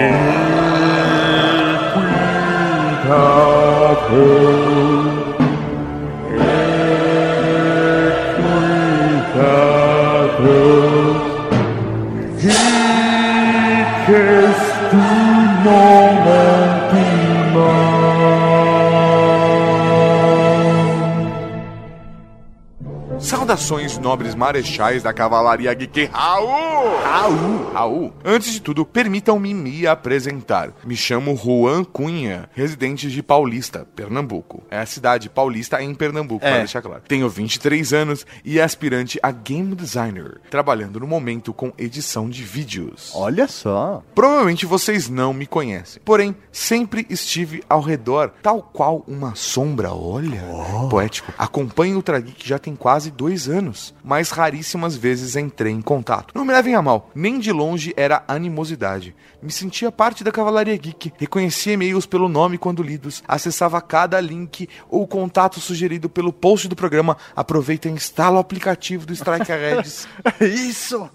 [23.51, 27.01] Saudações, nobres marechais da Cavalaria Geek Raul!
[27.03, 27.71] Raul!
[27.73, 28.13] Raul!
[28.23, 30.71] Antes de tudo, permitam-me me apresentar.
[30.85, 34.63] Me chamo Juan Cunha, residente de Paulista, Pernambuco.
[34.71, 36.49] É a cidade paulista em Pernambuco, É.
[36.49, 37.01] para deixar claro.
[37.05, 42.43] Tenho 23 anos e é aspirante a game designer, trabalhando no momento com edição de
[42.43, 43.11] vídeos.
[43.13, 44.01] Olha só.
[44.15, 46.01] Provavelmente vocês não me conhecem.
[46.05, 49.91] Porém, sempre estive ao redor, tal qual uma sombra.
[49.93, 50.41] Olha,
[50.89, 51.33] poético.
[51.37, 56.33] Acompanho o Ultra Geek já tem quase dois anos, mas raríssimas vezes entrei em contato.
[56.35, 59.15] Não me levem a mal, nem de longe era animosidade.
[59.41, 64.69] Me sentia parte da Cavalaria Geek, reconhecia e-mails pelo nome quando lidos, acessava cada link
[64.87, 67.17] ou contato sugerido pelo post do programa.
[67.35, 70.07] Aproveita e instala o aplicativo do Strike Reds.
[70.39, 71.09] Isso!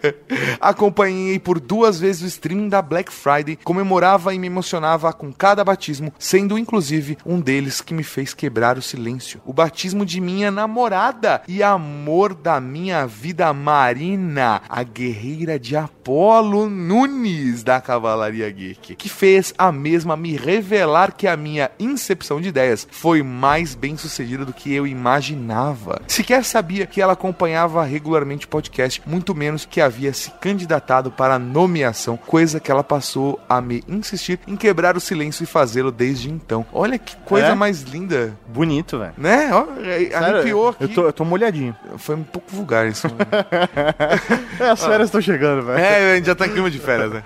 [0.60, 5.64] Acompanhei por duas vezes o streaming da Black Friday, comemorava e me emocionava com cada
[5.64, 9.40] batismo, sendo inclusive um deles que me fez quebrar o silêncio.
[9.46, 16.68] O batismo de minha namorada e amor da minha vida, Marina, a guerreira de Apolo
[16.68, 22.48] Nunes da Cavalaria Geek, que fez a mesma me revelar que a minha incepção de
[22.48, 26.02] ideias foi mais bem sucedida do que eu imaginava.
[26.06, 31.38] Sequer sabia que ela acompanhava regularmente o podcast, muito menos que havia se candidatado para
[31.38, 36.30] nomeação, coisa que ela passou a me insistir em quebrar o silêncio e fazê-lo desde
[36.30, 36.64] então.
[36.72, 37.54] Olha que coisa É?
[37.54, 39.14] mais linda, Bonito, velho.
[39.16, 39.50] né?
[39.52, 39.66] Ó,
[40.18, 40.84] arrepiou aqui.
[40.84, 41.76] Eu tô, eu tô molhadinho.
[41.98, 43.08] Foi um pouco vulgar isso.
[44.60, 45.78] É, as férias estão chegando, velho.
[45.78, 47.22] É, a gente já tá em clima de férias, né?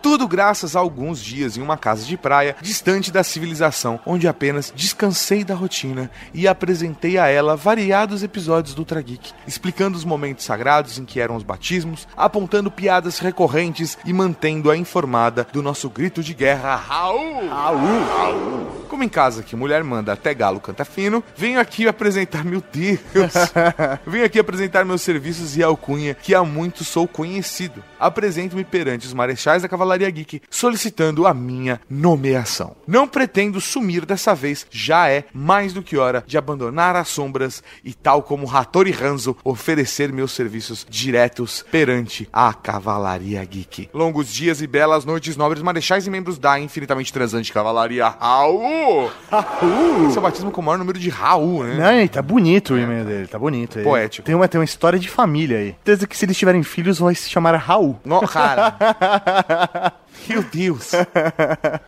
[0.00, 4.72] Tudo graças a alguns dias em uma casa de praia, distante da civilização, onde apenas
[4.74, 10.44] descansei da rotina e apresentei a ela variados episódios do Ultra Geek, explicando os momentos
[10.44, 16.22] sagrados em que eram os batismos, apontando piadas recorrentes e mantendo-a informada do nosso grito
[16.22, 17.48] de guerra, Raul!
[17.48, 18.86] Raul!
[18.88, 23.49] Como em casa que mulher manda até galo canta fino, venho aqui apresentar, meu Deus,
[24.06, 27.82] venho aqui apresentar meus serviços e alcunha que há muito sou conhecido.
[27.98, 32.76] Apresento-me perante os marechais da Cavalaria Geek, solicitando a minha nomeação.
[32.86, 37.62] Não pretendo sumir dessa vez, já é mais do que hora de abandonar as sombras
[37.84, 43.90] e, tal como Hattori Hanzo, oferecer meus serviços diretos perante a Cavalaria Geek.
[43.92, 49.10] Longos dias e belas noites, nobres marechais e membros da infinitamente transante Cavalaria Raul!
[49.30, 50.14] Raul!
[50.14, 51.74] É o batismo com o maior número de Raul, né?
[52.00, 53.80] Não, tá bonito o e-mail dele, tá bonito.
[53.80, 54.24] Poético.
[54.24, 55.72] Tem uma, tem uma história de família aí.
[55.72, 57.98] Certeza que se eles tiverem filhos, vai se chamar Raul.
[58.04, 58.76] No, cara.
[60.28, 60.92] Meu Deus.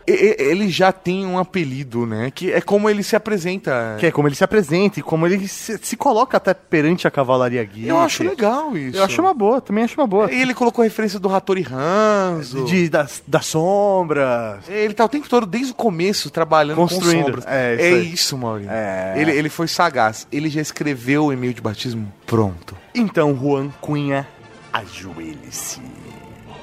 [0.07, 2.31] Ele já tem um apelido, né?
[2.31, 3.97] Que é como ele se apresenta.
[3.99, 7.11] Que é como ele se apresenta e como ele se, se coloca até perante a
[7.11, 7.89] cavalaria guia.
[7.89, 8.97] Eu acho legal isso.
[8.97, 10.33] Eu acho uma boa, também acho uma boa.
[10.33, 12.65] E ele colocou a referência do Hattori Hanzo.
[12.65, 14.69] De, das, das sombras.
[14.69, 17.25] Ele tá o tempo todo, desde o começo, trabalhando Construindo.
[17.25, 17.45] com sombras.
[17.47, 18.71] É, isso É isso, Maurinho.
[18.71, 19.15] É.
[19.17, 20.27] Ele, ele foi sagaz.
[20.31, 22.77] Ele já escreveu o e-mail de batismo pronto.
[22.95, 24.27] Então, Juan Cunha,
[24.73, 25.81] ajoelhe-se.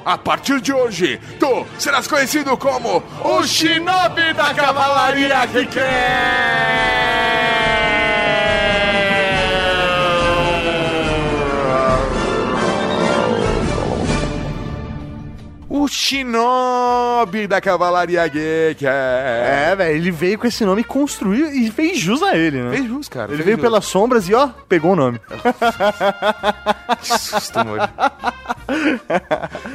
[0.06, 5.80] A partir de hoje, tu serás conhecido como o Shinobi da Cavalaria Geek!
[15.80, 18.86] O Shinobi da Cavalaria Geek!
[18.86, 22.72] É, velho, ele veio com esse nome, construiu e fez jus a ele, né?
[22.76, 23.32] Fez jus, cara.
[23.32, 23.64] Ele veio jus.
[23.64, 25.22] pelas sombras e, ó, pegou o nome.
[27.02, 27.90] Que susto, mano.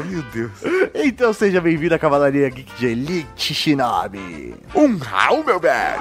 [0.05, 0.53] Meu Deus.
[0.95, 4.55] Então seja bem-vindo à Cavalaria Geek de Elite Shinobi.
[4.75, 6.01] Um Raul, meu velho!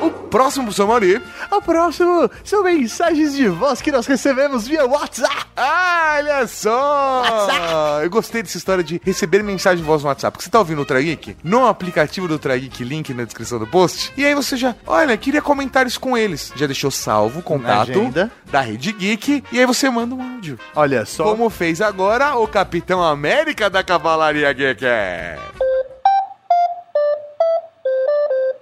[0.00, 1.22] O próximo, Samari.
[1.50, 5.46] O próximo são mensagens de voz que nós recebemos via WhatsApp.
[5.54, 8.00] Ah, olha só!
[8.02, 10.32] Eu gostei dessa história de receber mensagem de voz no WhatsApp.
[10.32, 11.36] Porque você tá ouvindo o Trageek?
[11.42, 14.12] No aplicativo do Trageek, link na descrição do post.
[14.16, 16.52] E aí você já, olha, queria comentários com eles.
[16.54, 18.30] Já deixou salvo o contato agenda.
[18.46, 19.44] da Rede Geek.
[19.52, 20.58] E aí você manda um áudio.
[20.74, 21.24] Olha só.
[21.24, 24.84] Como fez agora o Capitão América da Cavalaria Geek.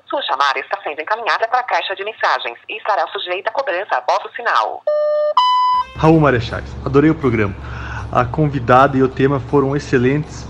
[0.09, 3.97] Sua chamada está sendo encaminhada para a caixa de mensagens e estará sujeita a cobrança
[3.97, 4.83] após o sinal.
[5.97, 7.55] Raul Marechais, adorei o programa.
[8.11, 10.47] A convidada e o tema foram excelentes.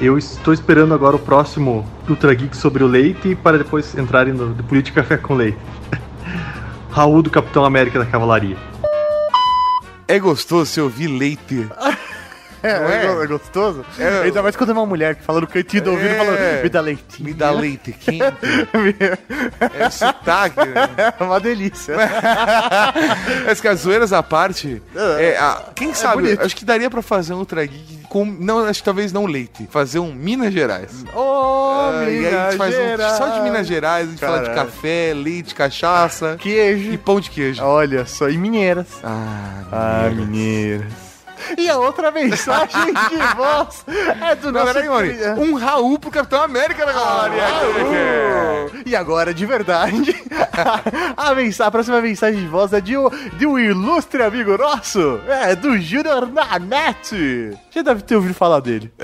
[0.00, 4.54] Eu estou esperando agora o próximo Ultra Geek sobre o leite para depois entrarem no
[4.54, 5.58] de política café com leite.
[6.90, 8.56] Raul do Capitão América da Cavalaria.
[10.08, 11.68] É gostoso se ouvir leite.
[12.62, 13.06] É, é?
[13.06, 13.22] é?
[13.24, 13.84] é gostoso?
[13.98, 14.22] É.
[14.24, 16.18] Ainda mais quando é uma mulher que fala no cantinho do ouvido É.
[16.18, 17.24] falando, me dá leitinho.
[17.28, 18.22] Me dá leite quente.
[19.78, 21.14] É sotaque, né?
[21.18, 21.94] É uma delícia.
[23.50, 24.82] As que as zoeiras à parte,
[25.18, 26.42] é, a- quem sabe, bonito.
[26.44, 29.98] acho que daria pra fazer um Geek com, não, acho que talvez não leite, fazer
[29.98, 31.04] um Minas Gerais.
[31.14, 34.38] Ô, Ah, e aí a gente faz um, só de Minas Gerais, a gente fala
[34.40, 34.68] de Caralho.
[34.70, 36.92] café, leite, cachaça Queijo.
[36.92, 37.62] e pão de queijo.
[37.62, 38.86] Olha só, e mineiras.
[39.02, 41.11] Ah, Ah, mineiras.
[41.58, 43.84] E a outra mensagem de voz
[44.20, 44.74] é do Não, nosso...
[44.74, 45.16] peraí, Mori.
[45.38, 47.44] Um Raul pro Capitão América da Cavalaria.
[48.72, 48.82] Geek.
[48.90, 50.24] E agora, de verdade,
[51.16, 55.20] a, mensa- a próxima mensagem de voz é de, um- de um ilustre amigo nosso,
[55.28, 57.56] é do Júnior Nanete.
[57.70, 58.92] Já deve ter ouvido falar dele.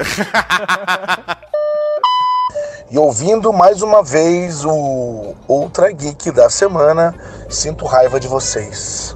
[2.90, 7.15] E ouvindo mais uma vez o Ultra Geek da semana,
[7.51, 9.15] sinto raiva de vocês.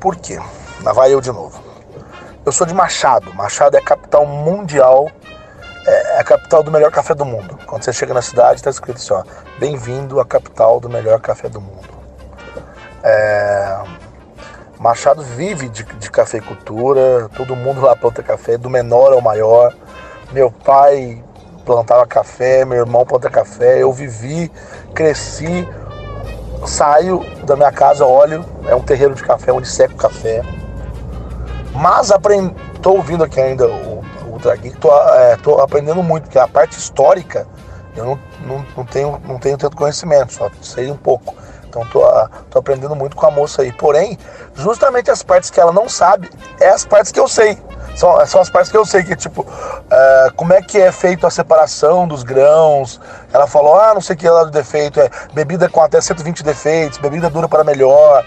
[0.00, 0.40] Por quê?
[0.82, 1.57] Lá vai eu de novo.
[2.48, 3.34] Eu sou de Machado.
[3.34, 5.10] Machado é a capital mundial,
[5.86, 7.58] é a capital do melhor café do mundo.
[7.66, 9.22] Quando você chega na cidade, está escrito assim: ó,
[9.58, 11.90] bem-vindo à capital do melhor café do mundo.
[13.04, 13.80] É,
[14.80, 19.74] Machado vive de, de cafeicultura, todo mundo lá planta café, do menor ao maior.
[20.32, 21.22] Meu pai
[21.66, 24.50] plantava café, meu irmão planta café, eu vivi,
[24.94, 25.68] cresci,
[26.66, 30.42] saio da minha casa, olho, é um terreiro de café onde seco café.
[31.78, 36.46] Mas aprendi, tô ouvindo aqui ainda o, Ultra Geek, tô, é, aprendendo muito, porque a
[36.46, 37.46] parte histórica
[37.96, 41.34] eu não, não, não, tenho, não tenho tanto conhecimento, só sei um pouco.
[41.68, 43.72] Então tô, ah, tô aprendendo muito com a moça aí.
[43.72, 44.18] Porém,
[44.54, 46.30] justamente as partes que ela não sabe,
[46.60, 47.58] é as partes que eu sei.
[47.94, 49.44] São, são as partes que eu sei, que tipo,
[49.90, 53.00] ah, como é que é feito a separação dos grãos.
[53.32, 56.42] Ela falou, ah, não sei o que lá do defeito, é bebida com até 120
[56.42, 58.24] defeitos, bebida dura para melhor.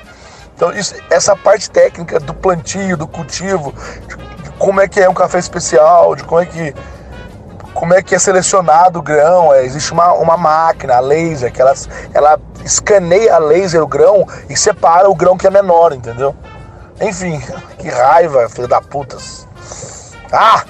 [0.61, 3.73] Então, isso, essa parte técnica do plantio, do cultivo,
[4.07, 6.75] de, de como é que é um café especial, de como é que
[7.73, 9.51] como é que é selecionado o grão.
[9.51, 11.73] É, existe uma, uma máquina, a laser, que ela,
[12.13, 16.35] ela escaneia a laser o grão e separa o grão que é menor, entendeu?
[17.01, 17.41] Enfim,
[17.79, 19.47] que raiva, filho da putas.
[20.31, 20.63] Ah!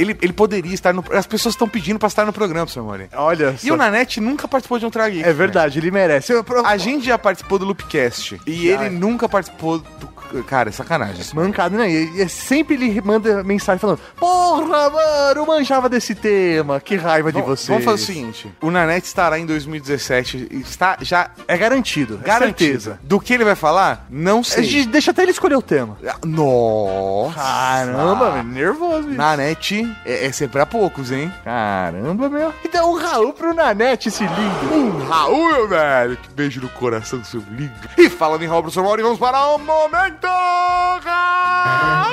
[0.00, 1.04] Ele, ele poderia estar no.
[1.12, 3.08] As pessoas estão pedindo pra estar no programa, seu Mori.
[3.14, 5.28] Olha E o Nanete nunca participou de um Trageek.
[5.28, 6.32] É verdade, ele merece.
[6.32, 8.40] Eu- A gente já participou do Loopcast.
[8.46, 8.84] E Já.
[8.86, 10.19] ele nunca participou do.
[10.46, 11.24] Cara, é sacanagem.
[11.34, 11.90] Mancado, né?
[11.90, 16.80] E, e sempre ele manda mensagem falando: Porra, mano, eu manjava desse tema.
[16.80, 17.68] Que raiva de você.
[17.72, 20.48] Vamos fazer o seguinte: o Nanete estará em 2017.
[20.50, 21.30] e Está já.
[21.48, 22.20] É garantido.
[22.24, 22.98] é certeza.
[23.02, 24.06] Do que ele vai falar?
[24.10, 24.64] Não sei.
[24.64, 25.96] gente deixa até ele escolher o tema.
[26.24, 27.34] Nossa!
[27.34, 29.02] Caramba, velho, nervoso.
[29.08, 29.16] bicho.
[29.18, 31.32] Nanete é, é sempre pra poucos, hein?
[31.44, 32.52] Caramba, meu.
[32.64, 34.74] Então, um Raul pro Nanete, esse lindo.
[34.74, 36.16] Um Raul, meu velho!
[36.16, 37.72] Que beijo no coração, seu lindo.
[37.98, 42.10] E falando em Raul pro seu Mauro, vamos para o Momento Raul!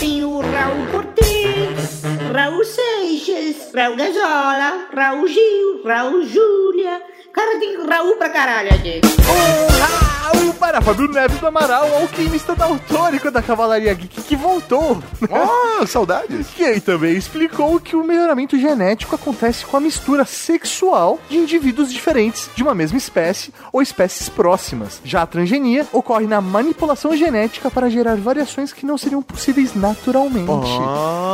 [0.00, 2.02] Tem o Raul Cortez,
[2.32, 7.02] Raul Seixas, Raul Gazola, Raul Gil, Raul Júlia.
[7.32, 9.00] Cara, tem Raul pra caralho aqui.
[9.04, 15.02] Um Raul para Fábio Neves do Amaral, alquimista daltônico da Cavalaria Geek, que voltou.
[15.30, 16.48] Oh, saudades!
[16.48, 21.92] Que aí também explicou que o melhoramento genético acontece com a mistura sexual de indivíduos
[21.92, 25.00] diferentes de uma mesma espécie ou espécies próximas.
[25.04, 30.46] Já a transgenia ocorre na manipulação genética para gerar variações que não seriam possíveis naturalmente.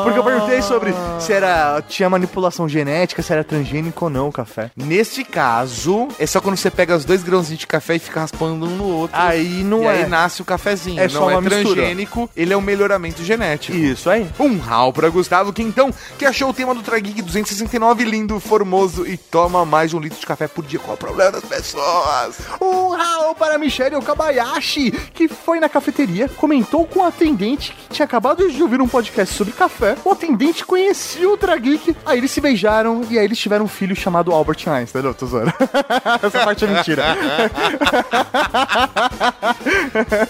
[0.03, 4.33] Porque eu perguntei sobre se era tinha manipulação genética, se era transgênico ou não o
[4.33, 4.71] café.
[4.77, 5.84] Neste caso,
[6.19, 8.85] é só quando você pega os dois grãozinhos de café e fica raspando um no
[8.85, 9.17] outro.
[9.19, 10.03] Aí não é.
[10.03, 11.01] aí nasce o cafezinho.
[11.01, 11.65] É não só é uma mistura.
[11.65, 13.77] transgênico, ele é um melhoramento genético.
[13.77, 14.27] Isso aí.
[14.39, 19.17] Um rau pra Gustavo Quintão, que achou o tema do Trageek 269 lindo, formoso e
[19.17, 20.79] toma mais de um litro de café por dia.
[20.79, 22.39] Qual o problema das pessoas?
[22.61, 28.05] Um Raul para Michelle Okabayashi, que foi na cafeteria, comentou com o atendente que tinha
[28.05, 29.97] acabado de ouvir um podcast sobre café.
[30.05, 33.97] O atendente conhecia o Trageek, aí eles se beijaram e aí eles tiveram um filho
[33.97, 35.03] chamado Albert Einstein.
[35.03, 35.53] Não, tô zoando.
[36.23, 37.05] Essa parte é mentira.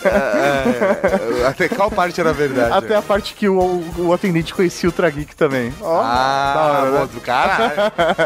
[0.04, 2.72] É, até qual parte era verdade?
[2.72, 5.72] Até a parte que o, o atendente conhecia o Trageek também.
[5.80, 7.00] Ó, Ah, hora, né?
[7.00, 7.72] outro caralho.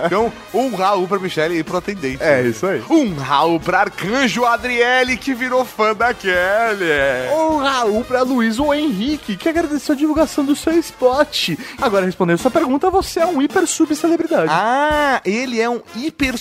[0.07, 2.23] Então, um Raul pra Michelle e pro atendente.
[2.23, 2.83] É, isso aí.
[2.91, 6.89] Um Raul pra Arcanjo Adriele, que virou fã da Kelly.
[7.33, 11.51] Um Raul pra Luiz ou Henrique, que agradeceu a divulgação do seu spot.
[11.81, 14.51] Agora, respondendo sua pergunta, você é um hiper subcelebridade.
[14.51, 16.37] Ah, ele é um hiper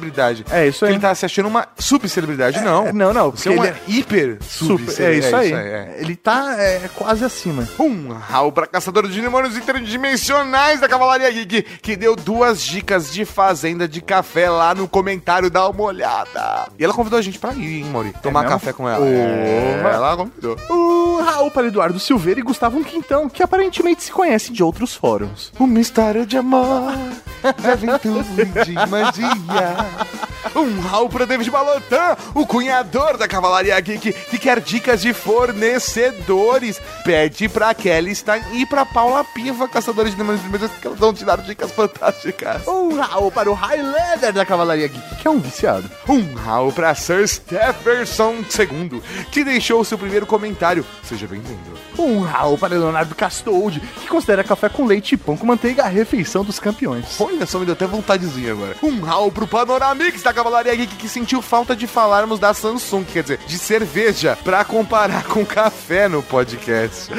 [0.00, 0.44] subcelebridade.
[0.50, 0.92] É isso Que aí.
[0.92, 2.86] ele tá se achando uma subcelebridade, não.
[2.88, 5.04] É, não, não, Você é uma ele hiper Super, subcelebridade.
[5.04, 5.52] é isso aí.
[5.52, 5.96] é.
[5.98, 7.68] Ele tá é, quase acima.
[7.78, 13.24] Um Raul pra caçador de demônios interdimensionais da Cavalaria Geek, que deu duas dicas de
[13.24, 16.68] fazenda de café lá no comentário, dá uma olhada.
[16.78, 18.14] E ela convidou a gente pra ir, hein, Mauri?
[18.22, 18.54] Tomar mesmo?
[18.54, 19.06] café com ela.
[19.06, 20.56] É, mas- ela convidou.
[20.70, 25.52] O Raul para Eduardo Silveira e Gustavo Quintão, que aparentemente se conhecem de outros fóruns.
[25.58, 26.92] Uma história de amor,
[27.60, 30.29] de aventura e de magia.
[30.54, 36.80] Um Raul pra David Balotan, o cunhador da Cavalaria Geek, que quer dicas de fornecedores.
[37.04, 41.14] Pede pra Kelly Stein e pra Paula Piva, caçadores de demônios primeiros, que elas vão
[41.14, 42.66] te dar dicas fantásticas.
[42.66, 45.88] Um Raul para o Highlander da Cavalaria Geek, que é um viciado.
[46.08, 50.84] Um Raul pra Sir Stephenson II, que deixou o seu primeiro comentário.
[51.04, 51.78] Seja bem-vindo.
[51.98, 55.88] Um Raul para Leonardo Castold, que considera café com leite e pão com manteiga a
[55.88, 57.20] refeição dos campeões.
[57.20, 58.76] Olha só, me deu até vontadezinha agora.
[58.82, 63.22] Um Raul pro Panoramix da Cavalaria Geek que sentiu falta de falarmos da Samsung, quer
[63.22, 67.10] dizer, de cerveja, pra comparar com café no podcast.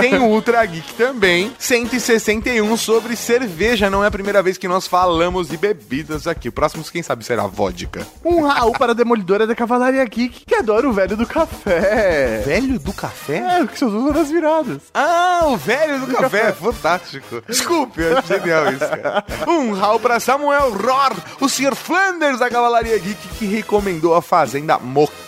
[0.00, 3.88] Tem o Ultra Geek também, 161 sobre cerveja.
[3.88, 6.48] Não é a primeira vez que nós falamos de bebidas aqui.
[6.48, 8.04] O próximo, quem sabe, será vodka.
[8.24, 12.42] Um Raul para a Demolidora da Cavalaria Geek, que adora o velho do café.
[12.44, 13.36] Velho do café?
[13.36, 14.82] É, que seus usa nas viradas.
[14.92, 17.40] Ah, o velho do café, fantástico.
[17.46, 19.24] Desculpe, é genial isso, cara.
[19.46, 21.76] Um Raul pra Samuel Rohr, o Sr.
[21.76, 25.27] Flanders da Cavalaria Geek, que recomendou a Fazenda Mocato.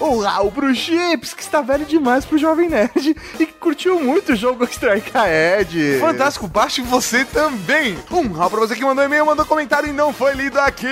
[0.00, 4.32] Um Raul pro Chips, que está velho demais pro Jovem Nerd e que curtiu muito
[4.32, 5.98] o jogo Strike Ahead.
[6.00, 7.98] Fantástico, baixe você também.
[8.10, 10.86] Um Raul pra você que mandou e-mail, mandou comentário e não foi lido aqui.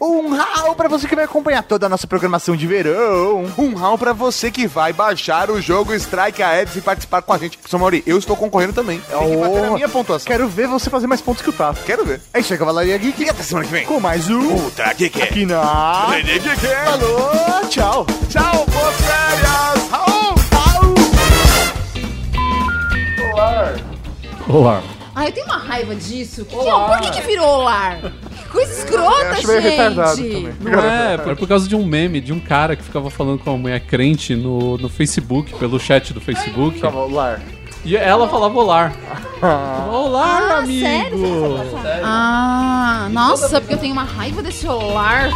[0.00, 3.52] Um Raul pra você que vai acompanhar toda a nossa programação de verão.
[3.58, 7.38] Um Raul pra você que vai baixar o jogo Strike Ahead e participar com a
[7.38, 7.58] gente.
[7.68, 9.00] São Mauri, eu estou concorrendo também.
[9.00, 10.26] Tem que bater a minha pontuação.
[10.26, 11.82] Quero ver você fazer mais pontos que o Tato.
[11.84, 12.20] Quero ver.
[12.32, 13.24] É isso aí, Cavalaria Geek.
[13.24, 13.84] E até semana que vem.
[13.84, 15.20] Com mais um Ultra Geek.
[15.20, 16.06] aqui na...
[16.10, 16.60] Rede Geek.
[16.84, 18.06] Falou, tchau.
[18.28, 19.90] Tchau, boas férias.
[19.90, 20.34] Raul.
[24.48, 24.82] Olá.
[25.14, 26.44] Ah, eu tenho uma raiva disso.
[26.44, 26.72] Que que é?
[26.72, 27.98] Por que, que virou lar?
[28.00, 29.58] Que coisa escrota, gente.
[29.60, 30.54] retardado também.
[30.60, 33.50] Não é, é por causa de um meme de um cara que ficava falando com
[33.50, 36.80] uma mulher crente no, no Facebook, pelo chat do Facebook.
[36.80, 37.40] Tava lar.
[37.84, 38.92] E ela falava olá.
[39.92, 40.80] Olá, Ah, amigo!
[40.80, 41.20] sério?
[42.02, 45.28] Ah, nossa, porque eu tenho uma raiva desse lar.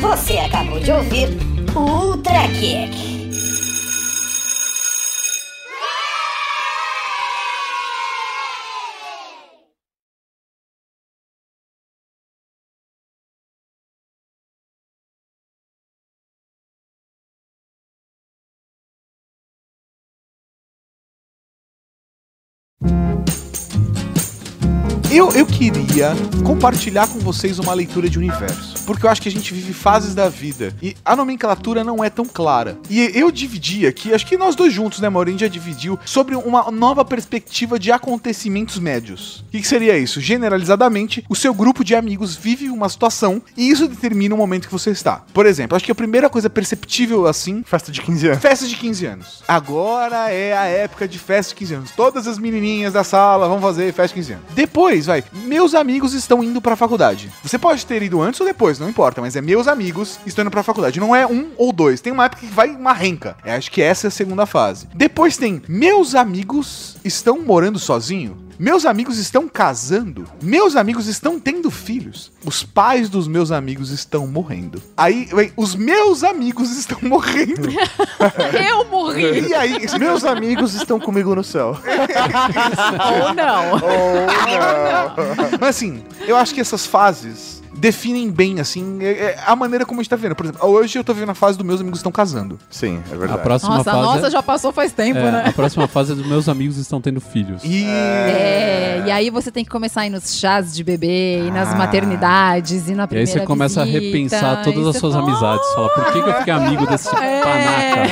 [0.00, 1.28] Você acabou de ouvir
[1.74, 3.20] Ultra Kick.
[25.12, 26.12] Eu, eu queria
[26.46, 28.79] compartilhar com vocês uma leitura de universo.
[28.90, 30.74] Porque eu acho que a gente vive fases da vida.
[30.82, 32.76] E a nomenclatura não é tão clara.
[32.90, 36.72] E eu dividi aqui, acho que nós dois juntos, né, Maurinho, já dividiu, sobre uma
[36.72, 39.44] nova perspectiva de acontecimentos médios.
[39.46, 40.20] O que, que seria isso?
[40.20, 44.72] Generalizadamente, o seu grupo de amigos vive uma situação e isso determina o momento que
[44.72, 45.22] você está.
[45.32, 47.62] Por exemplo, acho que a primeira coisa perceptível assim.
[47.64, 48.42] Festa de 15 anos.
[48.42, 49.42] Festa de 15 anos.
[49.46, 51.90] Agora é a época de festa de 15 anos.
[51.92, 54.44] Todas as menininhas da sala vão fazer festa de 15 anos.
[54.52, 57.30] Depois, vai, meus amigos estão indo pra faculdade.
[57.44, 60.50] Você pode ter ido antes ou depois, não importa, mas é meus amigos estão indo
[60.50, 60.98] pra faculdade.
[60.98, 62.00] Não é um ou dois.
[62.00, 63.36] Tem uma época que vai uma renca.
[63.44, 64.88] Eu acho que essa é a segunda fase.
[64.94, 68.50] Depois tem meus amigos estão morando sozinho.
[68.58, 70.26] Meus amigos estão casando.
[70.42, 72.30] Meus amigos estão tendo filhos.
[72.44, 74.82] Os pais dos meus amigos estão morrendo.
[74.94, 77.70] Aí, vem, os meus amigos estão morrendo.
[78.68, 79.48] Eu morri.
[79.48, 81.74] E aí, Meus amigos estão comigo no céu.
[83.22, 83.80] Ou não.
[85.58, 90.00] Mas assim, eu acho que essas fases definem bem, assim, é- é a maneira como
[90.00, 90.34] a gente tá vendo.
[90.34, 92.58] Por exemplo, hoje eu tô vivendo a fase dos meus amigos estão casando.
[92.70, 93.42] Sim, é A verdade.
[93.42, 94.02] próxima Nossa, fase.
[94.02, 95.44] nossa, já passou faz tempo, é, né?
[95.46, 97.62] A próxima fase é dos meus amigos estão tendo filhos.
[97.64, 97.84] E.
[97.84, 101.70] É, e aí você tem que começar a ir nos chás de bebê, e nas
[101.70, 101.74] Ah.
[101.76, 105.26] maternidades, e na E aí primeira você começa visita, a repensar todas as suas fala,
[105.28, 105.66] amizades.
[105.74, 107.40] Fala, por que, que eu fiquei amigo desse É.
[107.40, 108.10] panaca?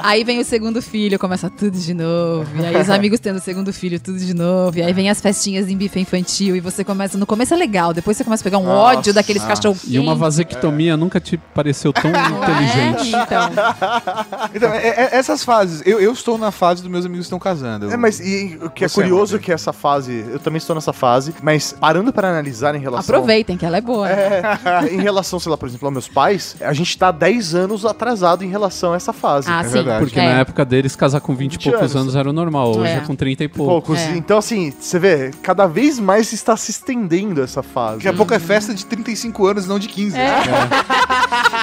[0.02, 2.46] Aí vem o segundo filho, começa tudo de novo.
[2.60, 4.78] E aí os amigos tendo o segundo filho, tudo de novo.
[4.78, 6.56] E aí vem as festinhas em bife infantil.
[6.56, 7.16] E você começa.
[7.18, 9.54] No começo é legal, depois você começa a pegar um Nossa, ódio daqueles nossa.
[9.62, 13.14] cachorro E uma vasectomia nunca te pareceu tão inteligente.
[13.14, 13.50] É, então.
[14.54, 17.90] Então, é- é- essas fases, eu, eu estou na fase dos meus amigos estão casando.
[17.92, 20.74] É, mas e, o que é Você, curioso é que essa fase, eu também estou
[20.74, 23.14] nessa fase, mas parando para analisar em relação.
[23.14, 24.08] Aproveitem, que ela é boa.
[24.10, 24.42] É,
[24.90, 28.44] em relação, sei lá, por exemplo, aos meus pais, a gente tá 10 anos atrasado
[28.44, 29.48] em relação a essa fase.
[29.50, 29.70] Ah, É sim.
[29.72, 30.04] verdade.
[30.04, 30.24] Porque É.
[30.24, 31.96] na época deles, casar com 20 e 20 poucos anos.
[31.96, 32.70] anos era o normal.
[32.76, 33.00] Hoje é, É.
[33.00, 33.70] com 30 e poucos.
[33.96, 33.98] Poucos.
[34.00, 34.16] É.
[34.16, 37.89] Então, assim, você vê, cada vez mais está se estendendo essa fase.
[37.94, 40.16] Daqui a pouco é festa de 35 anos, não de 15.
[40.18, 40.30] É.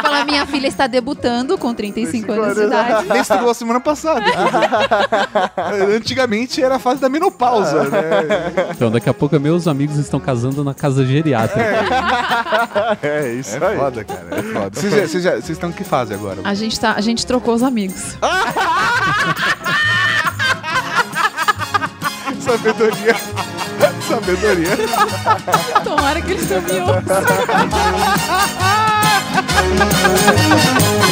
[0.02, 3.08] Fala, minha filha está debutando com 35 anos de idade.
[3.10, 4.22] Menstruou semana passada.
[5.96, 8.00] Antigamente era a fase da menopausa, né?
[8.72, 11.60] Então, daqui a pouco meus amigos estão casando na casa geriátrica.
[13.04, 13.78] É, isso É aí.
[13.78, 14.28] foda, cara.
[14.32, 14.72] É foda.
[14.80, 16.38] Vocês já- Vocês já- vocês estão em que fase agora?
[16.44, 18.18] A gente, tá, a gente trocou os amigos.
[22.40, 23.16] Sabedoria.
[24.08, 24.78] Sabedoria.
[25.84, 27.02] Tomara que eles não me ouçam.